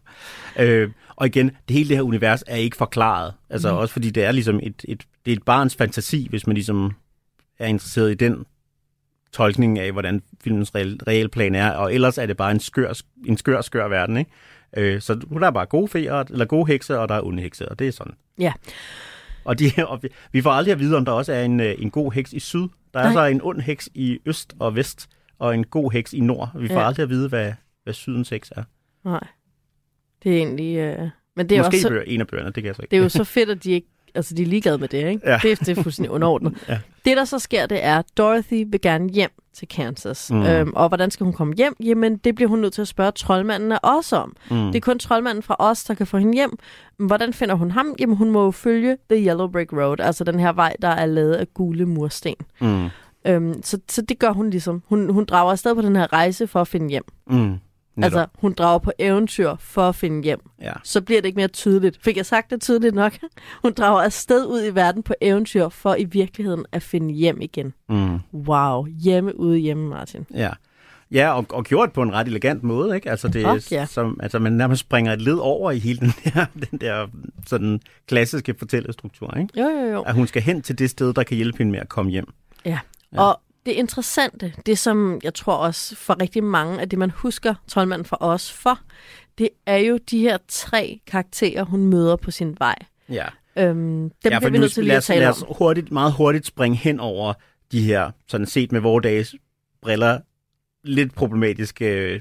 Øh, 0.59 0.91
og 1.17 1.27
igen, 1.27 1.47
det 1.69 1.77
hele 1.77 1.89
det 1.89 1.97
her 1.97 2.03
univers 2.03 2.43
er 2.47 2.57
ikke 2.57 2.77
forklaret. 2.77 3.33
Altså 3.51 3.73
Mm. 3.73 3.77
også 3.79 3.93
fordi 3.93 4.11
det 4.11 4.25
er 4.25 4.33
ligesom 4.33 4.61
et, 4.63 4.85
et, 4.89 5.03
det 5.27 5.33
er 5.33 5.37
et 5.37 5.43
barns 5.43 5.77
fantasi, 5.77 6.27
hvis 6.31 6.47
man 6.47 6.55
ligesom 6.55 6.93
er 7.63 7.67
interesseret 7.67 8.11
i 8.11 8.15
den 8.15 8.45
tolkning 9.33 9.79
af, 9.79 9.93
hvordan 9.93 10.23
filmens 10.45 10.75
reelle 10.75 11.29
plan 11.29 11.55
er. 11.55 11.71
Og 11.71 11.95
ellers 11.95 12.19
er 12.19 12.27
det 12.27 12.37
bare 12.37 12.51
en 12.51 12.61
skør, 12.61 12.93
en 13.27 13.37
skør, 13.37 13.61
skør 13.61 13.89
verden, 13.89 14.17
ikke? 14.17 14.31
Øh, 14.77 15.01
så 15.01 15.15
der 15.15 15.47
er 15.47 15.51
bare 15.51 15.67
gode 15.67 15.89
feer, 15.89 16.15
eller 16.31 16.45
gode 16.45 16.67
hekse, 16.67 16.99
og 16.99 17.09
der 17.09 17.15
er 17.15 17.23
onde 17.23 17.43
hekse, 17.43 17.69
og 17.69 17.79
det 17.79 17.89
er 17.89 17.93
sådan. 17.93 18.15
Ja. 18.39 18.53
Og, 19.45 19.59
de, 19.59 19.65
og 19.89 20.03
vi, 20.03 20.09
vi 20.33 20.43
får 20.43 20.51
aldrig 20.51 20.73
at 20.73 20.79
vide, 20.79 20.97
om 20.97 21.05
der 21.05 21.13
også 21.13 21.33
er 21.33 21.43
en, 21.45 21.61
øh, 21.61 21.75
en 21.79 21.91
god 21.91 22.13
heks 22.13 22.33
i 22.33 22.39
syd. 22.39 22.69
Der 22.95 23.01
er 23.01 23.05
Nej. 23.05 23.13
så 23.13 23.25
en 23.25 23.41
ond 23.43 23.61
heks 23.61 23.89
i 23.95 24.19
øst 24.27 24.55
og 24.59 24.77
vest, 24.77 25.09
og 25.39 25.55
en 25.55 25.67
god 25.67 25.93
heks 25.93 26.13
i 26.13 26.21
nord. 26.21 26.51
Vi 26.61 26.69
får 26.69 26.81
Ja. 26.81 26.87
aldrig 26.87 27.03
at 27.05 27.09
vide, 27.11 27.29
hvad, 27.29 27.53
hvad 27.85 27.95
sydens 27.95 28.29
heks 28.29 28.53
er. 28.57 28.63
Nej. 29.05 29.27
Det 30.23 30.33
er 30.33 30.37
egentlig... 30.37 30.77
Øh... 30.77 31.09
Men 31.37 31.49
det 31.49 31.57
er, 31.59 31.63
Måske 31.63 31.77
også, 31.77 31.89
bøger, 31.89 32.03
en 32.03 32.21
af 32.21 32.27
bøgerne, 32.27 32.47
det 32.47 32.55
kan 32.55 32.65
jeg 32.65 32.75
så 32.75 32.83
ikke. 32.83 32.91
det 32.91 32.97
er 32.97 33.03
jo 33.03 33.09
så 33.09 33.25
fedt, 33.25 33.51
at 33.51 33.65
de 33.65 33.71
ikke... 33.73 33.89
Altså, 34.15 34.35
de 34.35 34.43
er 34.43 34.47
ligeglade 34.47 34.79
med 34.79 34.89
det, 34.89 35.09
ikke? 35.09 35.31
Ja. 35.31 35.39
Det, 35.43 35.61
det 35.61 35.79
er 35.79 35.83
fuldstændig 35.83 36.11
underordnet. 36.11 36.55
Ja. 36.69 36.79
Det, 37.05 37.17
der 37.17 37.25
så 37.25 37.39
sker, 37.39 37.67
det 37.67 37.85
er, 37.85 37.99
at 37.99 38.05
Dorothy 38.17 38.65
vil 38.71 38.81
gerne 38.81 39.09
hjem 39.09 39.31
til 39.55 39.69
Kansas. 39.69 40.31
Mm. 40.31 40.43
Øhm, 40.43 40.73
og 40.77 40.89
hvordan 40.89 41.11
skal 41.11 41.25
hun 41.25 41.33
komme 41.33 41.55
hjem? 41.55 41.77
Jamen, 41.85 42.17
det 42.17 42.35
bliver 42.35 42.49
hun 42.49 42.59
nødt 42.59 42.73
til 42.73 42.83
at 42.83 42.89
spørge 42.89 43.13
troldmanden 43.13 43.73
af 43.73 43.79
os 43.83 44.13
om. 44.13 44.37
Mm. 44.51 44.57
Det 44.57 44.75
er 44.75 44.81
kun 44.81 44.99
troldmanden 44.99 45.43
fra 45.43 45.57
os, 45.59 45.85
der 45.85 45.95
kan 45.95 46.07
få 46.07 46.19
hende 46.19 46.35
hjem. 46.35 46.59
Hvordan 46.97 47.33
finder 47.33 47.55
hun 47.55 47.71
ham? 47.71 47.95
Jamen, 47.99 48.17
hun 48.17 48.31
må 48.31 48.45
jo 48.45 48.51
følge 48.51 48.97
The 49.11 49.27
Yellow 49.29 49.49
Brick 49.49 49.73
Road, 49.73 50.01
altså 50.01 50.25
den 50.25 50.41
her 50.41 50.53
vej, 50.53 50.77
der 50.83 50.89
er 50.89 51.07
lavet 51.07 51.35
af 51.35 51.55
gule 51.55 51.87
mursten. 51.87 52.35
Mm. 52.61 52.89
Øhm, 53.27 53.63
så, 53.63 53.79
så 53.89 54.03
det 54.03 54.19
gør 54.19 54.31
hun 54.33 54.51
ligesom. 54.51 54.83
Hun, 54.89 55.11
hun 55.11 55.25
drager 55.25 55.53
afsted 55.53 55.75
på 55.75 55.83
den 55.83 55.97
her 55.97 56.13
rejse 56.13 56.47
for 56.47 56.61
at 56.61 56.69
finde 56.69 56.89
hjem. 56.89 57.05
Mm. 57.27 57.59
Netop. 57.97 58.19
Altså, 58.19 58.27
hun 58.39 58.53
drager 58.53 58.79
på 58.79 58.93
eventyr 58.99 59.55
for 59.59 59.89
at 59.89 59.95
finde 59.95 60.23
hjem. 60.25 60.41
ja. 60.63 60.73
Så 60.85 61.01
bliver 61.01 61.21
det 61.21 61.27
ikke 61.27 61.37
mere 61.37 61.49
tydeligt. 61.49 61.99
Fik 62.05 62.17
jeg 62.17 62.27
sagt 62.27 62.51
det 62.51 62.61
tydeligt 62.61 62.95
nok? 62.95 63.19
Hun 63.63 63.73
drager 63.73 64.03
afsted 64.03 64.47
ud 64.47 64.65
i 64.65 64.75
verden 64.75 65.03
på 65.03 65.15
eventyr 65.21 65.69
for 65.69 65.95
i 65.95 66.05
virkeligheden 66.05 66.65
at 66.73 66.83
finde 66.83 67.15
hjem 67.15 67.41
igen. 67.41 67.73
Mm. 67.89 68.19
Wow, 68.33 68.87
hjemme 68.87 69.41
ude 69.41 69.59
hjemme, 69.59 69.89
Martin. 69.89 70.27
ja. 70.35 70.51
Ja, 71.13 71.33
og, 71.33 71.47
og 71.51 71.65
gjort 71.65 71.93
på 71.93 72.03
en 72.03 72.13
ret 72.13 72.27
elegant 72.27 72.63
måde, 72.63 72.95
ikke? 72.95 73.11
Altså, 73.11 73.29
det 73.29 73.43
er 73.43 73.55
Fuck 73.55 73.73
ja. 73.73 73.87
som, 73.87 74.21
altså, 74.23 74.39
man 74.39 74.53
nærmest 74.53 74.81
springer 74.81 75.13
et 75.13 75.23
led 75.23 75.37
over 75.41 75.71
i 75.71 75.79
hele 75.79 75.99
den 76.07 76.13
der, 76.25 76.47
den 76.71 76.79
der 76.79 77.07
sådan 77.47 77.81
klassiske 78.09 78.55
fortællestruktur, 78.59 79.35
ikke? 79.41 79.61
Jo, 79.61 79.69
jo, 79.69 79.93
jo. 79.93 80.03
At 80.03 80.15
hun 80.15 80.27
skal 80.27 80.43
hen 80.43 80.63
til 80.63 80.79
det 80.79 80.91
sted, 80.91 81.15
der 81.15 81.23
kan 81.23 81.37
hjælpe 81.37 81.59
hende 81.59 81.73
med 81.73 81.81
at 81.81 81.89
komme 81.89 82.11
hjem. 82.11 82.27
Ja. 82.65 82.71
Ja. 82.71 82.79
ja. 83.13 83.21
Og 83.23 83.41
det 83.67 83.73
interessante, 83.73 84.53
det 84.67 84.79
som 84.79 85.21
jeg 85.25 85.35
tror 85.35 85.55
også 85.55 85.97
for 85.97 86.21
rigtig 86.23 86.45
mange 86.45 86.81
af 86.81 86.89
det, 86.89 86.99
man 86.99 87.11
husker 87.11 87.55
troldmanden 87.69 88.07
for 88.07 88.17
os 88.21 88.53
for, 88.53 88.79
det 89.39 89.49
er 89.67 89.77
jo 89.77 89.99
de 90.11 90.19
her 90.19 90.39
tre 90.49 91.01
karakterer, 91.07 91.65
hun 91.65 91.87
møder 91.87 92.17
på 92.17 92.31
sin 92.31 92.57
vej. 92.59 92.77
Ja. 93.09 93.27
Øhm, 93.57 93.77
dem 94.25 94.33
ja, 94.33 94.39
bliver 94.39 94.51
vi 94.51 94.59
nu, 94.59 94.61
nødt 94.61 94.73
til 94.73 94.85
lige 94.85 94.97
at 94.97 95.03
tale 95.03 95.21
lad 95.21 95.29
om. 95.29 95.33
os 95.33 95.45
hurtigt, 95.59 95.93
meget 95.93 96.13
hurtigt 96.13 96.47
springe 96.47 96.79
hen 96.79 97.01
over 97.01 97.33
de 97.73 97.83
her, 97.83 98.11
sådan 98.29 98.47
set 98.47 98.73
med 98.73 98.81
vores 98.81 99.03
dages 99.03 99.35
briller, 99.83 100.21
lidt 100.85 101.15
problematiske 101.15 101.87
øh, 101.87 102.21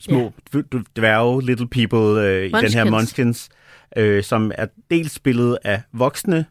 små 0.00 0.32
ja. 0.54 0.60
dværge, 0.96 1.46
little 1.46 1.68
people 1.68 1.98
øh, 1.98 2.46
i 2.46 2.52
den 2.52 2.72
her. 2.72 2.90
Munchkins, 2.90 3.48
øh, 3.96 4.22
som 4.22 4.52
er 4.54 4.66
dels 4.90 5.12
spillet 5.12 5.58
af 5.64 5.82
voksne 5.92 6.46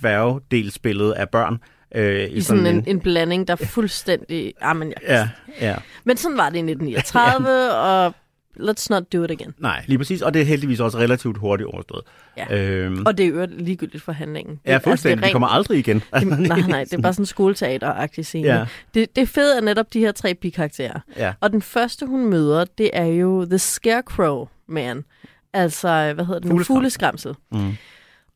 dværge, 0.00 0.40
dels 0.50 0.74
spillet 0.74 1.12
af 1.12 1.28
børn. 1.28 1.58
Øh, 1.94 2.28
I 2.30 2.40
sådan 2.40 2.66
en, 2.66 2.84
en 2.86 3.00
blanding, 3.00 3.48
der 3.48 3.56
er 3.60 3.66
fuldstændig... 3.66 4.54
Ah, 4.60 4.76
men, 4.76 4.92
jeg, 5.08 5.28
Ja, 5.60 5.66
ja. 5.68 5.76
men 6.04 6.16
sådan 6.16 6.36
var 6.36 6.50
det 6.50 6.56
i 6.56 6.58
1939, 6.58 7.74
og 7.88 8.14
let's 8.60 8.86
not 8.90 9.12
do 9.12 9.24
it 9.24 9.30
again. 9.30 9.54
Nej, 9.58 9.84
lige 9.86 9.98
præcis. 9.98 10.22
Og 10.22 10.34
det 10.34 10.42
er 10.42 10.46
heldigvis 10.46 10.80
også 10.80 10.98
relativt 10.98 11.38
hurtigt 11.38 11.66
overstået. 11.68 12.02
Ja. 12.36 12.56
Øhm, 12.58 13.06
Og 13.06 13.18
det 13.18 13.24
er 13.26 13.28
jo 13.30 13.46
ligegyldigt 13.50 14.02
for 14.02 14.12
handlingen. 14.12 14.60
ja, 14.66 14.76
fuldstændig. 14.76 15.18
Altså, 15.18 15.28
de 15.28 15.32
kommer 15.32 15.48
aldrig 15.48 15.78
igen. 15.78 15.96
det, 16.14 16.26
nej, 16.28 16.60
nej, 16.68 16.84
det 16.84 16.92
er 16.94 17.00
bare 17.00 17.12
sådan 17.14 17.22
en 17.22 17.26
skoleteater-agtig 17.26 18.22
scene. 18.24 18.48
Ja. 18.48 18.64
Det, 18.94 19.16
det 19.16 19.28
fede 19.28 19.56
er 19.56 19.60
netop 19.60 19.92
de 19.92 20.00
her 20.00 20.12
tre 20.12 20.34
bikarakterer. 20.34 21.00
Ja. 21.16 21.32
Og 21.40 21.50
den 21.52 21.62
første, 21.62 22.06
hun 22.06 22.26
møder, 22.26 22.64
det 22.78 22.90
er 22.92 23.04
jo 23.04 23.44
The 23.44 23.58
Scarecrow 23.58 24.46
Man. 24.68 25.04
Altså, 25.52 26.12
hvad 26.14 26.24
hedder 26.24 26.40
det 26.40 26.48
nu? 26.52 26.62
Fugleskramsel. 26.64 27.34
Fugleskramsel. 27.52 27.70
Mm. 27.70 27.76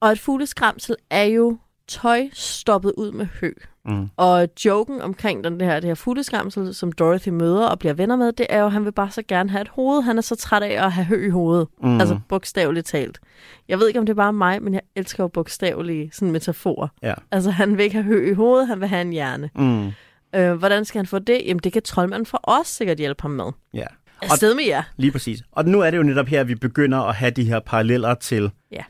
Og 0.01 0.13
et 0.13 0.21
fugleskramsel 0.21 0.97
er 1.11 1.23
jo 1.25 1.59
tøj 1.89 2.29
stoppet 2.33 2.93
ud 2.97 3.13
med 3.13 3.27
hø. 3.41 3.53
Mm. 3.87 4.09
Og 4.17 4.49
joken 4.65 5.01
omkring 5.01 5.45
den 5.45 5.61
her, 5.61 5.81
det 5.81 5.85
her 5.89 5.95
fugleskramsel, 5.95 6.75
som 6.75 6.93
Dorothy 6.93 7.29
møder 7.29 7.67
og 7.67 7.79
bliver 7.79 7.95
venner 7.95 8.17
med, 8.17 8.33
det 8.33 8.47
er 8.51 8.61
jo, 8.61 8.67
at 8.67 8.73
han 8.73 8.85
vil 8.85 8.93
bare 8.93 9.11
så 9.11 9.23
gerne 9.29 9.51
have 9.51 9.61
et 9.63 9.69
hoved. 9.69 10.03
Han 10.03 10.19
er 10.19 10.23
så 10.23 10.37
træt 10.37 10.63
af 10.63 10.85
at 10.85 10.93
have 10.93 11.05
hø 11.05 11.27
i 11.27 11.31
hovedet. 11.31 11.69
Mm. 11.83 12.01
Altså 12.01 12.19
bogstaveligt 12.29 12.87
talt. 12.87 13.21
Jeg 13.69 13.79
ved 13.79 13.89
ikke, 13.89 14.01
om 14.01 14.07
det 14.07 14.13
er 14.13 14.17
bare 14.17 14.33
mig, 14.33 14.63
men 14.63 14.75
jeg 14.75 14.83
elsker 14.97 15.25
jo 15.25 15.29
bogstavelige 15.29 16.11
sådan 16.13 16.33
metaforer. 16.33 16.89
Ja. 17.03 17.15
Altså, 17.31 17.51
han 17.51 17.77
vil 17.77 17.85
ikke 17.85 17.95
have 17.95 18.05
hø 18.05 18.31
i 18.31 18.35
hovedet, 18.35 18.69
han 18.69 18.81
vil 18.81 18.89
have 18.89 19.03
en 19.03 19.13
hjerne. 19.13 19.51
Mm. 19.55 19.93
Øh, 20.35 20.53
hvordan 20.53 20.85
skal 20.85 20.99
han 20.99 21.07
få 21.07 21.19
det? 21.19 21.43
Jamen, 21.47 21.61
det 21.65 21.73
kan 21.73 21.83
troldmanden 21.83 22.27
for 22.27 22.41
os 22.43 22.67
sikkert 22.67 22.99
hjælpe 22.99 23.23
ham 23.23 23.31
med. 23.31 23.53
Ja. 23.75 23.87
Afsted 24.23 24.55
med 24.55 24.65
jer. 24.65 24.83
Lige 24.97 25.13
præcis. 25.13 25.43
Og 25.53 25.65
nu 25.65 25.81
er 25.81 25.91
det 25.91 25.99
jo 25.99 26.03
netop 26.03 26.27
her, 26.27 26.41
at 26.41 26.49
vi 26.49 26.55
begynder 26.55 26.99
at 26.99 27.15
have 27.15 27.31
de 27.31 27.45
her 27.45 27.61
paralleller 27.61 28.15
til 28.15 28.51
Ja. 28.73 28.83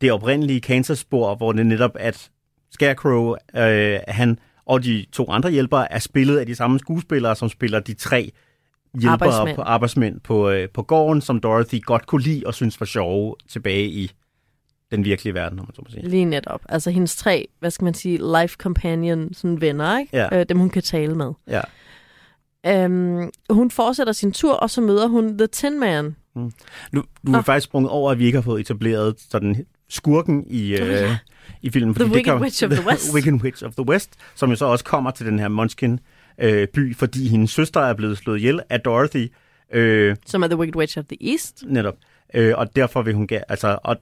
Det 0.00 0.12
oprindelige 0.12 0.60
Kansas-spor, 0.60 1.34
hvor 1.34 1.52
det 1.52 1.66
netop 1.66 1.90
at 1.94 2.30
Scarecrow, 2.70 3.34
øh, 3.56 3.98
han 4.08 4.38
og 4.66 4.84
de 4.84 5.06
to 5.12 5.30
andre 5.30 5.50
hjælpere 5.50 5.92
er 5.92 5.98
spillet 5.98 6.38
af 6.38 6.46
de 6.46 6.54
samme 6.54 6.78
skuespillere, 6.78 7.36
som 7.36 7.48
spiller 7.48 7.80
de 7.80 7.94
tre 7.94 8.32
hjælpere 9.00 9.12
Arbejdsmænd. 9.12 9.56
på 9.56 9.62
arbejdsmænd 9.62 10.20
på, 10.20 10.50
øh, 10.50 10.68
på 10.68 10.82
gården, 10.82 11.20
som 11.20 11.40
Dorothy 11.40 11.82
godt 11.82 12.06
kunne 12.06 12.22
lide 12.22 12.42
og 12.46 12.54
synes 12.54 12.80
var 12.80 12.86
sjove 12.86 13.34
tilbage 13.48 13.86
i 13.88 14.10
den 14.90 15.04
virkelige 15.04 15.34
verden, 15.34 15.58
om 15.58 15.64
man 15.68 15.74
så 15.74 15.82
må 15.84 15.90
sige. 15.90 16.08
Lige 16.08 16.24
netop. 16.24 16.60
Altså 16.68 16.90
hendes 16.90 17.16
tre, 17.16 17.48
hvad 17.60 17.70
skal 17.70 17.84
man 17.84 17.94
sige, 17.94 18.40
life 18.40 18.56
companion 18.56 19.34
sådan 19.34 19.60
venner, 19.60 19.98
ikke? 19.98 20.16
Ja. 20.16 20.40
Øh, 20.40 20.46
dem 20.48 20.58
hun 20.58 20.70
kan 20.70 20.82
tale 20.82 21.14
med. 21.14 21.32
Ja. 21.48 21.60
Øhm, 22.66 23.30
hun 23.50 23.70
fortsætter 23.70 24.12
sin 24.12 24.32
tur, 24.32 24.54
og 24.54 24.70
så 24.70 24.80
møder 24.80 25.06
hun 25.06 25.38
The 25.38 25.46
Tin 25.46 25.80
Man. 25.80 26.16
Nu, 26.34 26.50
du 26.92 27.02
er 27.26 27.30
Nå. 27.30 27.40
faktisk 27.40 27.64
sprunget 27.64 27.90
over, 27.90 28.10
at 28.10 28.18
vi 28.18 28.26
ikke 28.26 28.36
har 28.36 28.42
fået 28.42 28.60
etableret 28.60 29.14
sådan 29.30 29.66
skurken 29.88 30.44
i, 30.46 30.76
øh, 30.76 31.10
i 31.62 31.70
filmen. 31.70 31.94
The 31.94 32.04
det 32.04 32.12
Wicked 32.12 32.24
kommer- 32.24 32.42
Witch 32.44 32.64
of 32.64 32.70
the 32.70 32.86
West. 32.88 33.14
Wicked 33.14 33.32
Witch 33.42 33.64
of 33.64 33.72
the 33.74 33.88
West, 33.88 34.10
som 34.34 34.50
jo 34.50 34.56
så 34.56 34.64
også 34.64 34.84
kommer 34.84 35.10
til 35.10 35.26
den 35.26 35.38
her 35.38 35.48
Munchkin 35.48 36.00
øh, 36.40 36.68
by, 36.68 36.96
fordi 36.96 37.28
hendes 37.28 37.50
søster 37.50 37.80
er 37.80 37.94
blevet 37.94 38.18
slået 38.18 38.38
ihjel 38.38 38.60
af 38.70 38.80
Dorothy. 38.80 39.32
Øh, 39.72 40.16
Som 40.26 40.42
er 40.42 40.46
The 40.48 40.56
Wicked 40.56 40.76
Witch 40.76 40.98
of 40.98 41.04
the 41.04 41.30
East. 41.32 41.64
netop. 41.66 41.94
Øh, 42.34 42.54
og 42.56 42.76
derfor 42.76 43.02
vil 43.02 43.14
hun 43.14 43.26
gerne, 43.26 43.50
altså, 43.50 43.78
og 43.84 43.96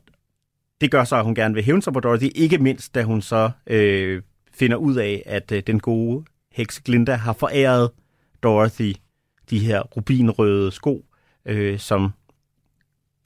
det 0.81 0.91
gør 0.91 1.05
så, 1.05 1.17
at 1.17 1.25
hun 1.25 1.35
gerne 1.35 1.55
vil 1.55 1.65
hævne 1.65 1.83
sig 1.83 1.93
på 1.93 2.01
Dorothy, 2.01 2.29
ikke 2.35 2.59
mindst 2.59 2.95
da 2.95 3.03
hun 3.03 3.23
så 3.23 3.51
øh, 3.67 4.23
finder 4.55 4.77
ud 4.77 4.97
af, 4.97 5.23
at 5.27 5.53
øh, 5.53 5.63
den 5.67 5.81
gode 5.81 6.25
heks 6.53 6.81
Glinda 6.81 7.15
har 7.15 7.33
foræret 7.33 7.91
Dorothy 8.43 8.95
de 9.51 9.59
her 9.59 9.81
rubinrøde 9.83 10.73
sko, 10.73 11.05
øh, 11.47 11.79
som 11.79 12.11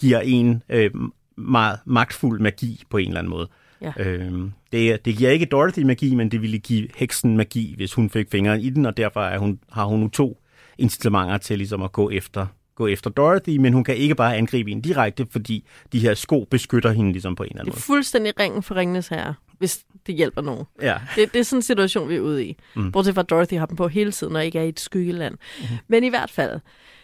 giver 0.01 0.21
en 0.21 0.63
øh, 0.69 0.91
meget 1.39 1.79
magtfuld 1.87 2.41
magi 2.41 2.83
på 2.91 2.97
en 2.97 3.09
eller 3.09 3.19
anden 3.21 3.31
måde. 3.31 3.49
Ja. 3.81 3.93
Øh, 3.99 4.33
det, 4.73 5.05
det 5.05 5.17
giver 5.17 5.31
ikke 5.31 5.47
Dorothy 5.47 5.83
magi, 5.83 6.15
men 6.15 6.31
det 6.31 6.43
ville 6.43 6.59
give 6.59 6.89
heksen 6.97 7.37
magi, 7.37 7.75
hvis 7.77 7.95
hun 7.95 8.11
fik 8.11 8.31
fingeren 8.31 8.61
i 8.61 8.71
den, 8.71 8.87
og 8.87 8.97
derfor 8.97 9.21
er 9.21 9.39
hun, 9.39 9.59
har 9.73 9.85
hun 9.85 10.01
nu 10.01 10.09
to 10.09 10.43
incitamenter 10.79 11.39
til 11.39 11.59
ligesom 11.59 11.83
at 11.83 11.93
gå 11.93 12.11
efter, 12.11 12.47
gå 12.75 12.87
efter 12.87 13.11
Dorothy, 13.11 13.57
men 13.57 13.73
hun 13.73 13.85
kan 13.85 13.97
ikke 13.97 14.15
bare 14.15 14.37
angribe 14.37 14.69
hende 14.71 14.89
direkte, 14.89 15.27
fordi 15.31 15.65
de 15.93 15.99
her 15.99 16.15
sko 16.15 16.47
beskytter 16.51 16.91
hende 16.93 17.13
ligesom 17.13 17.35
på 17.35 17.43
en 17.43 17.49
eller 17.51 17.61
anden 17.61 17.67
Det 17.67 17.73
er 17.73 17.77
måde. 17.77 17.83
fuldstændig 17.83 18.33
ringen 18.41 18.63
for 18.63 18.75
ringenes 18.77 19.09
herre, 19.09 19.35
hvis 19.59 19.85
det 20.07 20.15
hjælper 20.15 20.43
nogen. 20.43 20.65
Ja. 20.83 20.97
Det, 21.17 21.33
det 21.33 21.41
er 21.41 21.45
sådan 21.45 21.59
en 21.59 21.63
situation, 21.63 22.09
vi 22.09 22.15
er 22.17 22.21
ude 22.21 22.47
i. 22.47 22.57
Mm. 22.77 22.93
Bortset 22.93 23.15
fra, 23.15 23.21
at 23.23 23.31
Dorothy 23.31 23.55
har 23.55 23.67
dem 23.67 23.77
på 23.77 23.89
hele 23.89 24.13
tiden, 24.13 24.37
og 24.37 24.45
ikke 24.45 24.59
er 24.59 24.63
i 24.63 24.69
et 24.69 24.81
skyggeland. 24.81 25.35
Mm. 25.61 25.67
Men 25.89 26.05
i 26.05 26.09
hvert 26.09 26.31
fald, 26.31 26.61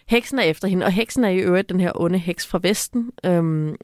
heksen 0.08 0.38
er 0.38 0.42
efter 0.42 0.68
hende, 0.68 0.86
og 0.86 0.92
heksen 0.92 1.24
er 1.24 1.28
i 1.28 1.36
øvrigt 1.38 1.68
den 1.68 1.80
her 1.80 1.92
onde 1.94 2.18
heks 2.18 2.46
fra 2.46 2.60
Vesten. 2.62 3.10
Øhm, 3.26 3.74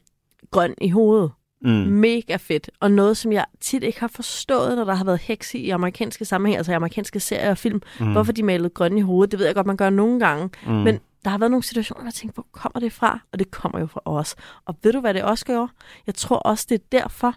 grøn 0.50 0.74
i 0.80 0.90
hovedet. 0.90 1.30
Mm. 1.62 1.70
Mega 1.70 2.36
fedt. 2.36 2.70
Og 2.80 2.90
noget, 2.90 3.16
som 3.16 3.32
jeg 3.32 3.44
tit 3.60 3.82
ikke 3.82 4.00
har 4.00 4.08
forstået, 4.08 4.76
når 4.76 4.84
der 4.84 4.94
har 4.94 5.04
været 5.04 5.18
hekse 5.18 5.58
i 5.58 5.70
amerikanske 5.70 6.24
sammenhæng, 6.24 6.56
altså 6.56 6.72
i 6.72 6.74
amerikanske 6.74 7.20
serier 7.20 7.50
og 7.50 7.58
film. 7.58 7.82
Mm. 8.00 8.12
Hvorfor 8.12 8.32
de 8.32 8.42
malede 8.42 8.68
grøn 8.68 8.98
i 8.98 9.00
hovedet, 9.00 9.30
det 9.30 9.38
ved 9.38 9.46
jeg 9.46 9.54
godt, 9.54 9.66
man 9.66 9.76
gør 9.76 9.90
nogle 9.90 10.20
gange. 10.20 10.50
Mm. 10.66 10.72
Men 10.72 11.00
der 11.24 11.30
har 11.30 11.38
været 11.38 11.50
nogle 11.50 11.64
situationer, 11.64 12.00
hvor 12.00 12.06
jeg 12.06 12.14
tænker, 12.14 12.34
hvor 12.34 12.46
kommer 12.52 12.80
det 12.80 12.92
fra? 12.92 13.20
Og 13.32 13.38
det 13.38 13.50
kommer 13.50 13.80
jo 13.80 13.86
fra 13.86 14.00
os. 14.04 14.36
Og 14.64 14.76
ved 14.82 14.92
du, 14.92 15.00
hvad 15.00 15.14
det 15.14 15.22
også 15.22 15.46
gør? 15.46 15.66
Jeg 16.06 16.14
tror 16.14 16.36
også, 16.36 16.66
det 16.68 16.74
er 16.74 16.84
derfor, 16.92 17.34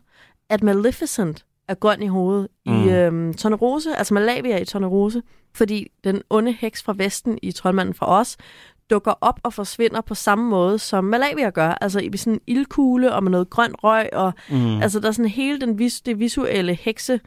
at 0.50 0.64
Maleficent 0.64 1.46
er 1.68 1.74
grøn 1.74 2.02
i 2.02 2.08
hovedet 2.08 2.48
mm. 2.66 2.84
i 2.84 2.92
øhm, 2.92 3.34
Tornerose, 3.34 3.96
altså 3.96 4.14
Malavia 4.14 4.58
i 4.58 4.66
Tornerose, 4.66 5.22
fordi 5.56 5.88
den 6.04 6.22
onde 6.30 6.52
heks 6.52 6.84
fra 6.84 6.94
Vesten 6.98 7.40
i 7.42 7.52
Troldmanden 7.52 7.96
fra 7.96 8.20
os 8.20 8.38
dukker 8.90 9.14
op 9.22 9.40
og 9.44 9.54
forsvinder 9.54 10.02
på 10.02 10.16
samme 10.16 10.50
måde, 10.50 10.80
som 10.80 11.04
Malavia 11.04 11.50
gør, 11.50 11.70
altså 11.82 12.00
i 12.00 12.18
sådan 12.18 12.34
en 12.34 12.40
ildkugle 12.48 13.14
og 13.14 13.24
med 13.24 13.32
noget 13.32 13.50
grøn 13.50 13.74
røg, 13.84 14.10
og 14.14 14.34
mm. 14.50 14.82
altså 14.82 15.00
der 15.00 15.08
er 15.08 15.12
sådan 15.12 15.30
hele 15.30 15.62
den 15.62 15.80
vis, 15.80 16.02
det 16.02 16.20
visuelle 16.20 16.74
hekse 16.74 17.20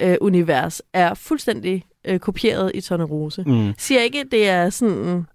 øh, 0.00 0.16
univers 0.20 0.82
er 0.92 1.14
fuldstændig 1.14 1.84
øh, 2.04 2.18
kopieret 2.18 2.72
i 2.74 2.80
Tornerose. 2.80 3.44
Mm. 3.46 3.74
Siger 3.78 4.00
ikke, 4.00 4.24
det 4.30 4.48
er 4.48 4.70
sådan, 4.70 5.26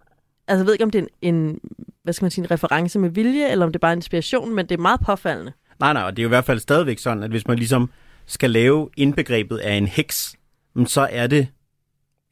altså 0.47 0.61
jeg 0.61 0.65
ved 0.65 0.73
ikke, 0.73 0.83
om 0.83 0.91
det 0.91 0.99
er 0.99 1.05
en, 1.21 1.35
en, 1.35 1.59
hvad 2.03 2.13
skal 2.13 2.23
man 2.23 2.31
sige, 2.31 2.43
en 2.43 2.51
reference 2.51 2.99
med 2.99 3.09
vilje, 3.09 3.47
eller 3.47 3.65
om 3.65 3.71
det 3.71 3.77
er 3.77 3.87
bare 3.87 3.93
inspiration, 3.93 4.55
men 4.55 4.65
det 4.65 4.77
er 4.77 4.81
meget 4.81 4.99
påfaldende. 4.99 5.51
Nej, 5.79 5.93
nej, 5.93 6.03
og 6.03 6.17
det 6.17 6.21
er 6.21 6.23
jo 6.23 6.27
i 6.27 6.29
hvert 6.29 6.45
fald 6.45 6.59
stadigvæk 6.59 6.99
sådan, 6.99 7.23
at 7.23 7.29
hvis 7.29 7.47
man 7.47 7.57
ligesom 7.57 7.89
skal 8.25 8.49
lave 8.49 8.89
indbegrebet 8.97 9.57
af 9.57 9.73
en 9.73 9.87
heks, 9.87 10.35
så 10.85 11.07
er 11.11 11.27
det 11.27 11.47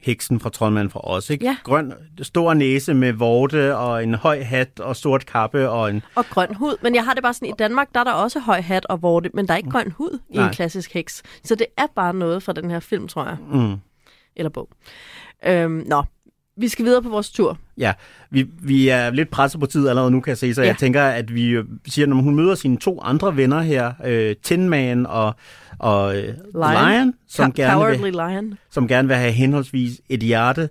heksen 0.00 0.40
fra 0.40 0.50
Troldmanden 0.50 0.90
fra 0.90 1.00
os, 1.04 1.30
ikke? 1.30 1.44
Ja. 1.44 1.56
Grøn, 1.64 1.92
stor 2.22 2.54
næse 2.54 2.94
med 2.94 3.12
vorte 3.12 3.76
og 3.76 4.02
en 4.02 4.14
høj 4.14 4.42
hat 4.42 4.80
og 4.80 4.96
sort 4.96 5.26
kappe 5.26 5.70
og 5.70 5.90
en... 5.90 6.02
Og 6.14 6.24
grøn 6.24 6.54
hud. 6.54 6.76
Men 6.82 6.94
jeg 6.94 7.04
har 7.04 7.14
det 7.14 7.22
bare 7.22 7.34
sådan, 7.34 7.48
i 7.48 7.52
Danmark, 7.58 7.88
der 7.94 8.00
er 8.00 8.04
der 8.04 8.12
også 8.12 8.40
høj 8.40 8.60
hat 8.60 8.86
og 8.86 9.02
vorte, 9.02 9.30
men 9.34 9.48
der 9.48 9.52
er 9.52 9.56
ikke 9.56 9.70
grøn 9.70 9.90
hud 9.90 10.18
i 10.30 10.36
Nej. 10.36 10.46
en 10.46 10.54
klassisk 10.54 10.94
heks. 10.94 11.22
Så 11.44 11.54
det 11.54 11.66
er 11.76 11.86
bare 11.96 12.14
noget 12.14 12.42
fra 12.42 12.52
den 12.52 12.70
her 12.70 12.80
film, 12.80 13.08
tror 13.08 13.24
jeg. 13.24 13.36
Mm. 13.52 13.76
Eller 14.36 14.50
bog. 14.50 14.68
Øhm, 15.46 15.84
nå, 15.86 16.02
vi 16.58 16.68
skal 16.68 16.84
videre 16.84 17.02
på 17.02 17.08
vores 17.08 17.30
tur. 17.30 17.58
Ja, 17.78 17.92
vi, 18.30 18.46
vi 18.62 18.88
er 18.88 19.10
lidt 19.10 19.30
presset 19.30 19.60
på 19.60 19.66
tid 19.66 19.88
allerede 19.88 20.10
nu, 20.10 20.20
kan 20.20 20.30
jeg 20.30 20.38
se, 20.38 20.54
så 20.54 20.62
ja. 20.62 20.66
Jeg 20.68 20.76
tænker, 20.76 21.02
at 21.02 21.34
vi 21.34 21.48
øh, 21.48 21.64
siger, 21.86 22.06
når 22.06 22.16
hun 22.16 22.34
møder 22.34 22.54
sine 22.54 22.76
to 22.76 23.00
andre 23.02 23.36
venner 23.36 23.60
her, 23.60 23.92
øh, 24.04 24.36
Tin 24.42 24.68
Man 24.68 25.06
og, 25.06 25.34
og 25.78 26.16
øh, 26.16 26.22
Lion, 26.54 26.88
Lion 26.88 27.14
som, 27.28 27.50
Ca- 27.50 27.62
gerne 27.62 28.02
vil, 28.02 28.12
Lion. 28.12 28.54
som 28.70 28.88
gerne 28.88 29.08
vil 29.08 29.16
have 29.16 29.32
henholdsvis 29.32 30.00
et 30.08 30.20
hjerte 30.20 30.68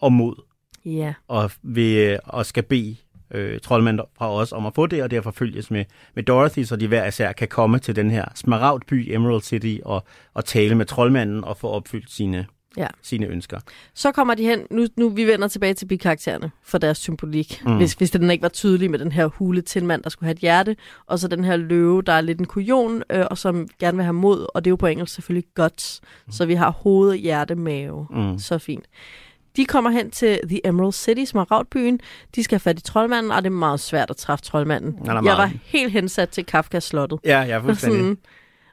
og 0.00 0.12
mod, 0.12 0.34
Ja. 0.84 1.14
og, 1.28 1.50
vil, 1.62 1.96
øh, 1.96 2.18
og 2.24 2.46
skal 2.46 2.62
bede 2.62 2.96
øh, 3.34 3.60
troldmanden 3.60 4.06
fra 4.18 4.32
os 4.34 4.52
om 4.52 4.66
at 4.66 4.74
få 4.74 4.86
det, 4.86 5.02
og 5.02 5.10
derfor 5.10 5.30
følges 5.30 5.70
med, 5.70 5.84
med 6.14 6.22
Dorothy, 6.22 6.62
så 6.64 6.76
de 6.76 6.86
hver 6.88 7.06
især 7.06 7.32
kan 7.32 7.48
komme 7.48 7.78
til 7.78 7.96
den 7.96 8.10
her 8.10 8.24
smaragdby, 8.34 9.14
Emerald 9.14 9.42
City, 9.42 9.76
og, 9.84 10.04
og 10.34 10.44
tale 10.44 10.74
med 10.74 10.86
troldmanden 10.86 11.44
og 11.44 11.56
få 11.56 11.68
opfyldt 11.68 12.10
sine, 12.10 12.46
ja. 12.78 12.86
sine 13.02 13.26
ønsker. 13.26 13.58
Så 13.94 14.12
kommer 14.12 14.34
de 14.34 14.42
hen, 14.42 14.66
nu, 14.70 14.86
nu 14.96 15.08
vi 15.08 15.26
vender 15.26 15.48
tilbage 15.48 15.74
til 15.74 15.86
bikaraktererne 15.86 16.50
for 16.62 16.78
deres 16.78 16.98
symbolik. 16.98 17.62
Mm. 17.66 17.76
Hvis, 17.76 17.92
hvis 17.92 18.10
den 18.10 18.30
ikke 18.30 18.42
var 18.42 18.48
tydelig 18.48 18.90
med 18.90 18.98
den 18.98 19.12
her 19.12 19.26
hule 19.26 19.60
tilmand, 19.60 20.02
der 20.02 20.10
skulle 20.10 20.26
have 20.26 20.34
et 20.34 20.38
hjerte, 20.38 20.76
og 21.06 21.18
så 21.18 21.28
den 21.28 21.44
her 21.44 21.56
løve, 21.56 22.02
der 22.02 22.12
er 22.12 22.20
lidt 22.20 22.38
en 22.38 22.46
kujon, 22.46 23.02
øh, 23.10 23.24
og 23.30 23.38
som 23.38 23.68
gerne 23.78 23.96
vil 23.96 24.04
have 24.04 24.12
mod, 24.12 24.46
og 24.54 24.64
det 24.64 24.68
er 24.68 24.72
jo 24.72 24.76
på 24.76 24.86
engelsk 24.86 25.14
selvfølgelig 25.14 25.48
guts. 25.54 26.00
Mm. 26.26 26.32
Så 26.32 26.46
vi 26.46 26.54
har 26.54 26.70
hoved, 26.70 27.16
hjerte, 27.16 27.54
mave. 27.54 28.06
Mm. 28.10 28.38
Så 28.38 28.58
fint. 28.58 28.84
De 29.56 29.64
kommer 29.64 29.90
hen 29.90 30.10
til 30.10 30.40
The 30.48 30.66
Emerald 30.66 30.92
City, 30.92 31.24
Smaragdbyen. 31.24 32.00
De 32.34 32.44
skal 32.44 32.54
have 32.54 32.60
fat 32.60 32.78
i 32.78 32.82
troldmanden, 32.82 33.32
og 33.32 33.42
det 33.42 33.46
er 33.46 33.54
meget 33.54 33.80
svært 33.80 34.10
at 34.10 34.16
træffe 34.16 34.44
troldmanden. 34.44 35.08
er 35.08 35.14
Jeg 35.14 35.36
var 35.36 35.50
helt 35.64 35.92
hensat 35.92 36.28
til 36.28 36.46
Kafkas 36.46 36.84
slottet. 36.84 37.18
Ja, 37.24 37.38
jeg 37.38 37.50
er 37.50 37.62
fuldstændig. 37.62 37.98
Sådan, 38.02 38.18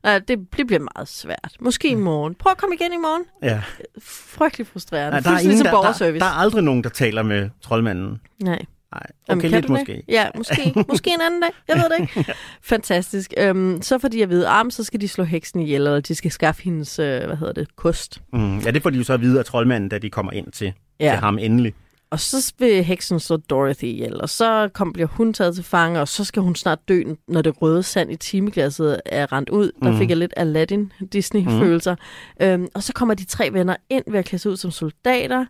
nej, 0.06 0.20
det, 0.20 0.39
det 0.58 0.68
bliver 0.68 0.88
meget 0.96 1.08
svært. 1.08 1.58
Måske 1.60 1.88
i 1.89 1.96
morgen. 1.96 2.36
Prøv 2.36 2.52
at 2.52 2.58
komme 2.58 2.76
igen 2.76 2.94
i 2.94 2.98
morgen. 2.98 3.24
Ja. 3.44 3.62
Frygtelig 4.02 4.68
frustrerende. 4.68 5.12
Nej, 5.12 5.20
der, 5.20 5.30
er 5.32 5.39
ingen, 5.39 5.58
der, 5.58 5.63
der, 5.63 5.72
borgerservice. 5.72 6.20
der 6.20 6.26
er 6.26 6.36
aldrig 6.39 6.63
nogen, 6.63 6.84
der 6.84 6.89
taler 6.89 7.24
med 7.24 7.50
troldmanden. 7.62 8.20
Nej. 8.44 8.65
Nej, 8.96 9.04
Jamen, 9.30 9.39
okay, 9.39 9.50
kan 9.50 9.52
lidt 9.58 9.68
du 9.68 9.74
det? 9.74 9.80
måske. 9.80 10.04
Ja, 10.08 10.28
måske. 10.38 10.74
Måske 10.88 11.10
en 11.10 11.22
anden 11.22 11.41
dag. 11.41 11.50
Jeg 11.68 11.76
ved 11.76 11.84
det 11.89 12.00
ikke. 12.18 12.34
Fantastisk. 12.62 13.34
Øhm, 13.38 13.82
så 13.82 14.10
de 14.12 14.24
at 14.24 14.30
vide, 14.30 14.48
arm, 14.48 14.72
så 14.72 14.84
skal 14.84 15.02
de 15.02 15.08
slå 15.08 15.24
heksen 15.24 15.60
ihjel, 15.60 15.82
eller 15.82 16.00
de 16.00 16.15
skal 16.15 16.32
skaffe 16.32 16.63
hendes, 16.63 17.00
øh, 17.00 17.26
hvad 17.26 17.36
hedder 17.38 17.54
det, 17.54 17.76
kost. 17.76 18.22
Mm, 18.34 18.60
ja, 18.60 18.72
det 18.72 18.84
får 18.84 18.89
de 18.89 18.98
jo 18.98 19.04
så 19.04 19.13
at 19.13 19.22
vide 19.22 19.39
af 19.39 19.46
troldmanden, 19.46 19.89
da 19.89 19.98
de 19.98 20.10
kommer 20.10 20.32
ind 20.32 20.52
til. 20.52 20.74
Ja. 21.00 21.10
til 21.10 21.20
ham 21.20 21.38
endelig. 21.39 21.74
Og 22.10 22.20
så 22.20 22.54
vil 22.60 22.84
heksen 22.84 23.20
slå 23.20 23.38
Dorothy 23.38 23.84
ihjel, 23.84 24.22
og 24.22 24.30
så 24.30 24.70
kom, 24.74 24.94
bliver 24.94 25.08
hun 25.08 25.34
taget 25.34 25.56
til 25.56 25.63
fange, 25.63 26.00
og 26.02 26.08
så 26.08 26.24
skal 26.24 26.41
hun 26.41 26.56
snart 26.56 26.88
dø, 26.88 27.04
når 27.28 27.41
det 27.41 27.62
røde 27.62 27.84
sand 27.84 28.12
i 28.12 28.15
timeglasset 28.15 29.02
er 29.06 29.34
rendt 29.34 29.50
ud. 29.50 29.72
Der 29.84 29.89
Mhm. 29.89 29.98
fik 29.98 30.10
jeg 30.10 30.18
lidt 30.18 30.34
Aladdin 30.38 30.91
Disney-følelser. 31.13 31.96
Øhm, 32.41 32.68
og 32.76 32.84
så 32.84 32.94
kommer 32.94 33.13
de 33.13 33.26
tre 33.26 33.54
venner 33.54 33.76
ind 33.89 34.04
ved 34.08 34.20
at 34.20 34.26
klæde 34.26 34.41
sig 34.41 34.52
ud 34.52 34.58
som 34.58 34.72
soldater. 34.72 35.46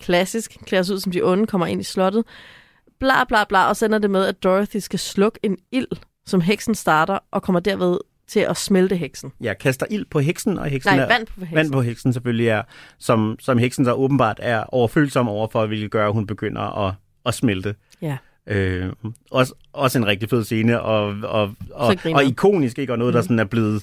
Klassisk, 0.00 0.56
klæder 0.66 0.82
sig 0.82 0.94
ud 0.94 1.00
som 1.00 1.12
de 1.12 1.22
onde, 1.22 1.46
kommer 1.46 1.66
ind 1.66 1.80
i 1.80 1.84
slottet. 1.84 2.24
Bla 2.98 3.24
bla 3.24 3.44
bla, 3.44 3.68
og 3.68 3.76
så 3.76 3.86
ender 3.86 3.98
det 3.98 4.10
med, 4.10 4.24
at 4.24 4.42
Dorothy 4.42 4.76
skal 4.76 4.98
slukke 4.98 5.38
en 5.42 5.56
ild, 5.72 5.86
som 6.26 6.40
heksen 6.40 6.74
starter, 6.74 7.18
og 7.30 7.42
kommer 7.42 7.60
derved 7.60 7.98
til 8.30 8.40
at 8.40 8.56
smelte 8.56 8.96
heksen. 8.96 9.32
Jeg 9.40 9.58
kaster 9.58 9.86
ild 9.90 10.06
på 10.10 10.20
heksen, 10.20 10.58
og 10.58 10.66
heksen 10.66 10.92
Nej, 10.92 11.04
er, 11.04 11.08
vand 11.08 11.26
på 11.26 11.40
heksen. 11.40 11.56
vand 11.56 11.72
på 11.72 11.82
heksen 11.82 12.12
selvfølgelig 12.12 12.48
er, 12.48 12.62
som, 12.98 13.36
som 13.40 13.58
heksen 13.58 13.84
så 13.84 13.92
åbenbart 13.92 14.38
er 14.42 14.64
overfølsom 14.64 15.28
over 15.28 15.48
for, 15.52 15.66
hvilket 15.66 15.90
gør, 15.90 16.06
at 16.06 16.12
hun 16.12 16.26
begynder 16.26 16.86
at, 16.88 16.94
at 17.26 17.34
smelte. 17.34 17.74
Ja. 18.02 18.16
Øh, 18.46 18.92
også, 19.30 19.54
også 19.72 19.98
en 19.98 20.06
rigtig 20.06 20.30
fed 20.30 20.44
scene, 20.44 20.80
og, 20.80 21.04
og, 21.22 21.54
og, 21.74 21.96
og 22.04 22.24
ikonisk, 22.24 22.78
ikke? 22.78 22.92
Og 22.92 22.98
noget, 22.98 23.14
der 23.14 23.22
sådan 23.22 23.38
er 23.38 23.44
blevet 23.44 23.82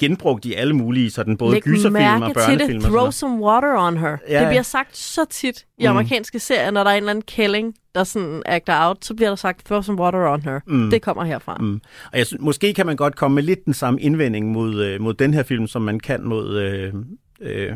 genbrugt 0.00 0.44
i 0.44 0.54
alle 0.54 0.74
mulige, 0.76 1.10
sådan 1.10 1.36
både 1.36 1.52
Læg 1.52 1.62
gyserfilm 1.62 1.86
og 1.86 1.92
mærke 1.92 2.24
til 2.26 2.34
børnefilm. 2.34 2.80
det. 2.82 2.90
Throw 2.90 3.10
some 3.10 3.40
water 3.44 3.78
on 3.86 3.96
her. 3.96 4.16
Ja. 4.28 4.40
Det 4.40 4.48
bliver 4.48 4.62
sagt 4.62 4.96
så 4.96 5.24
tit 5.30 5.64
i 5.78 5.82
Mm. 5.84 5.90
amerikanske 5.90 6.38
serier, 6.38 6.70
når 6.70 6.84
der 6.84 6.90
er 6.90 6.94
en 6.94 7.02
eller 7.02 7.10
anden 7.10 7.22
kælling, 7.22 7.74
der 7.94 8.04
sådan 8.04 8.42
acter 8.46 8.86
out, 8.88 9.04
så 9.04 9.14
bliver 9.14 9.28
der 9.28 9.36
sagt, 9.36 9.64
throw 9.66 9.80
some 9.82 10.00
water 10.02 10.32
on 10.32 10.42
her. 10.42 10.60
Mm. 10.66 10.90
Det 10.90 11.02
kommer 11.02 11.24
herfra. 11.24 11.56
Mm. 11.60 11.80
Og 12.12 12.18
jeg 12.18 12.26
synes, 12.26 12.40
måske 12.42 12.74
kan 12.74 12.86
man 12.86 12.96
godt 12.96 13.16
komme 13.16 13.34
med 13.34 13.42
lidt 13.42 13.64
den 13.64 13.74
samme 13.74 14.00
indvending 14.00 14.52
mod, 14.52 14.84
øh, 14.84 15.00
mod 15.00 15.14
den 15.14 15.34
her 15.34 15.42
film, 15.42 15.66
som 15.66 15.82
man 15.82 16.00
kan 16.00 16.24
mod 16.24 16.58
øh, 16.58 16.92
øh, 17.40 17.72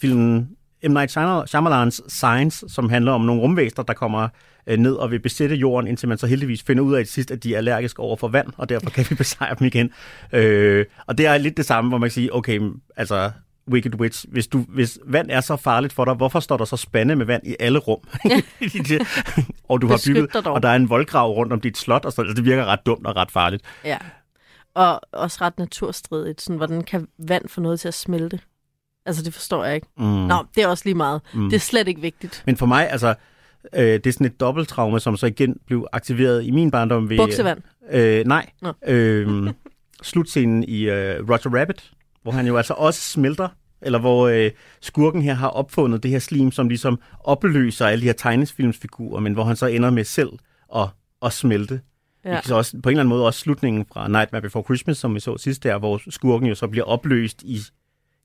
filmen 0.00 0.48
M. 0.88 0.90
Night 0.90 1.16
Shyamalan- 1.16 1.46
Shyamalans 1.46 2.02
Science, 2.08 2.66
som 2.68 2.88
handler 2.90 3.12
om 3.12 3.20
nogle 3.20 3.42
rumvæsener, 3.42 3.84
der 3.84 3.92
kommer 3.94 4.28
øh, 4.66 4.78
ned 4.78 4.92
og 4.92 5.10
vil 5.10 5.18
besætte 5.18 5.56
jorden, 5.56 5.88
indtil 5.88 6.08
man 6.08 6.18
så 6.18 6.26
heldigvis 6.26 6.62
finder 6.62 6.82
ud 6.82 6.94
af 6.94 7.04
til 7.04 7.12
sidst, 7.12 7.30
at 7.30 7.44
de 7.44 7.54
er 7.54 7.58
allergiske 7.58 8.00
over 8.00 8.16
for 8.16 8.28
vand, 8.28 8.48
og 8.56 8.68
derfor 8.68 8.90
kan 8.90 9.06
vi 9.10 9.14
besejre 9.24 9.56
dem 9.58 9.66
igen. 9.66 9.90
Øh, 10.32 10.86
og 11.06 11.18
det 11.18 11.26
er 11.26 11.38
lidt 11.38 11.56
det 11.56 11.66
samme, 11.66 11.88
hvor 11.88 11.98
man 11.98 12.08
kan 12.08 12.14
sige, 12.14 12.34
okay, 12.34 12.60
altså 12.96 13.30
Wicked 13.68 13.94
Witch, 14.00 14.26
hvis, 14.28 14.46
du, 14.46 14.64
hvis 14.68 14.98
vand 15.06 15.30
er 15.30 15.40
så 15.40 15.56
farligt 15.56 15.92
for 15.92 16.04
dig, 16.04 16.14
hvorfor 16.14 16.40
står 16.40 16.56
der 16.56 16.64
så 16.64 16.76
spande 16.76 17.16
med 17.16 17.26
vand 17.26 17.46
i 17.46 17.56
alle 17.60 17.78
rum? 17.78 17.98
og 19.68 19.82
du 19.82 19.86
har 19.86 20.02
bygget, 20.06 20.46
og 20.46 20.62
der 20.62 20.68
er 20.68 20.76
en 20.76 20.88
voldgrav 20.88 21.32
rundt 21.32 21.52
om 21.52 21.60
dit 21.60 21.78
slot, 21.78 22.04
og 22.04 22.12
så, 22.12 22.20
altså, 22.22 22.34
det 22.34 22.44
virker 22.44 22.64
ret 22.64 22.86
dumt 22.86 23.06
og 23.06 23.16
ret 23.16 23.30
farligt. 23.30 23.62
Ja. 23.84 23.98
Og 24.74 25.00
også 25.12 25.38
ret 25.40 25.58
naturstridigt. 25.58 26.40
Sådan, 26.40 26.56
hvordan 26.56 26.82
kan 26.82 27.08
vand 27.18 27.48
få 27.48 27.60
noget 27.60 27.80
til 27.80 27.88
at 27.88 27.94
smelte? 27.94 28.40
Altså, 29.06 29.22
det 29.22 29.34
forstår 29.34 29.64
jeg 29.64 29.74
ikke. 29.74 29.86
Mm. 29.96 30.04
Nå, 30.04 30.44
det 30.54 30.62
er 30.62 30.68
også 30.68 30.84
lige 30.84 30.94
meget. 30.94 31.20
Mm. 31.34 31.50
Det 31.50 31.56
er 31.56 31.60
slet 31.60 31.88
ikke 31.88 32.00
vigtigt. 32.00 32.42
Men 32.46 32.56
for 32.56 32.66
mig, 32.66 32.90
altså, 32.90 33.14
øh, 33.74 33.82
det 33.82 34.06
er 34.06 34.12
sådan 34.12 34.26
et 34.26 34.40
dobbelttraume, 34.40 35.00
som 35.00 35.16
så 35.16 35.26
igen 35.26 35.56
blev 35.66 35.86
aktiveret 35.92 36.44
i 36.44 36.50
min 36.50 36.70
barndom 36.70 37.10
ved... 37.10 37.16
Buksevand. 37.16 37.58
Øh, 37.90 38.24
nej. 38.26 38.50
Nå. 38.62 38.72
Øh, 38.86 39.50
slutscenen 40.02 40.64
i 40.64 40.82
øh, 40.82 41.28
Roger 41.28 41.60
Rabbit, 41.60 41.90
hvor 42.22 42.32
han 42.32 42.46
jo 42.46 42.56
altså 42.56 42.74
også 42.74 43.00
smelter, 43.00 43.48
eller 43.82 43.98
hvor 43.98 44.28
øh, 44.28 44.50
skurken 44.80 45.22
her 45.22 45.34
har 45.34 45.48
opfundet 45.48 46.02
det 46.02 46.10
her 46.10 46.18
slim, 46.18 46.50
som 46.52 46.68
ligesom 46.68 47.00
opløser 47.24 47.86
alle 47.86 48.00
de 48.02 48.06
her 48.06 48.12
tegnesfilmsfigurer, 48.12 49.20
men 49.20 49.32
hvor 49.32 49.44
han 49.44 49.56
så 49.56 49.66
ender 49.66 49.90
med 49.90 50.04
selv 50.04 50.30
at, 50.76 50.88
at 51.22 51.32
smelte. 51.32 51.80
Ja. 52.24 52.40
Så 52.42 52.54
også, 52.56 52.76
på 52.82 52.88
en 52.88 52.92
eller 52.92 53.00
anden 53.00 53.08
måde 53.08 53.26
også 53.26 53.40
slutningen 53.40 53.86
fra 53.92 54.08
Nightmare 54.08 54.42
Before 54.42 54.64
Christmas, 54.64 54.98
som 54.98 55.14
vi 55.14 55.20
så 55.20 55.38
sidst 55.38 55.62
der, 55.62 55.78
hvor 55.78 56.00
skurken 56.10 56.48
jo 56.48 56.54
så 56.54 56.66
bliver 56.68 56.84
opløst 56.84 57.42
i 57.42 57.54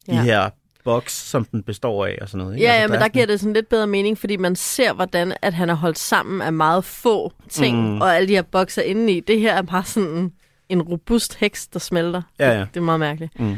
de 0.07 0.15
Ja. 0.15 0.21
her 0.23 0.49
boks, 0.85 1.13
som 1.13 1.45
den 1.45 1.63
består 1.63 2.05
af 2.05 2.17
og 2.21 2.29
sådan 2.29 2.43
noget. 2.43 2.55
ikke? 2.55 2.65
Ja, 2.65 2.71
Altså, 2.71 2.81
ja, 2.81 2.87
men 2.87 2.93
er 2.93 2.97
der 2.97 3.03
sådan- 3.03 3.11
giver 3.11 3.25
det 3.25 3.39
sådan 3.39 3.53
lidt 3.53 3.69
bedre 3.69 3.87
mening, 3.87 4.17
fordi 4.17 4.37
man 4.37 4.55
ser, 4.55 4.93
hvordan 4.93 5.33
at 5.41 5.53
han 5.53 5.69
er 5.69 5.73
holdt 5.73 5.99
sammen 5.99 6.41
af 6.41 6.53
meget 6.53 6.83
få 6.85 7.33
ting, 7.49 7.77
mm. 7.93 8.01
og 8.01 8.15
alle 8.15 8.27
de 8.27 8.33
her 8.33 8.41
bokser 8.41 8.81
indeni. 8.81 9.19
Det 9.19 9.39
her 9.39 9.53
er 9.53 9.61
bare 9.61 9.83
sådan 9.83 10.31
en 10.69 10.81
robust 10.81 11.35
heks, 11.35 11.67
der 11.67 11.79
smelter. 11.79 12.21
Ja, 12.39 12.51
ja. 12.51 12.59
Det, 12.59 12.67
det 12.73 12.79
er 12.79 12.83
meget 12.83 12.99
mærkeligt. 12.99 13.39
Mm. 13.39 13.57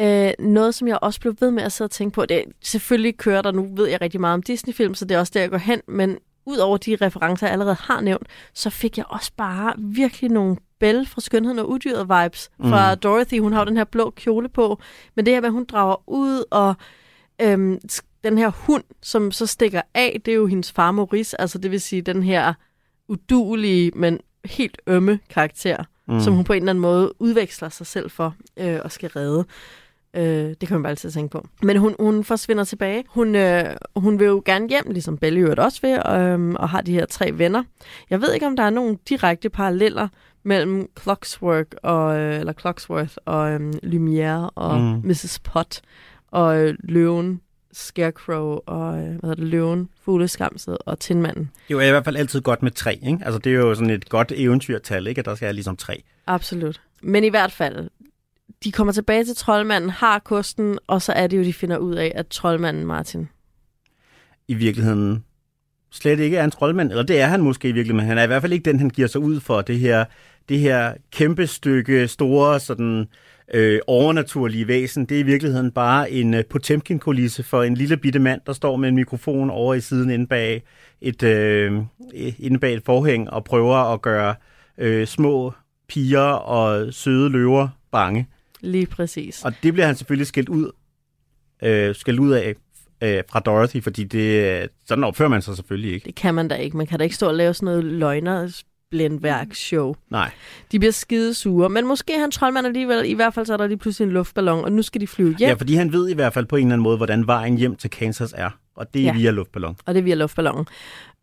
Øh, 0.00 0.30
noget, 0.38 0.74
som 0.74 0.88
jeg 0.88 0.98
også 1.02 1.20
blev 1.20 1.34
ved 1.40 1.50
med 1.50 1.62
at 1.62 1.72
sidde 1.72 1.86
og 1.86 1.90
tænke 1.90 2.14
på, 2.14 2.26
det 2.26 2.36
er, 2.36 2.42
selvfølgelig 2.62 3.16
kører 3.16 3.42
der, 3.42 3.52
nu 3.52 3.68
ved 3.76 3.88
jeg 3.88 4.00
rigtig 4.00 4.20
meget 4.20 4.34
om 4.34 4.42
Disney-film, 4.42 4.94
så 4.94 5.04
det 5.04 5.14
er 5.14 5.18
også 5.18 5.32
der, 5.34 5.40
jeg 5.40 5.50
går 5.50 5.58
hen, 5.58 5.80
men 5.88 6.18
ud 6.46 6.56
over 6.56 6.76
de 6.76 6.96
referencer, 7.00 7.46
jeg 7.46 7.52
allerede 7.52 7.76
har 7.80 8.00
nævnt, 8.00 8.26
så 8.54 8.70
fik 8.70 8.96
jeg 8.98 9.04
også 9.08 9.30
bare 9.36 9.72
virkelig 9.78 10.30
nogle 10.30 10.56
Belle 10.80 11.06
fra 11.06 11.20
Skønheden 11.20 11.58
og 11.58 11.68
Udyret 11.70 12.08
vibes 12.08 12.50
fra 12.60 12.94
Mm. 12.94 13.00
Dorothy. 13.00 13.40
Hun 13.40 13.52
har 13.52 13.60
jo 13.60 13.64
den 13.66 13.76
her 13.76 13.84
blå 13.84 14.10
kjole 14.10 14.48
på, 14.48 14.80
men 15.14 15.26
det 15.26 15.34
her 15.34 15.40
med, 15.40 15.48
at 15.48 15.52
hun 15.52 15.64
drager 15.64 16.10
ud, 16.10 16.44
og 16.50 16.74
øhm, 17.42 17.78
den 18.24 18.38
her 18.38 18.48
hund, 18.48 18.84
som 19.02 19.32
så 19.32 19.46
stikker 19.46 19.82
af, 19.94 20.20
det 20.24 20.32
er 20.32 20.36
jo 20.36 20.46
hendes 20.46 20.72
far 20.72 20.90
Maurice, 20.90 21.40
altså 21.40 21.58
det 21.58 21.70
vil 21.70 21.80
sige 21.80 22.02
den 22.02 22.22
her 22.22 22.54
udulige, 23.08 23.92
men 23.94 24.20
helt 24.44 24.78
ømme 24.86 25.18
karakter, 25.30 25.84
mm. 26.08 26.20
som 26.20 26.34
hun 26.34 26.44
på 26.44 26.52
en 26.52 26.62
eller 26.62 26.70
anden 26.70 26.82
måde 26.82 27.22
udveksler 27.22 27.68
sig 27.68 27.86
selv 27.86 28.10
for 28.10 28.34
øh, 28.56 28.78
og 28.84 28.92
skal 28.92 29.08
redde. 29.08 29.44
Øh, 30.16 30.24
det 30.24 30.68
kan 30.68 30.72
man 30.72 30.82
bare 30.82 30.90
altid 30.90 31.10
tænke 31.10 31.32
på. 31.32 31.46
Men 31.62 31.76
hun, 31.76 31.94
hun 32.00 32.24
forsvinder 32.24 32.64
tilbage. 32.64 33.04
Hun, 33.08 33.34
øh, 33.34 33.64
hun 33.96 34.18
vil 34.18 34.26
jo 34.26 34.42
gerne 34.44 34.68
hjem, 34.68 34.90
ligesom 34.90 35.18
Belle 35.18 35.40
øvrigt 35.40 35.60
også 35.60 35.80
vil, 35.82 35.90
øh, 36.12 36.54
og 36.54 36.68
har 36.68 36.80
de 36.80 36.92
her 36.92 37.06
tre 37.06 37.30
venner. 37.34 37.64
Jeg 38.10 38.20
ved 38.20 38.32
ikke, 38.34 38.46
om 38.46 38.56
der 38.56 38.62
er 38.62 38.70
nogen 38.70 38.98
direkte 39.08 39.50
paralleller 39.50 40.08
mellem 40.42 40.88
Clocksworth 41.02 41.70
og, 41.82 42.18
øh, 42.18 42.40
eller 42.40 42.52
Clocksworth 42.52 43.14
og 43.24 43.50
øh, 43.52 43.60
Lumiere 43.82 44.50
og 44.50 44.80
Mm. 44.80 45.00
Mrs. 45.04 45.38
Pot 45.44 45.80
og 46.30 46.58
øh, 46.58 46.74
løven 46.82 47.40
Scarecrow 47.72 48.58
og 48.66 48.98
øh, 48.98 49.04
hvad 49.04 49.18
hedder 49.22 49.34
det, 49.34 49.44
løven, 49.44 49.88
fugleskamset 50.04 50.78
og 50.86 50.98
tindmanden. 50.98 51.50
Det 51.68 51.74
er 51.74 51.78
jo 51.78 51.88
i 51.88 51.90
hvert 51.90 52.04
fald 52.04 52.16
altid 52.16 52.40
godt 52.40 52.62
med 52.62 52.70
tre, 52.70 52.98
ikke? 53.06 53.18
Altså, 53.24 53.38
det 53.38 53.52
er 53.52 53.56
jo 53.56 53.74
sådan 53.74 53.90
et 53.90 54.08
godt 54.08 54.32
eventyrtal, 54.36 55.06
ikke? 55.06 55.18
At 55.18 55.24
der 55.24 55.34
skal 55.34 55.46
være 55.46 55.52
ligesom 55.54 55.76
tre. 55.76 56.02
Absolut. 56.26 56.80
Men 57.02 57.24
i 57.24 57.28
hvert 57.28 57.52
fald, 57.52 57.90
de 58.64 58.72
kommer 58.72 58.92
tilbage 58.92 59.24
til 59.24 59.36
troldmanden, 59.36 59.90
har 59.90 60.18
kosten, 60.18 60.78
og 60.86 61.02
så 61.02 61.12
er 61.12 61.26
det 61.26 61.38
jo, 61.38 61.42
de 61.42 61.52
finder 61.52 61.76
ud 61.76 61.94
af, 61.94 62.12
at 62.14 62.26
troldmanden 62.26 62.86
Martin... 62.86 63.28
I 64.48 64.54
virkeligheden 64.54 65.24
slet 65.90 66.20
ikke 66.20 66.36
er 66.36 66.44
en 66.44 66.50
troldmand. 66.50 66.90
Eller 66.90 67.02
det 67.02 67.20
er 67.20 67.26
han 67.26 67.40
måske 67.40 67.68
i 67.68 67.72
virkeligheden, 67.72 67.96
men 67.96 68.06
han 68.06 68.18
er 68.18 68.22
i 68.22 68.26
hvert 68.26 68.42
fald 68.42 68.52
ikke 68.52 68.70
den, 68.70 68.78
han 68.78 68.90
giver 68.90 69.08
sig 69.08 69.20
ud 69.20 69.40
for. 69.40 69.60
Det 69.60 69.78
her, 69.78 70.04
det 70.48 70.58
her 70.58 70.94
kæmpe 71.12 71.46
stykke, 71.46 72.08
store, 72.08 72.60
sådan 72.60 73.06
øh, 73.54 73.80
overnaturlige 73.86 74.68
væsen, 74.68 75.04
det 75.04 75.14
er 75.14 75.20
i 75.20 75.22
virkeligheden 75.22 75.70
bare 75.70 76.10
en 76.10 76.34
øh, 76.34 76.44
Potemkin-kulisse 76.50 77.42
for 77.42 77.62
en 77.62 77.74
lille 77.74 77.96
bitte 77.96 78.18
mand, 78.18 78.40
der 78.46 78.52
står 78.52 78.76
med 78.76 78.88
en 78.88 78.94
mikrofon 78.94 79.50
over 79.50 79.74
i 79.74 79.80
siden 79.80 80.10
inde 80.10 80.26
bag 80.26 80.62
et, 81.00 81.22
øh, 81.22 81.72
inde 82.38 82.58
bag 82.58 82.74
et 82.74 82.82
forhæng 82.84 83.30
og 83.30 83.44
prøver 83.44 83.76
at 83.76 84.02
gøre 84.02 84.34
øh, 84.78 85.06
små 85.06 85.52
piger 85.88 86.20
og 86.20 86.94
søde 86.94 87.28
løver 87.30 87.68
bange. 87.92 88.26
Lige 88.60 88.86
præcis. 88.86 89.44
Og 89.44 89.52
det 89.62 89.72
bliver 89.72 89.86
han 89.86 89.96
selvfølgelig 89.96 90.26
skældt 90.26 90.48
ud, 90.48 90.70
øh, 91.62 91.94
skældt 91.94 92.20
ud 92.20 92.30
af 92.30 92.54
øh, 93.02 93.22
fra 93.30 93.40
Dorothy, 93.40 93.82
fordi 93.82 94.04
det, 94.04 94.68
sådan 94.86 95.04
opfører 95.04 95.28
man 95.28 95.42
sig 95.42 95.56
selvfølgelig 95.56 95.92
ikke. 95.92 96.04
Det 96.04 96.14
kan 96.14 96.34
man 96.34 96.48
da 96.48 96.54
ikke. 96.54 96.76
Man 96.76 96.86
kan 96.86 96.98
da 96.98 97.02
ikke 97.04 97.16
stå 97.16 97.28
og 97.28 97.34
lave 97.34 97.54
sådan 97.54 97.64
noget 97.66 97.84
løgnersblændværk-show. 97.84 99.94
Nej. 100.10 100.30
De 100.72 100.78
bliver 100.78 100.92
skide 100.92 101.34
sure, 101.34 101.68
men 101.68 101.86
måske 101.86 102.18
han 102.18 102.30
troldmand 102.30 102.66
alligevel. 102.66 103.10
I 103.10 103.14
hvert 103.14 103.34
fald 103.34 103.46
så 103.46 103.52
er 103.52 103.56
der 103.56 103.66
lige 103.66 103.78
pludselig 103.78 104.06
en 104.06 104.12
luftballon, 104.12 104.64
og 104.64 104.72
nu 104.72 104.82
skal 104.82 105.00
de 105.00 105.06
flyve 105.06 105.36
hjem, 105.38 105.48
Ja, 105.48 105.54
fordi 105.54 105.74
han 105.74 105.92
ved 105.92 106.08
i 106.08 106.14
hvert 106.14 106.34
fald 106.34 106.46
på 106.46 106.56
en 106.56 106.66
eller 106.66 106.72
anden 106.74 106.82
måde, 106.82 106.96
hvordan 106.96 107.26
vejen 107.26 107.58
hjem 107.58 107.76
til 107.76 107.90
Kansas 107.90 108.34
er. 108.36 108.50
Og 108.76 108.94
det 108.94 109.00
er 109.02 109.06
ja. 109.06 109.12
Via 109.12 109.30
luftballon. 109.30 109.76
og 109.86 109.94
det 109.94 110.00
er 110.00 110.04
via 110.04 110.14
luftballonen. 110.14 110.66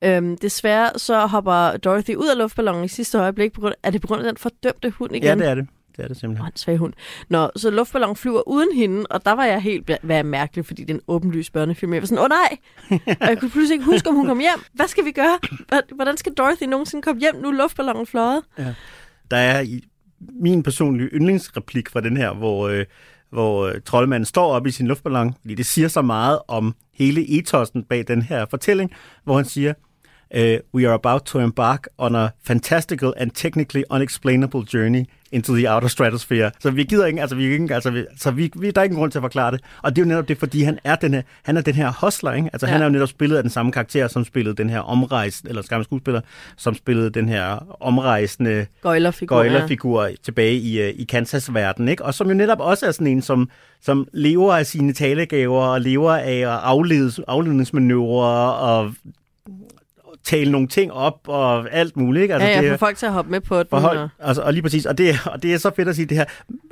Øhm, 0.04 0.38
desværre 0.38 0.90
så 0.98 1.26
hopper 1.26 1.78
Dorothy 1.78 2.16
ud 2.16 2.28
af 2.28 2.38
luftballonen 2.38 2.84
i 2.84 2.88
sidste 2.88 3.18
øjeblik. 3.18 3.54
På 3.54 3.62
grund, 3.62 3.74
er 3.84 3.92
det 3.92 4.02
på 4.02 4.08
grund 4.08 4.22
af 4.22 4.26
den 4.26 4.38
fordømte 4.38 4.90
hund 4.90 5.12
igen? 5.16 5.24
Ja, 5.24 5.36
det 5.36 5.48
er 5.48 5.56
det. 5.56 5.68
Det 5.98 6.04
er 6.04 6.08
det 6.08 6.18
simpelthen. 6.18 6.44
Åh, 6.44 6.48
en 6.48 6.56
svag 6.56 6.78
hund. 6.78 6.94
Nå, 7.30 7.50
så 7.56 7.70
luftballonen 7.70 8.16
flyver 8.16 8.48
uden 8.48 8.76
hende, 8.76 9.06
og 9.10 9.26
der 9.26 9.32
var 9.32 9.46
jeg 9.46 9.62
helt, 9.62 9.92
hvad 10.04 10.24
mærkeligt, 10.24 10.68
fordi 10.68 10.82
det 10.84 10.90
er 10.90 10.96
en 10.96 11.02
åbenlys 11.08 11.50
børnefilm. 11.50 11.94
Jeg 11.94 12.02
var 12.02 12.08
sådan, 12.08 12.18
åh 12.18 12.24
oh, 12.24 12.30
nej! 12.30 12.58
og 13.22 13.28
jeg 13.30 13.40
kunne 13.40 13.52
pludselig 13.52 13.76
ikke 13.76 13.86
huske, 13.86 14.10
om 14.10 14.16
hun 14.16 14.26
kom 14.28 14.40
hjem. 14.40 14.64
Hvad 14.74 14.88
skal 14.88 15.06
vi 15.06 15.12
gøre? 15.12 15.40
Hvordan 15.96 16.18
skal 16.18 16.34
Dorothy 16.34 16.64
nogensinde 16.64 17.02
komme 17.02 17.20
hjem, 17.22 17.36
nu 17.36 17.48
er 17.48 17.52
luftballonen 17.52 18.06
fløjet? 18.06 18.44
Der 19.32 19.38
er 19.38 19.62
i 19.62 19.84
min 20.20 20.64
personlige 20.64 21.10
yndlingsreplik 21.10 21.90
fra 21.90 22.02
den 22.02 22.18
her, 22.18 22.34
hvor, 22.34 22.68
øh, 22.68 22.86
hvor 23.30 23.68
øh, 23.68 23.82
troldmanden 23.86 24.26
står 24.26 24.54
op 24.54 24.68
i 24.68 24.72
sin 24.72 24.88
luftballon, 24.88 25.34
fordi 25.42 25.56
det 25.56 25.66
siger 25.66 25.88
så 25.88 26.02
meget 26.02 26.40
om 26.48 26.76
hele 26.94 27.40
etosen 27.40 27.84
bag 27.84 28.04
den 28.08 28.22
her 28.22 28.46
fortælling, 28.50 28.92
hvor 29.24 29.36
han 29.36 29.46
siger, 29.46 29.74
uh, 30.34 30.58
we 30.74 30.88
are 30.88 30.94
about 30.94 31.22
to 31.26 31.40
embark 31.40 31.88
on 31.98 32.16
a 32.16 32.30
fantastical 32.44 33.14
and 33.18 33.32
technically 33.32 33.84
unexplainable 33.90 34.64
journey 34.74 35.06
into 35.32 35.56
the 35.56 35.74
outer 35.74 35.88
stratosphere. 35.88 36.52
Så 36.60 36.72
vi 36.72 36.84
gider 36.84 37.06
ikke, 37.06 37.22
altså 37.22 37.36
vi, 37.36 37.44
ikke, 37.44 37.74
altså 37.74 37.92
vi, 37.92 38.06
så 38.18 38.32
vi, 38.32 38.52
vi, 38.56 38.72
der 38.72 38.82
er 38.82 38.86
ingen 38.86 39.00
grund 39.00 39.12
til 39.12 39.20
at 39.20 39.24
forklare 39.24 39.52
det. 39.52 39.62
Og 39.82 39.96
det 39.96 40.02
er 40.02 40.06
jo 40.06 40.10
netop 40.10 40.28
det, 40.28 40.38
fordi 40.38 40.64
han 40.64 40.80
er 40.84 40.96
den 40.96 41.14
her, 41.14 41.22
han 41.44 41.58
er 41.58 41.62
den 41.62 41.76
her 41.76 41.94
hustler, 42.02 42.34
ikke? 42.34 42.50
Altså 42.54 42.68
ja. 42.68 42.70
Ja. 42.70 42.74
han 42.74 42.82
er 42.82 42.86
jo 42.86 42.92
netop 42.92 43.10
spillet 43.10 43.38
af 43.38 43.44
den 43.44 43.50
samme 43.50 43.72
karakter, 43.72 44.08
som 44.08 44.26
spillede 44.26 44.56
den 44.56 44.70
her 44.70 44.80
omrejsende, 44.80 45.50
eller 45.50 45.62
skam 45.62 45.84
skuespiller, 45.84 46.22
som 46.58 46.76
spillede 46.76 47.10
den 47.10 47.30
her 47.30 47.76
omrejsende 47.84 48.66
Gøjlerfigur. 48.82 49.36
gøjlerfigur 49.36 50.10
tilbage 50.24 50.56
i, 50.56 50.82
øh, 50.82 50.94
i 50.96 51.04
Kansas-verden, 51.04 51.88
ikke? 51.88 52.06
Og 52.06 52.14
som 52.14 52.28
jo 52.28 52.34
netop 52.34 52.60
også 52.60 52.86
er 52.86 52.92
sådan 52.92 53.08
en, 53.08 53.22
som, 53.22 53.50
som 53.82 54.08
lever 54.14 54.54
af 54.54 54.66
sine 54.66 54.94
talegaver, 54.94 55.62
og 55.62 55.82
lever 55.82 56.14
af 56.14 56.44
afledes, 56.46 57.20
afledningsmanøvrer, 57.28 58.50
og 58.50 58.94
tale 60.24 60.52
nogle 60.52 60.68
ting 60.68 60.92
op, 60.92 61.20
og 61.28 61.72
alt 61.72 61.98
muligt, 61.98 62.22
ikke? 62.22 62.34
Altså, 62.34 62.50
ja, 62.50 62.62
det, 62.62 62.68
ja, 62.68 62.72
for 62.72 62.78
folk 62.78 62.98
til 62.98 63.06
at 63.06 63.12
hoppe 63.12 63.32
med 63.32 63.42
på. 63.42 63.64
Forhold, 63.70 63.98
Og... 63.98 64.10
altså, 64.20 64.42
og 64.42 64.54
lige 64.54 64.64
præcis, 64.64 64.86
og 64.86 64.98
det, 64.98 65.16
og 65.26 65.44
det 65.44 65.54
er 65.54 65.58
så 65.58 65.72
fedt 65.76 65.88
at 65.88 65.96
sige 65.96 66.06
det 66.06 66.18
her, 66.18 66.26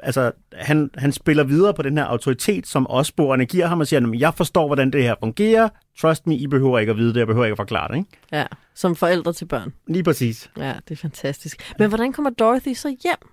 altså 0.03 0.31
han, 0.53 0.89
han 0.95 1.11
spiller 1.11 1.43
videre 1.43 1.73
på 1.73 1.81
den 1.81 1.97
her 1.97 2.05
autoritet, 2.05 2.67
som 2.67 2.87
osborgerne 2.89 3.45
giver 3.45 3.67
ham 3.67 3.79
og 3.79 3.87
siger, 3.87 3.99
"Jamen, 3.99 4.19
jeg 4.19 4.33
forstår, 4.33 4.67
hvordan 4.67 4.91
det 4.91 5.03
her 5.03 5.15
fungerer, 5.19 5.69
trust 6.01 6.27
me, 6.27 6.35
I 6.35 6.47
behøver 6.47 6.79
ikke 6.79 6.89
at 6.91 6.97
vide 6.97 7.13
det, 7.13 7.19
jeg 7.19 7.27
behøver 7.27 7.45
ikke 7.45 7.53
at 7.53 7.57
forklare 7.57 7.87
det, 7.91 7.97
ikke? 7.97 8.09
Ja, 8.31 8.45
som 8.75 8.95
forældre 8.95 9.33
til 9.33 9.45
børn. 9.45 9.73
Lige 9.87 10.03
præcis. 10.03 10.49
Ja, 10.57 10.73
det 10.89 10.91
er 10.91 10.95
fantastisk. 11.01 11.73
Men 11.79 11.89
hvordan 11.89 12.13
kommer 12.13 12.29
Dorothy 12.29 12.73
så 12.73 12.87
hjem 12.87 13.29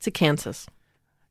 til 0.00 0.12
Kansas? 0.12 0.66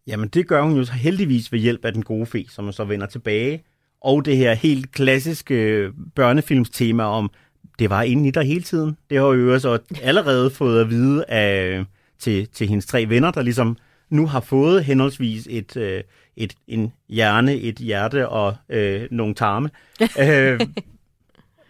Jamen 0.08 0.28
det 0.30 0.48
gør 0.48 0.62
hun 0.62 0.78
jo 0.78 0.86
så 0.86 0.94
heldigvis 0.94 1.52
ved 1.52 1.60
hjælp 1.60 1.86
af 1.86 1.94
den 1.94 2.04
gode 2.04 2.26
fe, 2.26 2.46
som 2.50 2.72
så 2.72 2.84
vender 2.84 3.08
tilbage, 3.08 3.64
og 4.02 4.26
det 4.26 4.38
her 4.38 4.54
helt 4.54 4.92
klassiske 4.92 5.56
øh, 5.56 5.94
børnefilmstema 6.16 7.04
om, 7.04 7.32
det 7.80 7.90
var 7.90 8.02
inde 8.02 8.28
i 8.28 8.32
dig 8.32 8.44
hele 8.44 8.62
tiden. 8.62 8.98
Det 9.10 9.18
har 9.18 9.26
jo 9.26 9.60
så 9.60 9.80
allerede 10.04 10.50
fået 10.50 10.82
at 10.82 10.90
vide 10.90 11.26
af, 11.26 11.86
til, 12.20 12.48
til 12.48 12.68
hendes 12.68 12.86
tre 12.86 13.10
venner, 13.10 13.32
der 13.32 13.42
ligesom 13.42 13.78
nu 14.10 14.28
har 14.28 14.40
fået 14.40 14.84
henholdsvis 14.84 15.48
et, 15.50 15.78
øh, 15.78 16.04
et, 16.38 16.54
en 16.68 16.94
hjerne, 17.10 17.56
et 17.56 17.76
hjerte 17.76 18.30
og 18.30 18.56
øh, 18.70 19.08
nogle 19.12 19.34
tarme. 19.34 19.70
øh, 20.02 20.60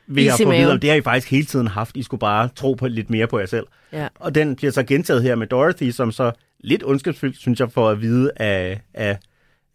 ved 0.07 0.25
at 0.25 0.31
få 0.31 0.33
at 0.33 0.39
vide, 0.39 0.49
maven. 0.49 0.71
om 0.71 0.79
det 0.79 0.89
har 0.89 0.97
I 0.97 1.01
faktisk 1.01 1.31
hele 1.31 1.45
tiden 1.45 1.67
haft. 1.67 1.97
I 1.97 2.03
skulle 2.03 2.19
bare 2.19 2.49
tro 2.55 2.73
på 2.73 2.87
lidt 2.87 3.09
mere 3.09 3.27
på 3.27 3.39
jer 3.39 3.45
selv. 3.45 3.67
Ja. 3.93 4.07
Og 4.15 4.35
den 4.35 4.55
bliver 4.55 4.71
så 4.71 4.83
gentaget 4.83 5.23
her 5.23 5.35
med 5.35 5.47
Dorothy, 5.47 5.91
som 5.91 6.11
så 6.11 6.31
lidt 6.59 6.83
ondskabsfyldt, 6.83 7.37
synes 7.37 7.59
jeg, 7.59 7.71
får 7.71 7.89
at 7.89 8.01
vide 8.01 8.31
af, 8.35 8.81
af, 8.93 9.17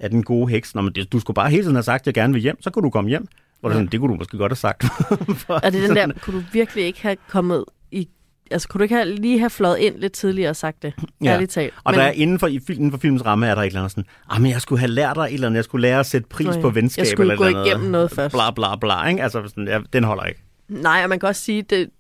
af 0.01 0.11
den 0.11 0.23
gode 0.23 0.51
heks. 0.51 0.75
Nå, 0.75 0.81
men 0.81 0.93
det, 0.93 1.13
du 1.13 1.21
skulle 1.21 1.35
bare 1.35 1.51
hele 1.51 1.63
tiden 1.63 1.77
have 1.77 1.83
sagt, 1.83 2.03
at 2.03 2.07
jeg 2.07 2.15
gerne 2.15 2.33
vil 2.33 2.43
hjem, 2.43 2.63
så 2.63 2.71
kunne 2.71 2.83
du 2.83 2.91
komme 2.91 3.11
hjem. 3.11 3.29
Hvor 3.65 3.71
ja. 3.71 3.77
Sådan, 3.77 3.89
det 3.93 4.01
kunne 4.01 4.13
du 4.13 4.19
måske 4.19 4.39
godt 4.39 4.51
have 4.53 4.57
sagt. 4.57 4.85
Og 5.49 5.73
det 5.73 5.83
er 5.83 5.87
den 5.87 5.97
der, 5.97 6.13
kunne 6.23 6.41
du 6.41 6.45
virkelig 6.53 6.85
ikke 6.85 7.03
have 7.03 7.17
kommet 7.29 7.65
i... 7.91 8.09
Altså, 8.51 8.69
kunne 8.69 8.79
du 8.79 8.83
ikke 8.83 8.95
have, 8.95 9.15
lige 9.15 9.39
have 9.39 9.51
fløjet 9.51 9.79
ind 9.79 9.99
lidt 9.99 10.13
tidligere 10.13 10.51
og 10.51 10.57
sagt 10.57 10.83
det? 10.83 10.95
Ja. 11.23 11.35
Ærligt 11.35 11.51
talt. 11.51 11.75
Og 11.85 11.93
Men- 11.93 11.99
der 11.99 12.07
er 12.07 12.11
inden 12.11 12.39
for, 12.39 12.47
inden 12.47 12.91
for 12.91 12.99
filmens 12.99 13.25
ramme, 13.25 13.47
er 13.47 13.55
der 13.55 13.63
et 13.63 13.67
eller 13.67 13.81
andet 13.81 13.91
sådan, 13.91 14.05
ah, 14.31 14.41
men 14.43 14.51
jeg 14.51 14.61
skulle 14.61 14.81
have 14.81 14.91
lært 14.91 15.17
dig 15.17 15.23
et 15.23 15.35
eller 15.35 15.47
andet, 15.47 15.57
jeg 15.57 15.65
skulle 15.65 15.83
lære 15.83 16.01
at 16.01 16.07
sætte 16.07 16.29
pris 16.29 16.47
Nå 16.47 16.53
ja. 16.53 16.61
på 16.61 16.71
venskab. 16.71 17.03
Jeg 17.03 17.07
skulle 17.07 17.33
eller 17.33 17.37
gå 17.37 17.45
eller 17.45 17.65
igennem 17.65 17.91
noget 17.91 18.11
først. 18.11 18.35
Bla, 18.35 18.51
bla, 18.51 18.77
bla, 18.77 19.09
ikke? 19.09 19.23
Altså, 19.23 19.49
sådan, 19.49 19.69
ja, 19.69 19.81
den 19.93 20.05
holder 20.05 20.25
ikke. 20.25 20.41
Nej, 20.69 21.01
og 21.03 21.09
man 21.09 21.21
kan 21.21 21.29
også 21.29 21.43
sige, 21.43 21.63
det, 21.63 21.91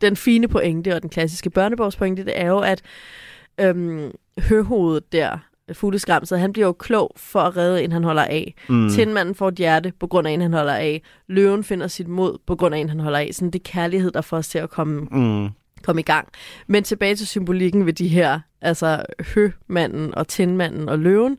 den 0.00 0.16
fine 0.16 0.48
pointe 0.48 0.94
og 0.94 1.02
den 1.02 1.10
klassiske 1.10 1.50
børnebogspointe, 1.50 2.24
det 2.24 2.32
er 2.40 2.46
jo, 2.46 2.58
at 2.58 2.82
øhm, 3.60 4.10
høhovedet 4.38 5.12
der, 5.12 5.38
fugleskramset, 5.74 6.40
han 6.40 6.52
bliver 6.52 6.66
jo 6.66 6.72
klog 6.72 7.12
for 7.16 7.40
at 7.40 7.56
redde 7.56 7.82
en, 7.84 7.92
han 7.92 8.04
holder 8.04 8.24
af. 8.24 8.54
Mm. 8.68 8.88
Tindmanden 8.90 9.34
får 9.34 9.48
et 9.48 9.54
hjerte 9.54 9.92
på 10.00 10.06
grund 10.06 10.26
af 10.26 10.32
en, 10.32 10.40
han 10.40 10.52
holder 10.52 10.74
af. 10.74 11.02
Løven 11.28 11.64
finder 11.64 11.86
sit 11.88 12.08
mod 12.08 12.38
på 12.46 12.56
grund 12.56 12.74
af 12.74 12.78
en, 12.78 12.88
han 12.88 13.00
holder 13.00 13.18
af. 13.18 13.30
Sådan 13.32 13.50
det 13.50 13.58
er 13.58 13.62
kærlighed, 13.72 14.10
der 14.10 14.20
får 14.20 14.36
os 14.36 14.48
til 14.48 14.58
at 14.58 14.70
komme, 14.70 15.00
Mm. 15.10 15.48
komme 15.82 16.00
i 16.00 16.04
gang. 16.04 16.28
Men 16.66 16.84
tilbage 16.84 17.16
til 17.16 17.26
symbolikken 17.26 17.86
ved 17.86 17.92
de 17.92 18.08
her, 18.08 18.40
altså 18.60 19.02
hømanden 19.34 20.14
og 20.14 20.28
tindmanden 20.28 20.88
og 20.88 20.98
løven, 20.98 21.36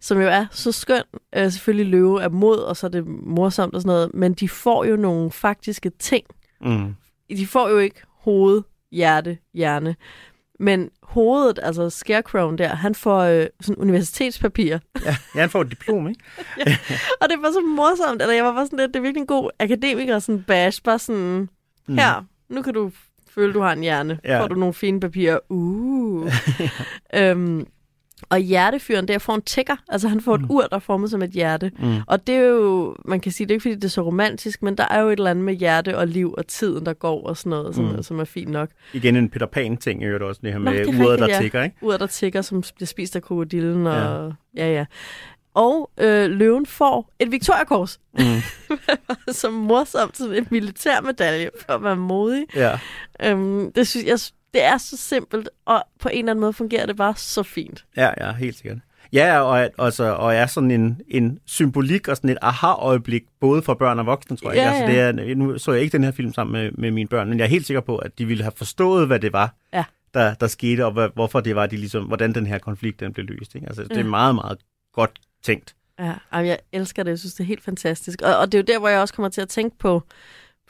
som 0.00 0.20
jo 0.20 0.28
er 0.28 0.46
så 0.50 0.72
skøn. 0.72 1.02
Øh, 1.36 1.52
selvfølgelig 1.52 1.86
løve 1.90 2.22
er 2.22 2.28
mod, 2.28 2.58
og 2.58 2.76
så 2.76 2.86
er 2.86 2.90
det 2.90 3.06
morsomt 3.06 3.74
og 3.74 3.80
sådan 3.82 3.88
noget, 3.94 4.10
men 4.14 4.32
de 4.32 4.48
får 4.48 4.84
jo 4.84 4.96
nogle 4.96 5.30
faktiske 5.30 5.90
ting. 5.98 6.24
Mm. 6.60 6.94
De 7.36 7.46
får 7.46 7.68
jo 7.68 7.78
ikke 7.78 8.00
hoved, 8.20 8.62
hjerte, 8.92 9.38
hjerne. 9.54 9.96
Men 10.58 10.90
hovedet, 11.02 11.58
altså 11.62 11.90
Scarecrowen 11.90 12.58
der, 12.58 12.68
han 12.68 12.94
får 12.94 13.20
øh, 13.20 13.46
sådan 13.60 13.76
universitetspapir. 13.76 14.78
Ja, 15.04 15.16
ja, 15.34 15.40
han 15.40 15.50
får 15.50 15.60
et 15.60 15.70
diplom, 15.70 16.08
ikke? 16.08 16.20
Og 17.20 17.28
det 17.28 17.42
var 17.42 17.52
så 17.52 17.60
morsomt, 17.60 18.22
eller 18.22 18.34
jeg 18.34 18.44
var 18.44 18.52
bare 18.52 18.66
sådan 18.66 18.78
lidt, 18.78 18.88
det 18.88 18.96
er 18.96 19.02
virkelig 19.02 19.20
en 19.20 19.26
god 19.26 19.50
akademiker, 19.58 20.18
sådan 20.18 20.42
bash, 20.42 20.82
bare 20.82 20.98
sådan, 20.98 21.48
her, 21.88 22.24
nu 22.48 22.62
kan 22.62 22.74
du 22.74 22.90
føle, 23.30 23.52
du 23.52 23.60
har 23.60 23.72
en 23.72 23.80
hjerne. 23.80 24.18
Ja. 24.24 24.40
Får 24.40 24.48
du 24.48 24.54
nogle 24.54 24.74
fine 24.74 25.00
papirer. 25.00 25.38
Uh. 25.48 26.32
øhm, 27.14 27.66
og 28.28 28.38
hjertefyren 28.38 29.08
der 29.08 29.18
får 29.18 29.34
en 29.34 29.42
tigger. 29.42 29.76
Altså 29.88 30.08
han 30.08 30.20
får 30.20 30.34
et 30.34 30.42
ur, 30.48 30.62
der 30.62 30.76
er 30.76 30.80
formet 30.80 31.10
som 31.10 31.22
et 31.22 31.30
hjerte. 31.30 31.70
Mm. 31.78 31.96
Og 32.06 32.26
det 32.26 32.34
er 32.34 32.40
jo, 32.46 32.96
man 33.04 33.20
kan 33.20 33.32
sige, 33.32 33.46
det 33.46 33.50
er 33.50 33.54
ikke 33.54 33.62
fordi, 33.62 33.74
det 33.74 33.84
er 33.84 33.88
så 33.88 34.02
romantisk, 34.02 34.62
men 34.62 34.76
der 34.76 34.84
er 34.90 35.00
jo 35.00 35.08
et 35.08 35.12
eller 35.12 35.30
andet 35.30 35.44
med 35.44 35.54
hjerte 35.54 35.98
og 35.98 36.06
liv 36.06 36.34
og 36.38 36.46
tiden, 36.46 36.86
der 36.86 36.92
går 36.92 37.26
og 37.26 37.36
sådan 37.36 37.50
noget, 37.50 37.74
som, 37.74 37.84
Mm. 37.84 38.02
som 38.02 38.20
er 38.20 38.24
fint 38.24 38.50
nok. 38.50 38.68
Igen 38.92 39.16
en 39.16 39.28
Peter 39.28 39.46
Pan-ting, 39.46 40.04
jo 40.04 40.28
også 40.28 40.40
det 40.44 40.52
her 40.52 40.58
Nå, 40.58 40.70
med 40.70 40.84
det 40.84 40.94
er 41.00 41.04
uret, 41.04 41.18
der 41.18 41.28
ja. 41.28 41.40
tigger, 41.40 41.62
ikke? 41.62 41.76
Uret, 41.80 42.00
der 42.00 42.06
tigger, 42.06 42.42
som 42.42 42.62
bliver 42.76 42.86
spist 42.86 43.16
af 43.16 43.22
krokodillen. 43.22 43.86
Og, 43.86 44.32
ja. 44.56 44.66
ja, 44.66 44.72
ja. 44.72 44.84
Og 45.54 45.90
øh, 46.00 46.30
løven 46.30 46.66
får 46.66 47.12
et 47.18 47.32
Victoria-kors, 47.32 48.00
Mm. 48.18 48.24
som 49.40 49.52
morsomt, 49.52 50.16
som 50.16 50.32
en 50.32 50.46
militærmedalje 50.50 51.50
for 51.66 51.72
at 51.72 51.82
være 51.82 51.96
modig. 51.96 52.44
Ja. 52.54 52.78
Øhm, 53.24 53.72
det 53.72 53.88
synes 53.88 54.06
jeg, 54.06 54.18
det 54.54 54.64
er 54.64 54.78
så 54.78 54.96
simpelt, 54.96 55.48
og 55.64 55.84
på 56.00 56.08
en 56.08 56.18
eller 56.18 56.30
anden 56.32 56.40
måde 56.40 56.52
fungerer 56.52 56.86
det 56.86 56.96
bare 56.96 57.14
så 57.16 57.42
fint. 57.42 57.84
Ja, 57.96 58.26
ja, 58.26 58.32
helt 58.32 58.56
sikkert. 58.56 58.78
Ja, 59.12 59.40
og, 59.40 59.70
altså, 59.78 60.04
og 60.14 60.34
er 60.34 60.46
sådan 60.46 60.70
en, 60.70 61.00
en 61.08 61.38
symbolik 61.46 62.08
og 62.08 62.16
sådan 62.16 62.30
et 62.30 62.38
aha-øjeblik, 62.42 63.22
både 63.40 63.62
for 63.62 63.74
børn 63.74 63.98
og 63.98 64.06
voksne, 64.06 64.36
tror 64.36 64.50
jeg. 64.50 64.56
Ja, 64.56 64.82
ikke? 64.82 64.94
Altså, 64.94 65.20
det 65.20 65.30
er, 65.30 65.34
nu 65.34 65.58
så 65.58 65.72
jeg 65.72 65.82
ikke 65.82 65.92
den 65.92 66.04
her 66.04 66.10
film 66.10 66.32
sammen 66.32 66.52
med, 66.62 66.70
med 66.72 66.90
mine 66.90 67.08
børn, 67.08 67.28
men 67.28 67.38
jeg 67.38 67.44
er 67.44 67.48
helt 67.48 67.66
sikker 67.66 67.80
på, 67.80 67.96
at 67.96 68.18
de 68.18 68.24
ville 68.26 68.42
have 68.42 68.52
forstået, 68.56 69.06
hvad 69.06 69.20
det 69.20 69.32
var, 69.32 69.54
Ja. 69.72 69.84
der, 70.14 70.34
der 70.34 70.46
skete, 70.46 70.84
og 70.86 70.92
hvad, 70.92 71.08
hvorfor 71.14 71.40
det 71.40 71.56
var, 71.56 71.66
de 71.66 71.76
ligesom, 71.76 72.04
hvordan 72.04 72.34
den 72.34 72.46
her 72.46 72.58
konflikt 72.58 73.00
den 73.00 73.12
blev 73.12 73.26
løst. 73.26 73.54
Ikke? 73.54 73.66
Altså, 73.66 73.82
det 73.82 73.92
er 73.92 73.96
Ja. 73.96 74.02
meget, 74.06 74.34
meget 74.34 74.58
godt 74.92 75.10
tænkt. 75.42 75.74
Ja, 75.98 76.12
jeg 76.32 76.58
elsker 76.72 77.02
det. 77.02 77.10
Jeg 77.10 77.18
synes, 77.18 77.34
det 77.34 77.40
er 77.40 77.46
helt 77.46 77.64
fantastisk. 77.64 78.22
Og, 78.22 78.36
og 78.38 78.52
det 78.52 78.58
er 78.58 78.62
jo 78.62 78.74
der, 78.74 78.78
hvor 78.78 78.88
jeg 78.88 79.00
også 79.00 79.14
kommer 79.14 79.28
til 79.28 79.40
at 79.40 79.48
tænke 79.48 79.78
på, 79.78 80.02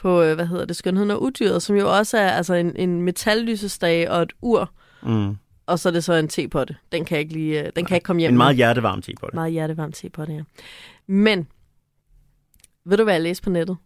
på 0.00 0.22
øh, 0.22 0.34
hvad 0.34 0.46
hedder 0.46 0.64
det, 0.64 0.76
Skønheden 0.76 1.10
og 1.10 1.22
Udyret, 1.22 1.62
som 1.62 1.76
jo 1.76 1.96
også 1.96 2.18
er 2.18 2.30
altså 2.30 2.54
en, 2.54 2.76
en 2.76 3.02
metallysestage 3.02 4.10
og 4.10 4.22
et 4.22 4.32
ur, 4.42 4.70
Mm. 5.02 5.36
og 5.66 5.78
så 5.78 5.88
er 5.88 5.92
det 5.92 6.04
så 6.04 6.12
en 6.12 6.28
tepotte. 6.28 6.76
Den 6.92 7.04
kan 7.04 7.14
jeg 7.14 7.20
ikke 7.20 7.32
lige, 7.32 7.58
øh, 7.58 7.64
den 7.64 7.84
kan 7.84 7.90
jeg 7.90 7.96
ikke 7.96 8.04
komme 8.04 8.20
hjem 8.20 8.32
En 8.32 8.36
meget 8.36 8.56
hjertevarm 8.56 9.02
te 9.02 9.12
på 9.20 9.26
det. 9.26 9.34
Meget 9.34 9.52
hjertevarmt 9.52 9.94
tepotte, 9.96 10.32
ja. 10.32 10.42
Men, 11.06 11.48
ved 12.86 12.96
du, 12.96 13.04
hvad 13.04 13.14
jeg 13.14 13.22
læste 13.22 13.42
på 13.44 13.50
nettet? 13.50 13.76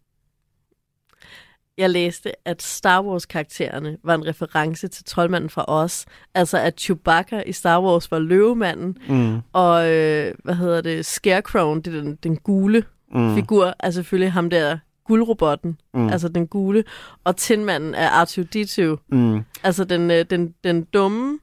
Jeg 1.78 1.90
læste, 1.90 2.48
at 2.48 2.62
Star 2.62 3.02
Wars-karaktererne 3.02 3.96
var 4.04 4.14
en 4.14 4.26
reference 4.26 4.88
til 4.88 5.04
troldmanden 5.04 5.50
fra 5.50 5.64
Oz. 5.68 6.04
Altså, 6.34 6.58
at 6.58 6.80
Chewbacca 6.80 7.42
i 7.46 7.52
Star 7.52 7.82
Wars 7.82 8.10
var 8.10 8.18
løvemanden, 8.18 8.98
Mm. 9.08 9.38
og 9.52 9.90
øh, 9.90 10.34
hvad 10.44 10.54
hedder 10.54 10.80
det, 10.80 11.06
Scarecrow, 11.06 11.74
det 11.74 11.86
er 11.86 12.00
den, 12.00 12.16
den 12.22 12.36
gule 12.36 12.84
Mm. 13.14 13.20
mm. 13.20 13.34
figur, 13.34 13.74
er 13.80 13.90
selvfølgelig 13.90 14.32
ham 14.32 14.50
der, 14.50 14.78
guldrobotten, 15.05 15.78
Mm. 15.94 16.09
altså 16.09 16.28
den 16.28 16.46
gule, 16.46 16.84
og 17.24 17.36
Tinmanden 17.36 17.94
er 17.94 18.09
R2-D2, 18.24 18.96
Mm. 19.09 19.40
altså 19.62 19.84
den, 19.84 20.11
øh, 20.11 20.24
den, 20.30 20.55
den 20.64 20.84
dumme, 20.84 21.38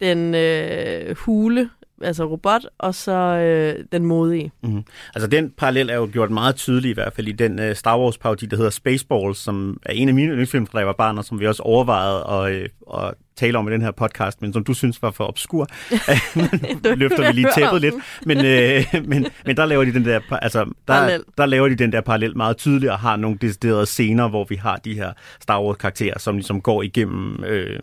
den 0.00 0.34
øh, 0.34 1.16
hule, 1.16 1.70
altså 2.02 2.24
robot, 2.24 2.66
og 2.78 2.94
så 2.94 3.12
øh, 3.12 3.84
den 3.92 4.04
modige. 4.04 4.52
Mm. 4.62 4.84
Altså 5.14 5.26
den 5.26 5.50
parallel 5.50 5.90
er 5.90 5.94
jo 5.94 6.08
gjort 6.12 6.30
meget 6.30 6.56
tydelig 6.56 6.90
i 6.90 6.94
hvert 6.94 7.12
fald 7.12 7.28
i 7.28 7.32
den 7.32 7.58
uh, 7.58 7.72
Star 7.74 7.98
Wars 7.98 8.18
parodi, 8.18 8.46
der 8.46 8.56
hedder 8.56 8.70
Spaceballs, 8.70 9.38
som 9.38 9.80
er 9.86 9.92
en 9.92 10.08
af 10.08 10.14
mine 10.14 10.28
yndlingsfilm, 10.28 10.66
da 10.66 10.78
jeg 10.78 10.86
var 10.86 10.92
barn, 10.92 11.18
og 11.18 11.24
som 11.24 11.40
vi 11.40 11.46
også 11.46 11.62
overvejede 11.62 12.24
at, 12.28 12.70
uh, 12.86 13.04
at 13.04 13.14
tale 13.36 13.58
om 13.58 13.68
i 13.68 13.72
den 13.72 13.82
her 13.82 13.90
podcast, 13.90 14.42
men 14.42 14.52
som 14.52 14.64
du 14.64 14.74
synes 14.74 15.02
var 15.02 15.10
for 15.10 15.24
obskur. 15.24 15.66
løfter 16.96 17.26
vi 17.26 17.32
lige 17.32 17.48
tæppet 17.54 17.80
lidt. 17.80 17.94
Men, 18.26 18.38
øh, 18.38 18.84
men, 19.08 19.26
men 19.46 19.56
der 19.56 19.66
laver 19.66 19.84
de 19.84 19.92
den 19.92 20.04
der, 20.04 20.20
altså, 20.42 20.58
der, 20.58 20.72
Parallel. 20.86 21.24
der 21.38 21.46
laver 21.46 21.68
de 21.68 21.74
den 21.74 21.92
der 21.92 22.00
parallel 22.00 22.36
meget 22.36 22.56
tydeligt 22.56 22.92
og 22.92 22.98
har 22.98 23.16
nogle 23.16 23.38
deciderede 23.40 23.86
scener, 23.86 24.28
hvor 24.28 24.46
vi 24.48 24.54
har 24.54 24.76
de 24.76 24.94
her 24.94 25.12
Star 25.40 25.62
Wars 25.62 25.76
karakterer, 25.76 26.18
som 26.18 26.34
ligesom 26.34 26.60
går 26.60 26.82
igennem 26.82 27.44
øh, 27.44 27.80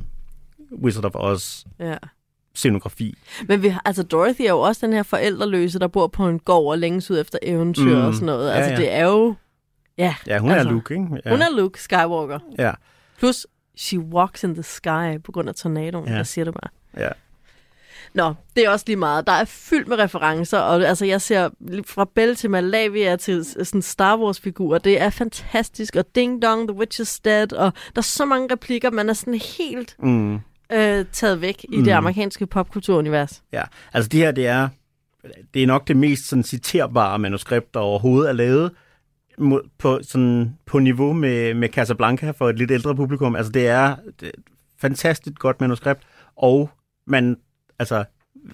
Wizard 0.84 1.06
of 1.06 1.12
Oz 1.16 1.64
Ja. 1.80 1.96
Scenografi. 2.56 3.18
Men 3.48 3.62
vi 3.64 3.68
har, 3.68 3.82
altså 3.86 4.04
Dorothy 4.04 4.42
er 4.42 4.50
jo 4.50 4.60
også 4.60 4.86
den 4.86 4.94
her 4.96 5.04
forældreløse, 5.04 5.80
der 5.80 5.88
bor 5.88 6.08
på 6.08 6.28
en 6.28 6.40
gård 6.40 6.72
og 6.72 6.78
længes 6.80 7.12
ud 7.12 7.20
efter 7.20 7.40
eventyr 7.42 7.96
Mm. 8.00 8.06
og 8.06 8.14
sådan 8.14 8.26
noget. 8.26 8.50
Ja, 8.50 8.54
Altså 8.56 8.72
ja. 8.72 8.78
det 8.78 8.92
er 8.94 9.06
jo... 9.06 9.36
Ja, 9.98 10.16
Ja, 10.28 10.38
hun 10.40 10.52
altså, 10.52 10.68
er 10.70 10.72
Luke, 10.74 10.94
ikke? 10.94 11.08
Ja. 11.26 11.30
Hun 11.32 11.42
er 11.42 11.50
Luke 11.58 11.82
Skywalker. 11.82 12.40
Ja, 12.60 12.72
Plus, 13.20 13.48
she 13.78 14.00
walks 14.00 14.44
in 14.44 14.54
the 14.54 14.64
sky 14.64 15.22
på 15.24 15.32
grund 15.32 15.50
af 15.50 15.56
tornadoen. 15.56 16.06
Ja. 16.06 16.12
Ja. 16.12 16.18
Jeg 16.18 16.28
siger 16.28 16.46
det 16.46 16.54
bare. 16.54 17.04
ja. 17.06 17.10
Nå, 18.14 18.34
det 18.56 18.66
er 18.66 18.70
også 18.70 18.84
lige 18.88 18.96
meget. 18.98 19.28
Der 19.28 19.34
er 19.34 19.46
fyldt 19.46 19.88
med 19.88 19.98
referencer, 20.00 20.60
og 20.60 20.82
altså, 20.84 21.06
jeg 21.06 21.22
ser 21.22 21.50
fra 21.88 22.06
Belle 22.16 22.36
til 22.36 22.50
Malavia 22.50 23.16
til 23.16 23.46
sådan 23.46 23.82
Star 23.82 24.18
Wars-figurer. 24.18 24.78
Det 24.78 25.02
er 25.02 25.10
fantastisk, 25.10 25.96
og 25.96 26.06
Ding 26.16 26.42
Dong, 26.42 26.68
The 26.68 26.78
Witch 26.78 27.02
is 27.02 27.20
Dead, 27.20 27.54
og 27.54 27.74
der 27.96 28.00
er 28.00 28.02
så 28.02 28.26
mange 28.26 28.54
replikker, 28.54 28.92
man 28.92 29.10
er 29.10 29.14
sådan 29.14 29.34
helt 29.58 29.96
Mm. 30.00 30.40
Øh, 30.72 31.06
taget 31.12 31.42
væk 31.42 31.64
i 31.64 31.78
Mm. 31.78 31.84
det 31.84 31.92
amerikanske 31.92 32.46
popkulturunivers. 32.46 33.44
Ja, 33.54 33.64
altså 33.94 34.10
det 34.10 34.20
her, 34.20 34.32
det 34.32 34.48
er, 34.48 34.68
det 35.54 35.64
er 35.64 35.68
nok 35.68 35.88
det 35.88 35.98
mest 35.98 36.28
sådan, 36.30 36.44
citerbare 36.44 37.20
manuskript, 37.20 37.74
der 37.74 37.80
overhovedet 37.80 38.30
er 38.30 38.34
lavet 38.34 38.72
på, 39.78 40.00
sådan, 40.04 40.58
på 40.66 40.80
niveau 40.80 41.14
med, 41.14 41.54
med 41.54 41.70
Casablanca 41.70 42.32
for 42.32 42.50
et 42.50 42.58
lidt 42.58 42.72
ældre 42.72 42.96
publikum. 42.96 43.36
Altså 43.36 43.52
det 43.52 43.68
er, 43.68 43.96
det 44.20 44.28
et 44.28 44.34
fantastisk 44.82 45.40
godt 45.40 45.62
manuskript, 45.62 46.02
og 46.36 46.70
man, 47.08 47.38
altså 47.80 48.04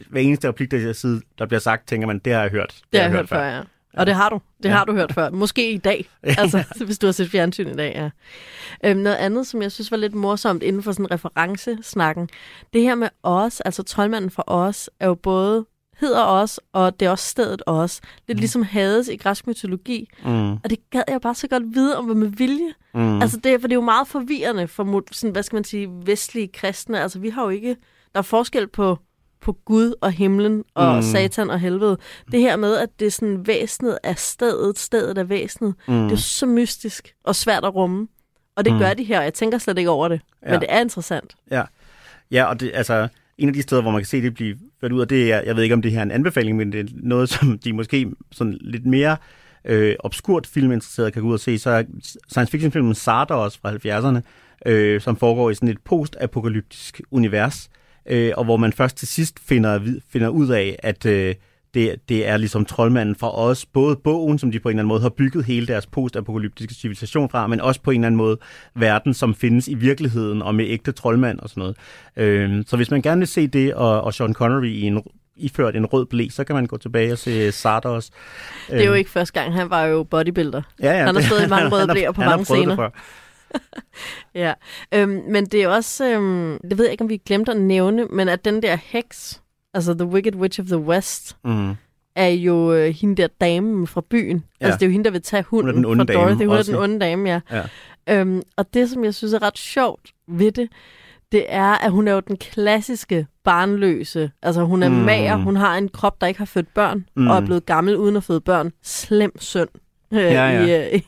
hver 0.10 0.22
eneste 0.22 0.48
replik, 0.48 0.72
der, 0.72 0.94
side, 0.94 1.22
der 1.38 1.46
bliver 1.46 1.60
sagt, 1.60 1.88
tænker 1.88 2.08
man, 2.08 2.20
det 2.20 2.34
har 2.34 2.42
jeg 2.42 2.52
hørt. 2.52 2.76
Det 2.92 3.00
har 3.02 3.08
jeg 3.10 3.18
hørt 3.18 3.30
før, 3.30 3.44
ja. 3.44 3.62
Og 3.98 4.06
det 4.06 4.16
har 4.16 4.30
du. 4.30 4.42
Det 4.64 4.70
Ja. 4.70 4.76
har 4.76 4.86
du 4.86 4.94
hørt 4.94 5.14
før. 5.14 5.30
Måske 5.30 5.72
i 5.72 5.78
dag. 5.78 6.10
Altså, 6.24 6.64
hvis 6.86 7.00
du 7.00 7.08
har 7.08 7.12
set 7.12 7.30
fjernsyn 7.32 7.68
i 7.68 7.76
dag, 7.76 7.94
ja. 7.96 8.10
Øhm, 8.90 9.00
noget 9.00 9.16
andet, 9.18 9.48
som 9.48 9.62
jeg 9.62 9.72
synes 9.72 9.92
var 9.92 9.98
lidt 9.98 10.14
morsomt 10.14 10.64
inden 10.64 10.84
for 10.84 10.92
sådan 10.92 11.12
referencesnakken. 11.12 12.30
Det 12.74 12.82
her 12.82 12.96
med 12.96 13.10
os, 13.24 13.60
altså 13.62 13.84
troldmanden 13.84 14.32
for 14.32 14.44
os, 14.48 14.90
er 15.00 15.08
jo 15.08 15.16
både 15.16 15.66
hedder 16.00 16.24
os, 16.24 16.60
og 16.74 17.00
det 17.00 17.06
er 17.06 17.10
også 17.10 17.26
stedet 17.30 17.62
os. 17.66 18.02
Lidt 18.28 18.40
ligesom 18.40 18.64
Hades 18.64 19.08
i 19.08 19.16
græsk 19.16 19.48
mytologi. 19.48 20.10
Mm, 20.26 20.52
Og 20.52 20.70
det 20.70 20.90
gad 20.90 21.04
jeg 21.08 21.22
bare 21.22 21.36
så 21.36 21.48
godt 21.48 21.64
vide 21.76 21.98
om, 21.98 22.06
hvad 22.06 22.16
med 22.16 22.28
vilje. 22.28 22.74
mm, 22.94 23.02
Mm. 23.02 23.22
Altså 23.22 23.38
det, 23.38 23.54
er- 23.54 23.60
for 23.60 23.68
det 23.68 23.74
er 23.74 23.78
jo 23.78 23.82
meget 23.82 24.08
forvirrende 24.08 24.68
for 24.68 25.04
sådan, 25.12 25.32
hvad 25.32 25.44
skal 25.44 25.56
man 25.56 25.64
sige, 25.64 25.90
vestlige 26.06 26.48
kristne. 26.48 27.02
Altså 27.02 27.20
vi 27.20 27.30
har 27.30 27.44
jo 27.44 27.50
ikke, 27.50 27.76
der 28.14 28.20
er 28.20 28.22
forskel 28.22 28.68
på, 28.68 28.98
på 29.42 29.58
Gud 29.66 29.94
og 30.02 30.12
himlen 30.12 30.64
og 30.76 30.96
Mm. 30.96 31.02
satan 31.02 31.50
og 31.50 31.60
helvede. 31.60 31.98
Det 32.32 32.40
her 32.40 32.56
med, 32.56 32.78
at 32.78 32.90
det 33.00 33.06
er 33.08 33.12
sådan 33.12 33.48
væsenet 33.48 33.98
af 34.04 34.18
stedet, 34.18 34.80
stedet 34.80 35.18
af 35.18 35.30
væsenet, 35.30 35.74
mm. 35.88 35.94
det 36.04 36.12
er 36.12 36.16
så 36.16 36.46
mystisk 36.46 37.14
og 37.24 37.36
svært 37.36 37.66
at 37.66 37.76
rumme. 37.76 38.08
Og 38.56 38.66
det 38.66 38.74
Mm. 38.74 38.80
gør 38.80 38.94
de 38.94 39.04
her, 39.04 39.18
og 39.20 39.24
jeg 39.24 39.34
tænker 39.34 39.58
slet 39.58 39.78
ikke 39.78 39.90
over 39.90 40.08
det. 40.08 40.22
Ja. 40.44 40.48
Ja. 40.48 40.52
Men 40.54 40.62
det 40.62 40.68
er 40.72 40.80
interessant. 40.82 41.36
Ja, 42.32 42.44
og 42.46 42.60
det, 42.60 42.72
altså, 42.74 43.08
en 43.38 43.48
af 43.48 43.54
de 43.54 43.62
steder, 43.62 43.82
hvor 43.82 43.92
man 43.92 44.00
kan 44.02 44.06
se 44.08 44.22
det 44.22 44.34
blive 44.34 44.58
ført 44.82 44.92
ud 44.92 45.02
af, 45.02 45.08
det 45.08 45.32
er, 45.34 45.42
jeg 45.42 45.56
ved 45.56 45.64
ikke, 45.64 45.76
om 45.76 45.82
det 45.82 45.92
her 45.92 46.00
er 46.00 46.04
en 46.04 46.12
anbefaling, 46.12 46.58
men 46.58 46.72
det 46.72 46.80
er 46.80 46.94
noget, 46.94 47.30
som 47.30 47.60
de 47.60 47.74
måske 47.74 48.12
sådan 48.32 48.58
lidt 48.62 48.86
mere 48.86 49.18
øh, 49.66 49.96
obskurt 50.00 50.48
filminteresserede 50.48 51.12
kan 51.12 51.22
gå 51.22 51.28
ud 51.28 51.34
og 51.34 51.40
se, 51.40 51.60
så 51.60 51.70
er 51.70 51.84
science 52.30 52.52
fiction-filmen 52.52 52.96
Sardos 52.96 53.58
fra 53.58 53.72
70'erne, 53.72 54.22
øh, 54.66 55.02
som 55.02 55.16
foregår 55.18 55.50
i 55.50 55.54
sådan 55.56 55.70
et 55.70 55.82
post-apokalyptisk 55.86 57.02
univers, 57.12 57.70
øh, 58.06 58.32
og 58.38 58.44
hvor 58.44 58.58
man 58.58 58.74
først 58.74 58.98
til 58.98 59.08
sidst 59.08 59.40
finder, 59.40 59.80
finder 60.10 60.28
ud 60.30 60.48
af, 60.48 60.80
at 60.84 61.06
øh, 61.06 61.36
det, 61.74 61.96
det 62.10 62.28
er 62.28 62.38
ligesom 62.38 62.66
troldmanden 62.66 63.16
fra 63.16 63.38
os, 63.38 63.66
både 63.66 63.96
bogen, 63.96 64.40
som 64.40 64.52
de 64.52 64.60
på 64.60 64.70
en 64.70 64.74
eller 64.74 64.80
anden 64.80 64.88
måde 64.88 65.02
har 65.02 65.10
bygget 65.10 65.46
hele 65.46 65.68
deres 65.68 65.88
post-apokalyptiske 65.88 66.74
civilisation 66.74 67.30
fra, 67.30 67.48
men 67.48 67.62
også 67.62 67.82
på 67.82 67.92
en 67.92 68.02
eller 68.02 68.08
anden 68.08 68.18
måde 68.18 68.38
verden, 68.76 69.14
som 69.14 69.36
findes 69.36 69.68
i 69.68 69.74
virkeligheden, 69.74 70.42
og 70.42 70.56
med 70.56 70.66
ægte 70.68 70.92
troldmand 70.92 71.40
og 71.40 71.50
sådan 71.50 71.62
noget. 71.62 71.78
Øh, 72.16 72.64
så 72.68 72.76
hvis 72.76 72.92
man 72.92 73.02
gerne 73.02 73.20
vil 73.20 73.28
se 73.28 73.48
det, 73.48 73.74
og, 73.74 74.02
og 74.02 74.14
Sean 74.14 74.34
Connery 74.34 74.66
i 74.66 74.82
en, 74.82 75.04
iført 75.36 75.76
en 75.76 75.86
rød 75.86 76.06
blæ, 76.06 76.28
så 76.30 76.44
kan 76.44 76.56
man 76.56 76.66
gå 76.66 76.78
tilbage 76.78 77.12
og 77.12 77.18
se 77.18 77.52
Sardos. 77.52 78.10
Det 78.70 78.82
er 78.82 78.86
jo 78.88 78.94
ikke 78.94 79.10
første 79.10 79.40
gang, 79.40 79.54
han 79.54 79.70
var 79.70 79.84
jo 79.86 80.04
bodybuilder. 80.04 80.62
Ja, 80.82 80.98
ja, 80.98 81.06
Han 81.06 81.16
har 81.16 81.22
stået 81.22 81.46
i 81.46 81.50
mange 81.50 81.70
røde 81.76 81.88
bleer 81.88 82.12
på 82.12 82.22
mange 82.22 82.46
scener. 82.46 82.90
Ja, 84.36 84.54
øhm, 84.94 85.24
men 85.28 85.46
det 85.46 85.64
er 85.64 85.68
også, 85.68 86.06
øhm, 86.12 86.58
det 86.70 86.78
ved 86.78 86.86
jeg 86.86 86.92
ikke, 86.92 87.02
om 87.04 87.10
vi 87.10 87.18
glemte 87.26 87.52
at 87.52 87.58
nævne, 87.62 88.06
men 88.06 88.30
at 88.30 88.46
den 88.46 88.62
der 88.62 88.76
heks, 88.84 89.42
altså 89.74 89.94
The 89.94 90.06
Wicked 90.08 90.36
Witch 90.36 90.60
of 90.60 90.66
the 90.66 90.78
West, 90.80 91.38
Mm. 91.44 91.76
er 92.16 92.28
jo 92.28 92.74
øh, 92.74 92.94
hende 92.94 93.16
der 93.22 93.28
damen 93.42 93.88
fra 93.88 94.02
byen. 94.10 94.44
Ja. 94.62 94.66
Altså 94.66 94.78
det 94.78 94.86
er 94.86 94.88
jo 94.88 94.92
hende, 94.92 95.04
der 95.06 95.12
vil 95.12 95.22
tage 95.22 95.44
hunden 95.44 95.76
den 95.76 95.86
onde 95.86 96.00
fra 96.06 96.14
dame 96.14 96.24
Dorothy. 96.24 96.44
Hun 96.46 96.54
er 96.54 96.58
også. 96.58 96.72
den 96.72 96.80
onde 96.82 97.00
dame, 97.00 97.30
ja. 97.30 97.40
Ja. 97.52 97.64
Øhm, 98.20 98.42
og 98.58 98.74
det, 98.74 98.90
som 98.90 99.04
jeg 99.04 99.14
synes 99.14 99.34
er 99.34 99.42
ret 99.42 99.58
sjovt 99.58 100.12
ved 100.28 100.52
det, 100.52 100.70
det 101.32 101.46
er, 101.48 101.86
at 101.86 101.92
hun 101.92 102.08
er 102.08 102.14
jo 102.14 102.20
den 102.20 102.38
klassiske 102.38 103.28
barnløse. 103.44 104.32
Altså, 104.42 104.64
hun 104.64 104.84
er 104.84 104.90
Mm. 104.90 104.96
mm. 104.96 105.02
mager, 105.02 105.36
hun 105.36 105.56
har 105.56 105.78
en 105.78 105.90
krop, 105.90 106.22
der 106.22 106.28
ikke 106.28 106.38
har 106.38 106.46
født 106.46 106.74
børn, 106.74 106.98
Mm. 107.16 107.22
mm. 107.22 107.28
og 107.30 107.36
er 107.38 107.42
blevet 107.42 107.66
gammel 107.66 107.98
uden 107.98 108.16
at 108.16 108.24
føde 108.24 108.42
børn. 108.42 108.72
Slem 108.84 109.40
synd 109.40 109.70
øh, 110.20 110.20
Ja, 110.20 110.50
ja. 110.64 110.88
I, 110.90 110.94
øh, 110.96 111.02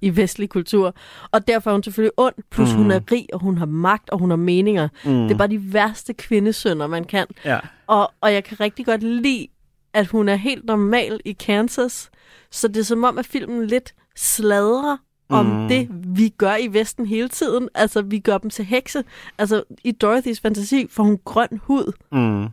i 0.00 0.16
vestlig 0.16 0.48
kultur. 0.48 0.94
Og 1.32 1.48
derfor 1.48 1.70
er 1.70 1.74
hun 1.74 1.82
selvfølgelig 1.82 2.12
ond, 2.16 2.34
plus 2.50 2.70
Mm. 2.72 2.76
hun 2.76 2.90
er 2.90 3.00
rig, 3.12 3.26
og 3.32 3.40
hun 3.40 3.58
har 3.58 3.66
magt, 3.66 4.10
og 4.10 4.18
hun 4.18 4.30
har 4.30 4.36
meninger. 4.36 4.88
Mm. 5.04 5.10
Det 5.22 5.30
er 5.30 5.38
bare 5.38 5.48
de 5.48 5.72
værste 5.74 6.12
kvindesønder, 6.14 6.86
man 6.86 7.04
kan. 7.04 7.26
Ja. 7.44 7.58
Og, 7.86 8.12
og 8.20 8.32
jeg 8.32 8.44
kan 8.44 8.60
rigtig 8.60 8.86
godt 8.86 9.02
lide, 9.02 9.46
at 9.94 10.06
hun 10.06 10.28
er 10.28 10.36
helt 10.36 10.64
normal 10.64 11.20
i 11.24 11.32
Kansas. 11.32 12.10
Så 12.50 12.68
det 12.68 12.76
er 12.76 12.84
som 12.84 13.04
om, 13.04 13.18
at 13.18 13.26
filmen 13.26 13.66
lidt 13.66 13.94
sladrer 14.16 14.96
om 15.28 15.46
mm. 15.46 15.68
det, 15.68 15.88
vi 16.06 16.28
gør 16.28 16.56
i 16.56 16.66
Vesten 16.72 17.06
hele 17.06 17.28
tiden. 17.28 17.68
Altså, 17.74 18.02
vi 18.02 18.18
gør 18.18 18.38
dem 18.38 18.50
til 18.50 18.64
hekse. 18.64 19.04
Altså, 19.38 19.62
i 19.84 19.92
Dorothys 19.92 20.40
fantasi 20.40 20.86
får 20.90 21.02
hun 21.02 21.18
grøn 21.24 21.60
hud 21.62 21.92
Mm. 22.12 22.46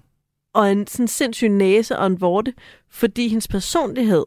og 0.53 0.71
en 0.71 0.87
sådan 0.87 1.07
sindssyg 1.07 1.49
næse 1.49 1.97
og 1.99 2.07
en 2.07 2.21
vorte, 2.21 2.53
fordi 2.91 3.27
hendes 3.27 3.47
personlighed 3.47 4.23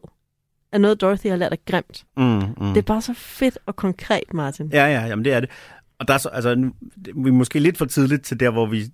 er 0.71 0.77
noget, 0.77 1.01
Dorothy 1.01 1.27
har 1.27 1.35
lært 1.35 1.51
af 1.51 1.65
grimt. 1.65 2.03
Mm. 2.17 2.23
Mm. 2.23 2.53
Det 2.57 2.77
er 2.77 2.81
bare 2.81 3.01
så 3.01 3.13
fedt 3.13 3.57
og 3.65 3.75
konkret, 3.75 4.33
Martin. 4.33 4.69
Ja, 4.73 4.85
ja, 4.85 5.05
jamen 5.05 5.25
det 5.25 5.33
er 5.33 5.39
det. 5.39 5.49
Og 5.99 6.07
der 6.07 6.13
er 6.13 6.17
så, 6.17 6.29
altså, 6.29 6.55
nu, 6.55 6.71
vi 7.15 7.29
er 7.29 7.33
måske 7.33 7.59
lidt 7.59 7.77
for 7.77 7.85
tidligt 7.85 8.23
til 8.23 8.39
der, 8.39 8.49
hvor 8.49 8.65
vi 8.65 8.85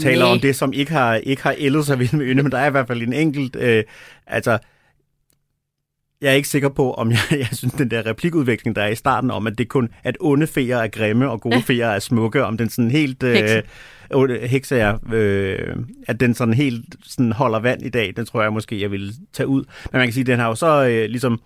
taler 0.00 0.24
Næh. 0.24 0.32
om 0.32 0.40
det, 0.40 0.56
som 0.56 0.72
ikke 0.72 0.92
har, 0.92 1.14
ikke 1.14 1.42
har 1.42 1.54
ældet 1.58 1.86
sig 1.86 1.98
vild 1.98 2.12
med 2.12 2.26
ynde, 2.26 2.42
men 2.42 2.52
der 2.52 2.58
er 2.58 2.66
i 2.66 2.70
hvert 2.70 2.86
fald 2.86 3.02
en 3.02 3.12
enkelt, 3.12 3.56
øh, 3.56 3.84
altså, 4.26 4.58
jeg 6.20 6.30
er 6.30 6.34
ikke 6.34 6.48
sikker 6.48 6.68
på, 6.68 6.94
om 6.94 7.10
jeg, 7.10 7.18
jeg 7.38 7.48
synes, 7.52 7.74
den 7.74 7.90
der 7.90 8.06
replikudveksling, 8.06 8.76
der 8.76 8.82
er 8.82 8.88
i 8.88 8.94
starten 8.94 9.30
om, 9.30 9.46
at 9.46 9.58
det 9.58 9.68
kun, 9.68 9.88
at 10.04 10.16
onde 10.20 10.46
feer 10.46 10.78
er 10.78 10.88
grimme, 10.88 11.30
og 11.30 11.40
gode 11.40 11.62
feer 11.62 11.88
er 11.88 11.98
smukke, 11.98 12.44
om 12.44 12.58
den 12.58 12.70
sådan 12.70 12.90
helt... 12.90 13.22
Øh, 13.22 13.34
Hekse. 13.34 13.62
Onde- 14.14 14.46
hekse 14.48 14.76
er, 14.76 14.98
øh, 15.12 15.76
at 16.06 16.20
den 16.20 16.34
sådan 16.34 16.54
helt 16.54 16.84
sådan 17.04 17.32
holder 17.32 17.58
vand 17.60 17.82
i 17.82 17.88
dag, 17.88 18.12
den 18.16 18.26
tror 18.26 18.42
jeg 18.42 18.52
måske, 18.52 18.80
jeg 18.82 18.90
ville 18.90 19.12
tage 19.32 19.46
ud. 19.46 19.64
Men 19.92 19.98
man 19.98 20.06
kan 20.06 20.12
sige, 20.12 20.22
at 20.22 20.26
den 20.26 20.38
har 20.38 20.48
jo 20.48 20.54
så 20.54 20.86
øh, 20.86 21.08
ligesom 21.10 21.40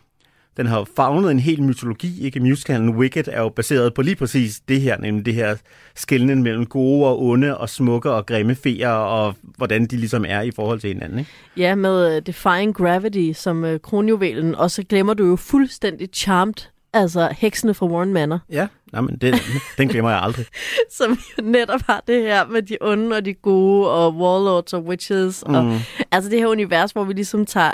den 0.56 0.66
har 0.66 0.88
fagnet 0.96 1.30
en 1.30 1.38
hel 1.38 1.62
mytologi, 1.62 2.24
ikke? 2.24 2.40
Musicalen 2.40 2.88
Wicked 2.90 3.24
er 3.28 3.40
jo 3.40 3.48
baseret 3.48 3.94
på 3.94 4.02
lige 4.02 4.16
præcis 4.16 4.60
det 4.68 4.80
her, 4.80 4.98
nemlig 5.00 5.26
det 5.26 5.34
her 5.34 5.56
skældning 5.94 6.42
mellem 6.42 6.66
gode 6.66 7.06
og 7.06 7.22
onde 7.22 7.58
og 7.58 7.68
smukke 7.68 8.10
og 8.10 8.26
grimme 8.26 8.54
feer, 8.54 8.88
og 8.90 9.34
hvordan 9.56 9.86
de 9.86 9.96
ligesom 9.96 10.24
er 10.28 10.40
i 10.40 10.50
forhold 10.50 10.80
til 10.80 10.88
hinanden, 10.92 11.18
ikke? 11.18 11.30
Ja, 11.56 11.74
med 11.74 12.16
uh, 12.16 12.22
Defying 12.26 12.74
Gravity 12.74 13.32
som 13.34 13.64
uh, 13.64 13.76
kronjuvelen, 13.82 14.54
og 14.54 14.70
så 14.70 14.82
glemmer 14.82 15.14
du 15.14 15.26
jo 15.26 15.36
fuldstændig 15.36 16.08
Charmed, 16.14 16.54
altså 16.92 17.28
heksene 17.38 17.74
fra 17.74 17.86
Warren 17.86 18.12
Manor, 18.12 18.38
Ja, 18.50 18.66
jamen, 18.92 19.16
det, 19.18 19.34
den 19.78 19.88
glemmer 19.88 20.10
jeg 20.10 20.20
aldrig. 20.22 20.46
som 20.98 21.10
jo 21.38 21.42
netop 21.44 21.80
har 21.86 22.02
det 22.06 22.22
her 22.22 22.46
med 22.46 22.62
de 22.62 22.76
onde 22.80 23.16
og 23.16 23.24
de 23.24 23.34
gode, 23.34 23.90
og 23.90 24.14
warlords 24.16 24.72
og 24.72 24.84
witches, 24.84 25.44
mm. 25.48 25.54
og 25.54 25.80
altså 26.10 26.30
det 26.30 26.38
her 26.38 26.46
univers, 26.46 26.90
hvor 26.92 27.04
vi 27.04 27.12
ligesom 27.12 27.46
tager 27.46 27.72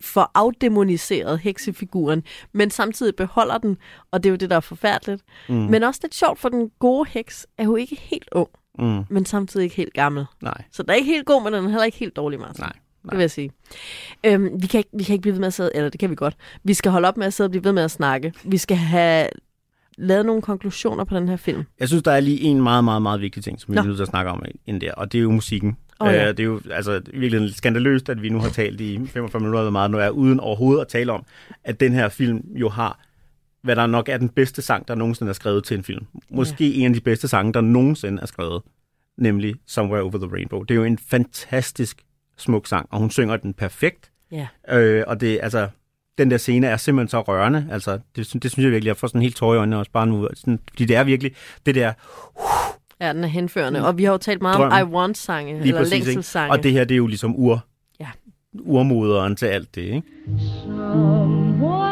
for 0.00 0.30
afdemoniseret 0.34 1.38
heksefiguren, 1.38 2.22
men 2.52 2.70
samtidig 2.70 3.16
beholder 3.16 3.58
den, 3.58 3.76
og 4.10 4.22
det 4.22 4.28
er 4.28 4.32
jo 4.32 4.36
det, 4.36 4.50
der 4.50 4.56
er 4.56 4.60
forfærdeligt. 4.60 5.22
Mm. 5.48 5.54
Men 5.54 5.82
også 5.82 6.00
lidt 6.02 6.14
sjovt, 6.14 6.38
for 6.38 6.48
den 6.48 6.70
gode 6.78 7.08
heks 7.10 7.46
er 7.58 7.64
jo 7.64 7.76
ikke 7.76 7.96
helt 8.00 8.28
ung, 8.32 8.48
Mm. 8.78 9.04
men 9.10 9.26
samtidig 9.26 9.64
ikke 9.64 9.76
helt 9.76 9.92
gammel. 9.94 10.24
Nej, 10.42 10.62
Så 10.72 10.82
den 10.82 10.90
er 10.90 10.94
ikke 10.94 11.12
helt 11.12 11.26
god, 11.26 11.42
men 11.42 11.52
den 11.52 11.64
er 11.64 11.68
heller 11.68 11.84
ikke 11.84 11.98
helt 11.98 12.16
dårlig, 12.16 12.40
Martin. 12.40 12.62
nej. 12.62 12.72
Det 13.04 13.12
vil 13.12 13.20
jeg 13.20 13.30
sige. 13.30 13.50
Øhm, 14.24 14.62
vi, 14.62 14.66
kan 14.66 14.78
ikke, 14.78 14.90
vi 14.92 15.04
kan 15.04 15.12
ikke 15.12 15.22
blive 15.22 15.32
ved 15.32 15.40
med 15.40 15.46
at 15.46 15.52
sidde, 15.54 15.70
eller 15.74 15.90
det 15.90 16.00
kan 16.00 16.10
vi 16.10 16.14
godt. 16.14 16.36
Vi 16.64 16.74
skal 16.74 16.92
holde 16.92 17.08
op 17.08 17.16
med 17.16 17.26
at 17.26 17.32
sidde 17.34 17.46
og 17.46 17.50
blive 17.50 17.64
ved 17.64 17.72
med 17.72 17.82
at 17.82 17.90
snakke. 17.90 18.32
Vi 18.44 18.56
skal 18.58 18.76
have 18.76 19.28
lavet 19.98 20.26
nogle 20.26 20.42
konklusioner 20.42 21.04
på 21.04 21.16
den 21.16 21.28
her 21.28 21.36
film. 21.36 21.64
Jeg 21.80 21.88
synes, 21.88 22.02
der 22.02 22.12
er 22.12 22.20
lige 22.20 22.40
en 22.40 22.62
meget, 22.62 22.84
meget, 22.84 23.02
meget 23.02 23.20
vigtig 23.20 23.44
ting, 23.44 23.60
som 23.60 23.74
vi 23.74 23.78
er 23.78 23.82
nødt 23.82 23.96
til 23.96 24.02
at 24.02 24.08
snakke 24.08 24.30
om 24.30 24.42
inden 24.66 24.80
der, 24.80 24.92
og 24.92 25.12
det 25.12 25.18
er 25.18 25.22
jo 25.22 25.30
musikken. 25.30 25.76
Åh, 26.00 26.08
ja. 26.08 26.22
Øh, 26.22 26.28
det 26.28 26.40
er 26.40 26.44
jo 26.44 26.60
altså, 26.70 27.02
virkelig 27.14 27.54
skandaløst, 27.54 28.08
at 28.08 28.22
vi 28.22 28.28
nu 28.28 28.38
har 28.38 28.48
talt 28.48 28.80
i 28.80 29.06
45 29.06 29.40
minutter 29.40 29.60
eller 29.60 29.70
meget 29.70 29.90
nu 29.90 29.98
er, 29.98 30.08
uden 30.08 30.40
overhovedet 30.40 30.80
at 30.80 30.88
tale 30.88 31.12
om, 31.12 31.24
at 31.64 31.80
den 31.80 31.92
her 31.92 32.08
film 32.08 32.44
jo 32.54 32.68
har, 32.68 33.00
hvad 33.62 33.76
der 33.76 33.86
nok 33.86 34.08
er 34.08 34.16
den 34.16 34.28
bedste 34.28 34.62
sang, 34.62 34.88
der 34.88 34.94
nogensinde 34.94 35.30
er 35.30 35.34
skrevet 35.34 35.64
til 35.64 35.76
en 35.76 35.84
film. 35.84 36.06
Måske 36.30 36.74
en 36.74 36.86
af 36.86 36.94
de 36.94 37.00
bedste 37.00 37.28
sange, 37.28 37.52
der 37.52 37.60
nogensinde 37.60 38.22
er 38.22 38.26
skrevet, 38.26 38.62
nemlig 39.18 39.54
Somewhere 39.66 40.02
Over 40.02 40.18
the 40.18 40.32
Rainbow. 40.32 40.62
Det 40.62 40.70
er 40.70 40.78
jo 40.78 40.84
en 40.84 40.98
fantastisk 40.98 42.02
smuk 42.36 42.66
sang, 42.66 42.88
og 42.90 42.98
hun 42.98 43.10
synger 43.10 43.36
den 43.36 43.54
perfekt. 43.54 44.10
Ja. 44.32 44.46
Øh, 44.70 45.04
og 45.06 45.20
det, 45.20 45.38
altså, 45.42 45.68
den 46.18 46.30
der 46.30 46.36
scene 46.36 46.66
er 46.66 46.76
simpelthen 46.76 47.08
så 47.08 47.20
rørende. 47.20 47.68
Altså, 47.70 47.92
det, 47.92 48.16
det 48.42 48.50
synes 48.50 48.58
jeg 48.64 48.70
virkelig, 48.72 48.88
jeg 48.88 48.96
får 48.96 49.06
sådan 49.06 49.22
helt 49.22 49.36
tårer 49.36 49.54
i 49.54 49.58
øjnene 49.58 49.78
også 49.78 49.90
bare 49.92 50.06
nu. 50.06 50.28
Sådan, 50.34 50.58
fordi 50.70 50.84
det 50.84 50.96
er 50.96 51.04
virkelig 51.04 51.32
det 51.66 51.74
der 51.74 51.92
Ja, 53.00 53.12
den 53.12 53.24
er 53.24 53.28
henførende. 53.28 53.86
Og 53.86 53.98
vi 53.98 54.04
har 54.04 54.12
jo 54.12 54.18
talt 54.18 54.42
meget 54.42 54.56
Drømmen. 54.56 54.82
om 54.82 54.88
I 54.88 54.92
Want-sange, 54.96 55.60
eller 55.60 55.78
præcis, 55.78 55.92
ikke? 55.92 56.06
længselssange. 56.06 56.52
Og 56.52 56.62
det 56.62 56.72
her, 56.72 56.84
det 56.84 56.94
er 56.94 56.96
jo 56.98 57.06
ligesom 57.06 57.34
ur, 57.36 57.64
Ja. 58.00 58.06
urmoderen 58.54 59.36
til 59.36 59.46
alt 59.46 59.74
det, 59.74 59.80
ikke? 59.82 60.02
Somewhere 60.64 61.85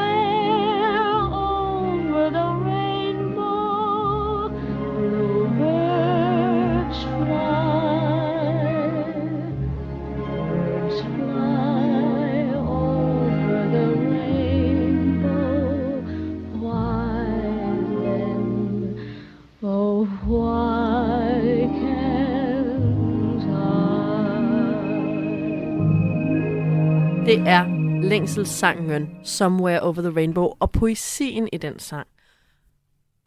Det 27.27 27.39
er 27.49 27.65
længselssangen 28.03 29.09
Somewhere 29.25 29.81
Over 29.81 29.95
the 30.03 30.11
Rainbow, 30.17 30.53
og 30.61 30.71
poesien 30.71 31.49
i 31.53 31.57
den 31.57 31.79
sang. 31.79 32.07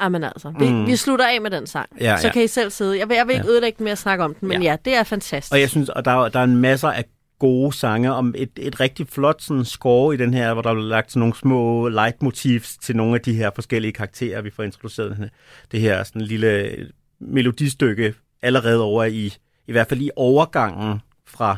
Jamen 0.02 0.24
altså, 0.24 0.54
vi, 0.60 0.70
Mm. 0.72 0.86
vi 0.88 0.96
slutter 0.96 1.26
af 1.28 1.42
med 1.42 1.52
den 1.52 1.68
sang. 1.68 1.90
Ja, 2.02 2.18
så 2.18 2.28
ja. 2.28 2.34
kan 2.34 2.44
I 2.44 2.48
selv 2.48 2.70
sidde. 2.72 3.00
Jeg 3.00 3.10
vil, 3.10 3.16
jeg 3.16 3.28
vil 3.28 3.34
ikke 3.34 3.46
Ja. 3.46 3.52
ødelægge 3.52 3.84
med 3.84 3.92
at 3.92 3.98
snakke 3.98 4.24
om 4.24 4.34
den, 4.36 4.48
men 4.48 4.62
Ja. 4.64 4.70
ja, 4.72 4.78
det 4.86 4.96
er 4.96 5.04
fantastisk. 5.04 5.54
Og 5.54 5.60
jeg 5.60 5.70
synes, 5.70 5.90
og 5.90 6.06
der, 6.06 6.12
er- 6.12 6.30
der 6.30 6.40
er 6.40 6.44
en 6.44 6.58
masser 6.58 6.88
af 6.88 7.06
gode 7.40 7.74
sange 7.74 8.14
om 8.14 8.34
et, 8.38 8.50
et 8.60 8.80
rigtig 8.80 9.08
flot 9.08 9.42
sådan, 9.42 9.66
score 9.66 10.14
i 10.14 10.18
den 10.18 10.34
her, 10.34 10.54
hvor 10.54 10.62
der 10.62 10.70
er 10.70 10.74
lagt 10.74 11.12
sådan 11.12 11.20
nogle 11.20 11.36
små 11.36 11.88
leitmotivs 11.88 12.78
til 12.78 12.96
nogle 12.96 13.16
af 13.16 13.22
de 13.22 13.34
her 13.34 13.50
forskellige 13.56 13.92
karakterer, 13.92 14.42
vi 14.42 14.50
får 14.50 14.64
introduceret. 14.64 15.30
Det 15.72 15.82
her 15.82 16.04
sådan 16.04 16.22
lille 16.22 16.78
melodistykke 17.20 18.14
allerede 18.42 18.82
over 18.84 19.04
i, 19.04 19.34
i 19.68 19.72
hvert 19.72 19.88
fald 19.88 20.02
i 20.02 20.10
overgangen 20.16 21.02
fra, 21.28 21.58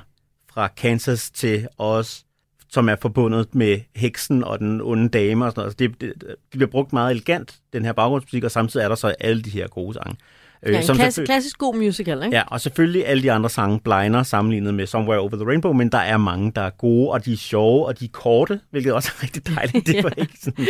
fra 0.53 0.67
Kansas 0.67 1.31
til 1.31 1.67
os, 1.77 2.23
som 2.69 2.89
er 2.89 2.95
forbundet 3.01 3.55
med 3.55 3.79
heksen 3.95 4.43
og 4.43 4.59
den 4.59 4.81
onde 4.81 5.09
dame 5.09 5.45
og 5.45 5.51
sådan 5.51 5.59
noget. 5.59 5.67
Altså 5.67 5.77
det, 5.79 6.01
det, 6.01 6.13
det 6.27 6.35
bliver 6.51 6.69
brugt 6.69 6.93
meget 6.93 7.11
elegant, 7.11 7.55
den 7.73 7.85
her 7.85 7.93
baggrundsmusik, 7.93 8.43
og 8.43 8.51
samtidig 8.51 8.83
er 8.83 8.87
der 8.87 8.95
så 8.95 9.07
alle 9.19 9.41
de 9.41 9.49
her 9.49 9.67
gode 9.67 9.93
sange. 9.93 10.15
Øh, 10.63 10.73
ja, 10.73 10.77
en 10.77 10.85
som 10.85 10.95
klass, 10.95 11.19
klassisk 11.25 11.57
god 11.57 11.75
musical, 11.75 12.23
ikke? 12.23 12.37
Ja, 12.37 12.43
og 12.47 12.61
selvfølgelig 12.61 13.07
alle 13.07 13.23
de 13.23 13.31
andre 13.31 13.49
sange 13.49 13.79
blinder 13.79 14.23
sammenlignet 14.23 14.73
med 14.73 14.87
Somewhere 14.87 15.19
Over 15.19 15.29
the 15.29 15.45
Rainbow, 15.45 15.73
men 15.73 15.89
der 15.89 15.97
er 15.97 16.17
mange, 16.17 16.51
der 16.55 16.61
er 16.61 16.69
gode, 16.69 17.11
og 17.11 17.25
de 17.25 17.33
er 17.33 17.37
sjove, 17.37 17.85
og 17.85 17.99
de 17.99 18.05
er 18.05 18.09
korte, 18.11 18.59
hvilket 18.69 18.93
også 18.93 19.11
er 19.17 19.23
rigtig 19.23 19.47
dejligt. 19.55 19.87
Det 19.87 20.03
var 20.03 20.13
ikke 20.17 20.37
sådan... 20.41 20.67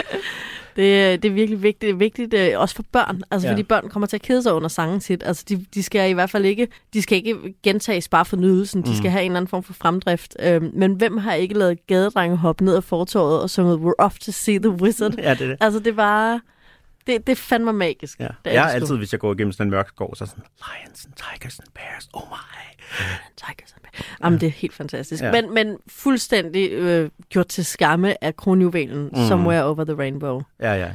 Det, 0.76 1.24
det 1.24 1.30
er 1.30 1.34
virkelig 1.34 1.64
vigtigt, 1.64 1.82
det 1.82 1.90
er 1.90 1.94
vigtigt 1.94 2.34
øh, 2.34 2.60
også 2.60 2.76
for 2.76 2.84
børn, 2.92 3.22
altså 3.32 3.48
Ja. 3.48 3.54
fordi 3.54 3.64
børn 3.64 3.90
kommer 3.90 4.08
til 4.08 4.18
at 4.18 4.22
kede 4.22 4.44
sig 4.44 4.54
under 4.54 4.68
sangen 4.68 5.00
tit. 5.00 5.24
Altså 5.26 5.46
de, 5.50 5.66
de 5.74 5.84
skal 5.84 6.10
i 6.10 6.14
hvert 6.14 6.30
fald 6.30 6.46
ikke, 6.46 6.68
de 6.94 7.02
skal 7.02 7.16
ikke 7.18 7.36
gentages 7.64 8.08
bare 8.08 8.26
for 8.26 8.38
nydelsen, 8.38 8.82
de 8.82 8.90
Mm. 8.90 8.96
skal 8.96 9.12
have 9.12 9.24
en 9.24 9.32
eller 9.32 9.38
anden 9.38 9.50
form 9.50 9.64
for 9.64 9.74
fremdrift. 9.74 10.36
Øhm, 10.40 10.72
men 10.74 10.94
hvem 10.94 11.18
har 11.18 11.34
ikke 11.34 11.54
lavet 11.58 11.88
gadedrenge 11.88 12.38
hoppe 12.38 12.66
ned 12.66 12.76
ad 12.76 12.82
fortorvet 12.82 13.42
og 13.42 13.50
sunget 13.50 13.78
We're 13.80 13.94
off 14.00 14.20
to 14.20 14.32
see 14.32 14.60
the 14.60 14.70
wizard? 14.70 15.14
Ja, 15.18 15.34
det 15.34 15.42
er 15.42 15.48
det. 15.48 15.58
Altså 15.62 15.80
det 15.80 15.98
var, 15.98 16.42
det, 17.14 17.28
det 17.28 17.32
er 17.32 17.36
fandme 17.36 17.74
magisk. 17.74 18.20
Ja. 18.20 18.28
Det 18.46 18.54
Jeg 18.54 18.56
er 18.56 18.62
det 18.64 18.72
sgu. 18.72 18.76
altid, 18.76 18.98
hvis 18.98 19.12
jeg 19.12 19.20
går 19.20 19.34
igennem 19.34 19.52
sådan 19.52 19.68
en 19.68 19.72
mørk 19.72 19.88
skov, 19.88 20.16
så 20.16 20.24
er 20.24 20.28
sådan, 20.28 20.44
lions 20.58 21.06
and 21.06 21.14
tigers 21.14 21.60
and 21.60 21.68
bears, 21.76 22.10
oh 22.14 22.24
my. 22.30 22.86
Tigers 23.42 23.72
and 23.76 23.82
Bears. 23.84 24.06
Jamen, 24.24 24.40
det 24.40 24.48
er 24.48 24.52
helt 24.52 24.74
fantastisk. 24.74 25.24
Ja. 25.24 25.36
Ja. 25.36 25.42
Men, 25.42 25.54
men 25.54 25.78
fuldstændig 25.88 26.72
øh, 26.72 27.10
gjort 27.30 27.48
til 27.48 27.66
skamme 27.66 28.24
af 28.24 28.36
kronjuvelen 28.36 29.04
Mm. 29.14 29.28
Somewhere 29.28 29.64
Over 29.64 29.84
the 29.84 29.96
Rainbow. 29.98 30.42
Ja, 30.60 30.74
ja, 30.74 30.80
ja. 30.86 30.92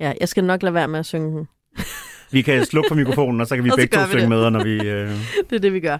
Ja, 0.00 0.12
jeg 0.20 0.28
skal 0.28 0.44
nok 0.44 0.62
lade 0.62 0.74
være 0.74 0.88
med 0.88 0.98
at 0.98 1.06
synge 1.06 1.38
den. 1.38 1.48
Vi 2.32 2.42
kan 2.42 2.64
slukke 2.64 2.88
for 2.88 2.94
mikrofonen, 2.94 3.40
og 3.40 3.46
så 3.46 3.54
kan 3.54 3.64
vi 3.64 3.70
begge 3.76 3.96
to 3.98 4.06
synge 4.06 4.20
det. 4.20 4.28
med, 4.28 4.50
når 4.50 4.64
vi... 4.64 4.70
Øh... 4.88 5.10
Det 5.50 5.56
er 5.56 5.60
det, 5.60 5.72
vi 5.72 5.80
gør. 5.80 5.98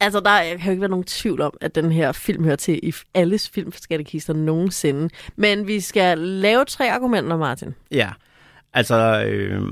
Altså, 0.00 0.20
der 0.20 0.40
kan 0.42 0.64
jo 0.64 0.70
ikke 0.70 0.80
være 0.80 0.90
nogen 0.90 1.04
tvivl 1.04 1.40
om, 1.40 1.52
at 1.60 1.74
den 1.74 1.92
her 1.92 2.12
film 2.12 2.44
hører 2.44 2.56
til 2.56 2.80
i 2.82 2.92
alles 3.14 3.48
filmskattekister 3.48 4.32
nogensinde. 4.32 5.08
Men 5.36 5.66
vi 5.66 5.80
skal 5.80 6.18
lave 6.18 6.64
tre 6.64 6.92
argumenter, 6.92 7.36
Martin. 7.36 7.74
Ja, 7.90 8.08
altså... 8.72 9.24
Øh... 9.26 9.62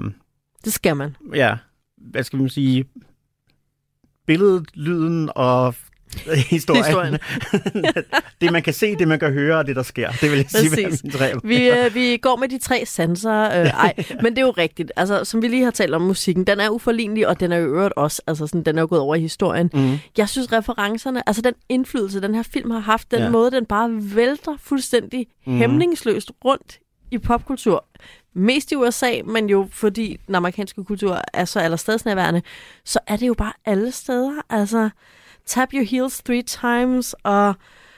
Det 0.65 0.73
skal 0.73 0.97
man. 0.97 1.17
Ja, 1.35 1.57
hvad 1.97 2.23
skal 2.23 2.39
man 2.39 2.49
sige? 2.49 2.85
Billedet, 4.27 4.67
lyden 4.75 5.31
og 5.35 5.75
historien. 6.51 6.85
Historien. 6.85 7.19
det, 8.41 8.53
man 8.53 8.63
kan 8.63 8.73
se, 8.75 8.97
det, 8.97 9.09
man 9.09 9.19
kan 9.19 9.33
høre, 9.33 9.59
og 9.59 9.67
det, 9.67 9.77
der 9.77 9.83
sker. 9.83 10.11
Det 10.11 10.31
vil 10.31 10.37
jeg 10.37 10.47
sige, 10.51 10.71
Præcis. 10.71 11.03
min 11.05 11.13
tre. 11.13 11.33
Vi, 11.45 11.69
øh, 11.69 11.95
vi 11.95 12.17
går 12.17 12.37
med 12.37 12.49
de 12.49 12.59
tre 12.59 12.83
sanser. 12.87 13.45
Øh, 13.45 13.67
ej, 13.67 13.95
men 14.23 14.33
det 14.33 14.39
er 14.39 14.47
jo 14.47 14.51
rigtigt. 14.51 14.93
Altså, 14.97 15.25
som 15.25 15.43
vi 15.43 15.49
lige 15.49 15.65
har 15.65 15.71
talt 15.71 15.95
om 15.95 16.03
musikken, 16.03 16.45
den 16.47 16.61
er 16.61 16.69
uforlignelig, 16.69 17.29
og 17.29 17.41
den 17.41 17.53
er 17.53 17.57
jo 17.57 17.67
øvrigt 17.67 17.95
også, 17.97 18.23
altså 18.27 18.47
sådan, 18.47 18.63
den 18.63 18.77
er 18.79 18.83
jo 18.83 18.87
gået 18.91 19.01
over 19.01 19.15
i 19.15 19.21
historien. 19.21 19.71
Mm. 19.75 19.99
Jeg 20.17 20.29
synes, 20.29 20.53
referencerne, 20.53 21.29
altså 21.29 21.43
den 21.43 21.55
indflydelse, 21.69 22.21
den 22.23 22.35
her 22.35 22.43
film 22.43 22.71
har 22.71 22.79
haft, 22.81 23.11
den 23.11 23.19
Ja. 23.21 23.31
måde, 23.31 23.51
den 23.51 23.67
bare 23.67 23.91
vælter 24.17 24.57
fuldstændig 24.61 25.27
mm. 25.47 25.57
hæmningsløst 25.57 26.33
rundt 26.45 26.79
i 27.11 27.19
popkultur. 27.19 27.85
Mest 28.39 28.73
i 28.73 28.75
USA, 28.77 29.11
men 29.25 29.49
jo 29.51 29.69
fordi 29.71 30.21
den 30.27 30.35
amerikanske 30.35 30.85
kultur 30.85 31.21
er 31.33 31.45
så 31.45 31.61
allerstedsnærværende, 31.61 32.43
så 32.85 32.99
er 33.07 33.17
det 33.17 33.29
jo 33.29 33.35
bare 33.35 33.53
alle 33.65 33.93
steder. 33.93 34.33
Altså, 34.51 34.91
tap 35.47 35.69
your 35.75 35.85
heels 35.85 36.23
three 36.23 36.43
times, 36.43 37.15
og 37.23 37.55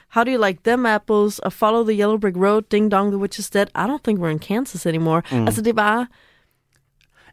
how 0.09 0.23
do 0.23 0.31
you 0.31 0.45
like 0.45 0.59
them 0.65 0.85
apples, 0.85 1.39
og 1.39 1.53
follow 1.53 1.83
the 1.83 1.99
yellow 1.99 2.17
brick 2.17 2.37
road, 2.37 2.61
ding 2.71 2.91
dong, 2.91 3.11
the 3.11 3.17
witch 3.17 3.39
is 3.39 3.49
dead. 3.49 3.65
I 3.75 3.79
don't 3.79 4.03
think 4.03 4.19
we're 4.19 4.27
in 4.29 4.39
Kansas 4.39 4.85
anymore. 4.85 5.21
Mm. 5.31 5.45
Altså, 5.45 5.61
det 5.61 5.69
er 5.69 5.73
bare... 5.73 6.07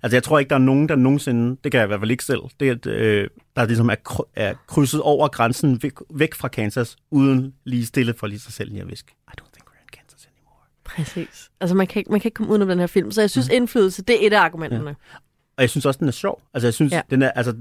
Altså, 0.03 0.17
jeg 0.17 0.23
tror 0.23 0.39
ikke, 0.39 0.49
der 0.49 0.55
er 0.55 0.61
nogen, 0.61 0.89
der 0.89 0.97
nogensinde, 0.97 1.57
det 1.65 1.73
kan 1.73 1.79
jeg 1.79 1.87
i 1.87 1.87
hvert 1.87 2.01
fald 2.01 2.11
ikke 2.11 2.25
selv, 2.25 2.41
det 2.61 2.69
er, 2.69 2.73
at, 2.73 2.87
øh, 2.87 3.29
der 3.57 3.65
ligesom 3.67 3.89
er, 3.91 3.95
kry- 4.09 4.31
er 4.37 4.55
krydset 4.67 5.01
over 5.03 5.29
grænsen 5.29 5.83
væk, 5.83 5.93
væk 6.15 6.35
fra 6.35 6.49
Kansas, 6.49 6.97
uden 7.11 7.55
lige 7.65 7.87
stille 7.87 8.15
for 8.15 8.27
lige 8.27 8.41
sig 8.41 8.53
selv 8.53 8.71
lige 8.71 8.81
at 8.83 8.89
viske. 8.89 9.13
I 9.29 9.33
don't 9.41 9.51
think 9.53 9.69
we're 9.69 9.83
in 9.83 9.89
Kansas 9.93 10.27
anymore. 10.27 10.63
Præcis. 10.87 11.51
Altså, 11.61 11.77
man 11.77 11.87
kan, 11.87 12.01
ikke, 12.01 12.11
man 12.11 12.21
kan 12.21 12.29
ikke 12.29 12.35
komme 12.37 12.51
udenom 12.51 12.69
den 12.69 12.79
her 12.79 12.87
film. 12.87 13.11
Så 13.11 13.21
jeg 13.21 13.31
synes, 13.31 13.49
indflydelse, 13.49 14.03
det 14.03 14.23
er 14.23 14.27
et 14.27 14.33
af 14.33 14.41
argumenterne. 14.41 14.97
Og 15.57 15.63
jeg 15.63 15.71
synes 15.71 15.87
også, 15.87 15.99
den 15.99 16.09
er 16.09 16.13
sjov. 16.13 16.43
Altså, 16.55 16.67
jeg 16.67 16.75
synes, 16.75 16.93
ja. 16.93 16.97
Ja. 16.97 17.03
den 17.11 17.23
er, 17.23 17.31
altså, 17.31 17.55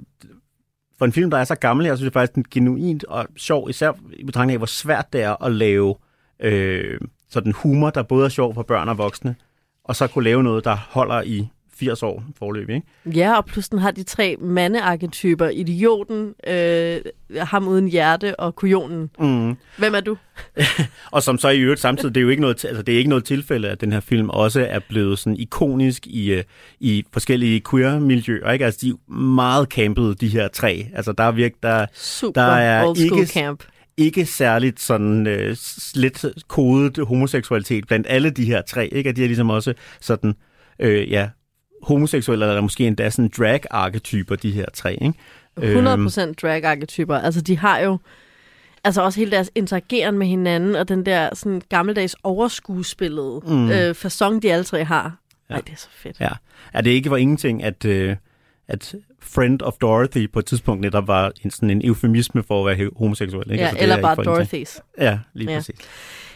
for 0.98 1.06
en 1.06 1.12
film, 1.14 1.32
der 1.32 1.38
er 1.38 1.44
så 1.44 1.56
gammel, 1.56 1.86
jeg 1.86 1.98
synes 1.98 2.14
faktisk, 2.14 2.36
den 2.36 2.42
er 2.42 2.48
genuint 2.52 3.04
og 3.04 3.28
sjov, 3.38 3.70
især 3.70 3.92
i 4.14 4.24
betragtning 4.24 4.54
af, 4.54 4.60
hvor 4.60 4.66
svært 4.66 5.14
det 5.14 5.22
er 5.22 5.44
at 5.44 5.52
lave 5.52 5.96
øh, 6.40 7.00
sådan 7.30 7.52
humor, 7.52 7.90
der 7.90 8.04
både 8.04 8.26
er 8.26 8.30
sjov 8.30 8.54
for 8.54 8.64
børn 8.64 8.90
og 8.90 8.98
voksne, 8.98 9.36
og 9.84 9.96
så 9.96 10.08
kunne 10.08 10.24
lave 10.24 10.44
noget, 10.44 10.64
der 10.64 10.76
holder 10.76 11.22
i 11.22 11.48
80 11.80 12.04
år 12.04 12.24
forløb, 12.40 12.70
ikke? 12.70 12.88
Ja, 13.06 13.38
og 13.38 13.46
plus 13.46 13.70
den 13.70 13.80
har 13.80 13.92
de 13.92 14.04
tre 14.04 14.36
mandearketyper. 14.42 15.50
Idioten, 15.50 16.34
øh, 16.48 17.02
ham 17.38 17.68
uden 17.68 17.88
hjerte 17.88 18.40
og 18.40 18.56
kujonen. 18.56 19.10
Mm. 19.20 19.56
Hvem 19.78 19.96
er 19.96 20.00
du? 20.00 20.18
Og 21.12 21.24
som 21.24 21.38
så 21.38 21.50
i 21.50 21.60
øvrigt 21.60 21.82
samtidig, 21.82 22.16
det 22.16 22.22
er 22.22 22.24
jo 22.24 22.30
ikke 22.30 22.42
noget, 22.42 22.66
altså 22.66 22.82
det 22.84 22.94
er 22.94 22.98
ikke 22.98 23.10
noget 23.10 23.24
tilfælde, 23.26 23.70
at 23.70 23.82
den 23.82 23.92
her 23.92 24.00
film 24.00 24.30
også 24.30 24.68
er 24.70 24.80
blevet 24.90 25.20
sådan 25.20 25.38
ikonisk 25.38 26.08
i, 26.08 26.32
øh, 26.34 26.44
i 26.80 27.04
forskellige 27.14 27.62
queer-miljøer, 27.72 28.52
ikke? 28.52 28.66
Altså 28.66 28.80
de 28.84 28.90
er 28.90 29.12
meget 29.14 29.68
campede, 29.68 30.16
de 30.16 30.28
her 30.28 30.48
tre. 30.48 30.88
Altså 30.96 31.12
der 31.12 31.24
er 31.24 31.32
virkelig, 31.32 31.64
der, 31.64 31.86
Super 31.94 32.42
Der 32.42 32.48
er 32.52 32.86
old 32.88 32.96
school 32.96 33.22
ikke- 33.22 33.34
camp. 33.34 33.64
ikke 33.98 34.26
særligt 34.26 34.80
sådan 34.82 35.28
øh, 35.28 35.56
lidt 35.96 36.26
kodet 36.48 36.98
homoseksualitet 37.08 37.88
blandt 37.88 38.08
alle 38.10 38.30
de 38.30 38.46
her 38.46 38.62
tre, 38.62 38.88
ikke? 38.94 39.10
At 39.10 39.16
de 39.16 39.24
er 39.24 39.28
ligesom 39.28 39.50
også 39.50 39.74
sådan, 40.02 40.36
øh, 40.80 41.12
ja, 41.12 41.30
homoseksuelle, 41.86 42.46
eller 42.48 42.62
måske 42.62 42.88
endda 42.88 43.10
sådan 43.10 43.32
drag-arketyper, 43.38 44.36
de 44.36 44.52
her 44.52 44.66
tre, 44.74 44.98
ikke? 45.02 45.14
100% 45.60 46.34
drag-arketyper. 46.42 47.16
Altså, 47.16 47.42
de 47.42 47.58
har 47.58 47.80
jo... 47.80 47.98
Altså 48.84 49.02
også 49.02 49.20
hele 49.20 49.32
deres 49.32 49.52
interageren 49.56 50.18
med 50.18 50.28
hinanden, 50.28 50.76
og 50.76 50.88
den 50.90 51.06
der 51.06 51.30
sådan 51.36 51.62
gammeldags 51.70 52.16
overskuespillede 52.24 53.42
Mm. 53.48 53.70
øh, 53.72 53.96
fasong, 53.96 54.42
de 54.42 54.54
alle 54.54 54.64
tre 54.64 54.84
har. 54.84 55.16
Ja. 55.50 55.56
Ej, 55.56 55.62
det 55.62 55.74
er 55.74 55.78
så 55.78 55.88
fedt. 55.92 56.20
Ja. 56.20 56.30
Er 56.74 56.82
det 56.82 56.90
ikke 56.92 57.10
for 57.10 57.18
ingenting, 57.18 57.64
at, 57.64 57.86
øh, 57.86 58.16
at 58.68 58.96
Friend 59.20 59.62
of 59.62 59.74
Dorothy 59.82 60.32
på 60.32 60.40
et 60.40 60.46
tidspunkt 60.46 60.82
netop 60.82 61.08
var 61.08 61.32
en, 61.44 61.52
sådan 61.52 61.70
en 61.70 61.82
eufemisme 61.86 62.44
for 62.44 62.68
at 62.68 62.78
være 62.78 62.90
homoseksuel, 62.98 63.52
ikke? 63.52 63.64
Ja, 63.64 63.70
Altså, 63.70 63.84
eller 63.84 63.96
er 63.98 64.02
bare. 64.02 64.42
Dorothy's. 64.42 64.80
Ja, 65.00 65.20
lige 65.34 65.52
Ja. 65.52 65.58
præcis. 65.58 65.76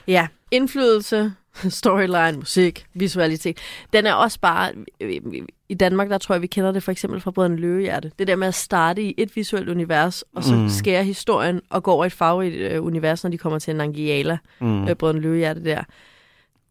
Ja, 0.07 0.27
indflydelse, 0.51 1.33
storyline, 1.69 2.37
musik, 2.37 2.85
visualitet. 2.93 3.57
Den 3.93 4.05
er 4.05 4.13
også 4.13 4.39
bare... 4.39 4.71
I 5.69 5.73
Danmark, 5.73 6.09
der 6.09 6.17
tror 6.17 6.35
jeg, 6.35 6.41
vi 6.41 6.47
kender 6.47 6.71
det 6.71 6.83
for 6.83 6.91
eksempel 6.91 7.21
fra 7.21 7.31
Brødrene 7.31 7.55
Løvehjerte. 7.55 8.11
Det 8.19 8.27
der 8.27 8.35
med 8.35 8.47
at 8.47 8.55
starte 8.55 9.03
i 9.03 9.13
et 9.17 9.35
visuelt 9.35 9.69
univers, 9.69 10.23
og 10.35 10.43
så 10.43 10.55
Mm. 10.55 10.69
skære 10.69 11.03
historien 11.03 11.61
og 11.69 11.83
gå 11.83 11.91
over 11.91 12.03
i 12.03 12.07
et 12.07 12.13
farverigt 12.13 12.55
øh, 12.55 12.85
univers, 12.85 13.23
når 13.23 13.31
de 13.31 13.37
kommer 13.37 13.59
til 13.59 13.75
Nangiala, 13.75 14.37
mm. 14.59 14.87
øh, 14.87 14.95
Brødrene 14.95 15.19
Løvehjerte 15.19 15.63
der. 15.63 15.83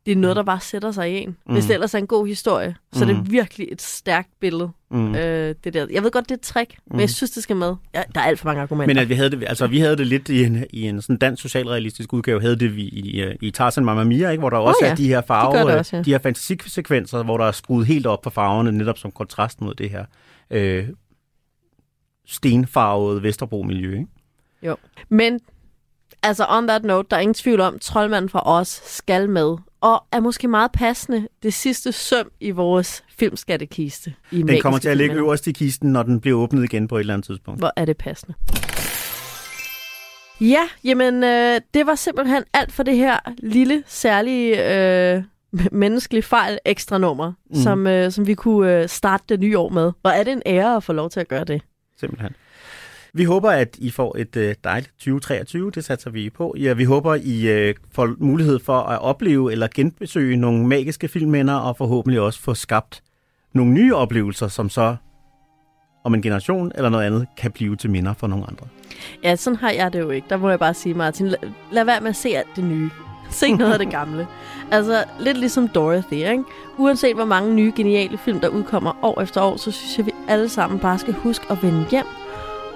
Det 0.08 0.16
er 0.16 0.20
noget, 0.20 0.36
der 0.36 0.42
bare 0.42 0.60
sætter 0.60 0.90
sig 0.92 1.12
i 1.12 1.16
en. 1.16 1.36
Mm. 1.46 1.52
Hvis 1.52 1.64
det 1.64 1.74
ellers 1.74 1.94
er 1.94 1.98
en 1.98 2.06
god 2.06 2.26
historie, 2.26 2.76
så 2.92 3.04
mm. 3.04 3.10
er 3.10 3.14
Mm. 3.14 3.22
det 3.22 3.32
virkelig 3.32 3.68
et 3.72 3.82
stærkt 3.82 4.28
billede. 4.40 4.70
Mm. 4.90 4.98
Mm. 4.98 5.14
Øh, 5.14 5.54
det 5.64 5.74
der. 5.74 5.86
Jeg 5.90 6.02
ved 6.02 6.10
godt, 6.10 6.24
det 6.24 6.30
er 6.30 6.34
et 6.34 6.40
trick, 6.40 6.74
mm. 6.86 6.92
men 6.92 7.00
jeg 7.00 7.10
synes, 7.10 7.30
det 7.30 7.42
skal 7.42 7.56
med. 7.56 7.74
Ja, 7.94 8.02
der 8.14 8.20
er 8.20 8.24
alt 8.24 8.38
for 8.38 8.46
mange 8.46 8.62
argumenter. 8.62 8.94
Men 8.94 9.02
at 9.02 9.08
vi 9.08 9.14
havde 9.14 9.30
det, 9.30 9.44
altså 9.46 9.66
vi 9.66 9.80
havde 9.80 9.96
det 9.96 10.06
lidt 10.06 10.28
i 10.28 10.44
en, 10.44 10.64
i 10.70 10.82
en 10.82 11.02
sådan 11.02 11.16
dansk 11.16 11.42
socialrealistisk 11.42 12.12
udgave, 12.12 12.40
havde 12.40 12.56
det 12.56 12.76
vi 12.76 12.82
i, 12.82 13.34
i, 13.40 13.50
Tarzan 13.50 13.84
Mamma 13.84 14.04
Mia, 14.04 14.30
ikke? 14.30 14.40
hvor 14.40 14.50
der 14.50 14.56
også 14.56 14.78
ja. 14.82 14.90
er 14.90 14.94
de 14.94 15.08
her 15.08 15.20
farve, 15.20 15.58
Det 15.58 15.66
det 15.66 15.76
også, 15.76 15.96
ja. 15.96 16.02
de 16.02 16.10
her 16.10 16.18
fantasisekvenser, 16.18 17.22
hvor 17.22 17.38
der 17.38 17.44
er 17.44 17.52
skruet 17.52 17.86
helt 17.86 18.06
op 18.06 18.22
for 18.22 18.30
farverne, 18.30 18.72
netop 18.72 18.98
som 18.98 19.10
kontrast 19.10 19.60
mod 19.60 19.74
det 19.74 19.90
her 19.90 20.04
øh, 20.50 20.88
stenfarvede 22.26 23.22
Vesterbro-miljø. 23.22 23.92
Ikke? 23.92 24.76
Men 25.08 25.40
altså 26.22 26.46
on 26.48 26.66
that 26.68 26.84
note, 26.84 27.06
der 27.10 27.16
er 27.16 27.20
ingen 27.20 27.34
tvivl 27.34 27.60
om, 27.60 27.78
troldmanden 27.78 28.28
fra 28.28 28.42
os 28.44 28.82
skal 28.84 29.28
med. 29.28 29.56
Og 29.80 30.04
er 30.12 30.20
måske 30.20 30.48
meget 30.48 30.72
passende 30.72 31.28
det 31.42 31.54
sidste 31.54 31.92
søm 31.92 32.30
i 32.40 32.50
vores 32.50 33.04
filmskattekiste. 33.18 34.14
I 34.32 34.36
Den 34.36 34.46
Magiske 34.46 34.62
kommer 34.62 34.78
til 34.78 34.88
at 34.88 34.96
ligge 34.96 35.14
øverst 35.14 35.46
i 35.46 35.52
kisten, 35.52 35.92
når 35.92 36.02
den 36.02 36.20
bliver 36.20 36.38
åbnet 36.38 36.64
igen 36.64 36.88
på 36.88 36.96
et 36.96 37.00
eller 37.00 37.14
andet 37.14 37.26
tidspunkt. 37.26 37.60
Hvor 37.60 37.72
er 37.76 37.84
det 37.84 37.96
passende. 37.96 38.34
Ja, 40.40 40.68
jamen 40.84 41.24
øh, 41.24 41.60
det 41.74 41.86
var 41.86 41.94
simpelthen 41.94 42.44
alt 42.52 42.72
for 42.72 42.82
det 42.82 42.96
her 42.96 43.18
lille, 43.38 43.82
særlige 43.86 44.72
øh, 45.16 45.22
menneskelige 45.72 46.22
fejl 46.22 46.58
ekstra 46.64 46.98
nummer, 46.98 47.28
Mm. 47.28 47.34
mm. 47.50 47.62
som, 47.62 47.86
øh, 47.86 48.12
som 48.12 48.26
vi 48.26 48.34
kunne 48.34 48.82
øh, 48.82 48.88
starte 48.88 49.24
det 49.28 49.40
nye 49.40 49.58
år 49.58 49.68
med. 49.68 49.92
Hvor 50.00 50.10
er 50.10 50.22
det 50.24 50.32
en 50.32 50.42
ære 50.46 50.76
at 50.76 50.82
få 50.82 50.92
lov 50.92 51.10
til 51.10 51.20
at 51.20 51.28
gøre 51.28 51.44
det. 51.44 51.62
Simpelthen. 52.00 52.30
Vi 53.18 53.24
håber, 53.24 53.50
at 53.50 53.76
I 53.78 53.90
får 53.90 54.16
et 54.18 54.36
øh, 54.36 54.54
dejligt 54.64 54.92
2023. 54.92 55.70
Det 55.70 55.84
satser 55.84 56.10
vi 56.10 56.30
på. 56.30 56.54
Ja, 56.58 56.72
vi 56.72 56.84
håber, 56.84 57.14
I 57.14 57.48
øh, 57.48 57.74
får 57.92 58.14
mulighed 58.18 58.58
for 58.58 58.78
at 58.78 59.00
opleve 59.02 59.52
eller 59.52 59.68
genbesøge 59.74 60.36
nogle 60.36 60.66
magiske 60.66 61.08
filmminder, 61.08 61.54
og 61.54 61.76
forhåbentlig 61.76 62.20
også 62.20 62.40
få 62.40 62.54
skabt 62.54 63.02
nogle 63.52 63.72
nye 63.72 63.94
oplevelser, 63.94 64.48
som 64.48 64.68
så 64.68 64.96
om 66.04 66.14
en 66.14 66.22
generation 66.22 66.72
eller 66.74 66.90
noget 66.90 67.06
andet 67.06 67.26
kan 67.36 67.52
blive 67.52 67.76
til 67.76 67.90
minder 67.90 68.14
for 68.14 68.26
nogle 68.26 68.44
andre. 68.48 68.66
Ja, 69.24 69.36
sådan 69.36 69.56
har 69.56 69.70
jeg 69.70 69.92
det 69.92 70.00
jo 70.00 70.10
ikke. 70.10 70.26
Der 70.30 70.36
må 70.36 70.50
jeg 70.50 70.58
bare 70.58 70.74
sige, 70.74 70.94
Martin, 70.94 71.26
lad, 71.26 71.38
lad 71.72 71.84
være 71.84 72.00
med 72.00 72.10
at 72.10 72.16
se 72.16 72.28
alt 72.28 72.56
det 72.56 72.64
nye. 72.64 72.90
Se 73.30 73.52
noget 73.52 73.72
af 73.72 73.78
det 73.78 73.90
gamle. 73.90 74.26
Altså, 74.70 75.04
lidt 75.20 75.38
ligesom 75.38 75.68
Dorothy, 75.68 76.12
ikke? 76.12 76.44
Uanset 76.78 77.14
hvor 77.14 77.24
mange 77.24 77.54
nye, 77.54 77.72
geniale 77.76 78.18
film, 78.18 78.40
der 78.40 78.48
udkommer 78.48 79.04
år 79.04 79.20
efter 79.20 79.40
år, 79.40 79.56
så 79.56 79.70
synes 79.70 79.98
jeg, 79.98 80.06
vi 80.06 80.12
alle 80.28 80.48
sammen 80.48 80.78
bare 80.78 80.98
skal 80.98 81.14
huske 81.14 81.46
at 81.50 81.62
vende 81.62 81.86
hjem, 81.90 82.06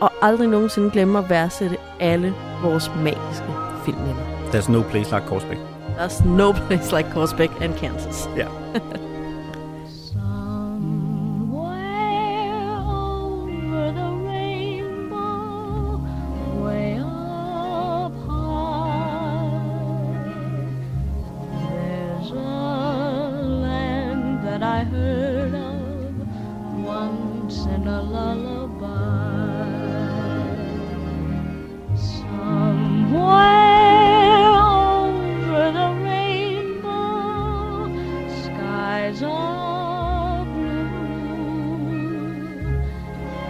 og 0.03 0.12
aldrig 0.22 0.48
nogensinde 0.48 0.90
glemme 0.90 1.18
at 1.18 1.30
værdsætte 1.30 1.76
alle 2.00 2.34
vores 2.62 2.90
magiske 2.96 3.46
filmminder. 3.84 4.22
There's 4.53 4.72
no 4.72 4.82
place 4.82 5.14
like 5.14 5.26
Korsbæk. 5.26 5.59
There's 5.98 6.28
no 6.28 6.53
place 6.66 6.96
like 6.96 7.11
Korsbæk 7.11 7.50
and 7.61 7.74
Kansas. 7.74 8.28
Ja. 8.36 8.46
Somewhere 8.46 9.09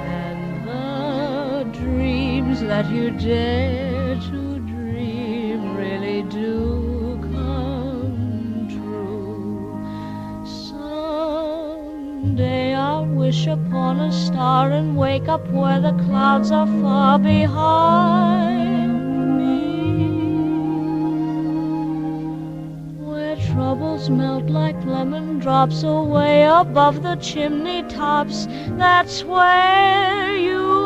and 0.06 0.66
the 0.66 1.66
dreams 1.72 2.60
that 2.60 2.90
you 2.90 3.10
dare 3.10 4.14
to 4.16 4.58
dream 4.60 5.76
really 5.76 6.22
do 6.24 7.18
come 7.32 8.68
true. 8.68 9.80
Someday 10.70 12.74
I'll 12.74 13.06
wish 13.06 13.46
upon 13.46 14.00
a 14.00 14.12
star 14.12 14.70
and 14.70 14.96
wake 14.96 15.28
up 15.28 15.46
where 15.48 15.80
the 15.80 15.92
clouds 16.04 16.50
are 16.50 16.66
far 16.66 17.18
behind 17.18 18.51
lemon 25.02 25.40
drops 25.40 25.82
away 25.82 26.44
above 26.44 27.02
the 27.02 27.16
chimney 27.16 27.82
tops. 27.88 28.46
That's 28.78 29.24
where 29.24 30.36
you'll 30.36 30.81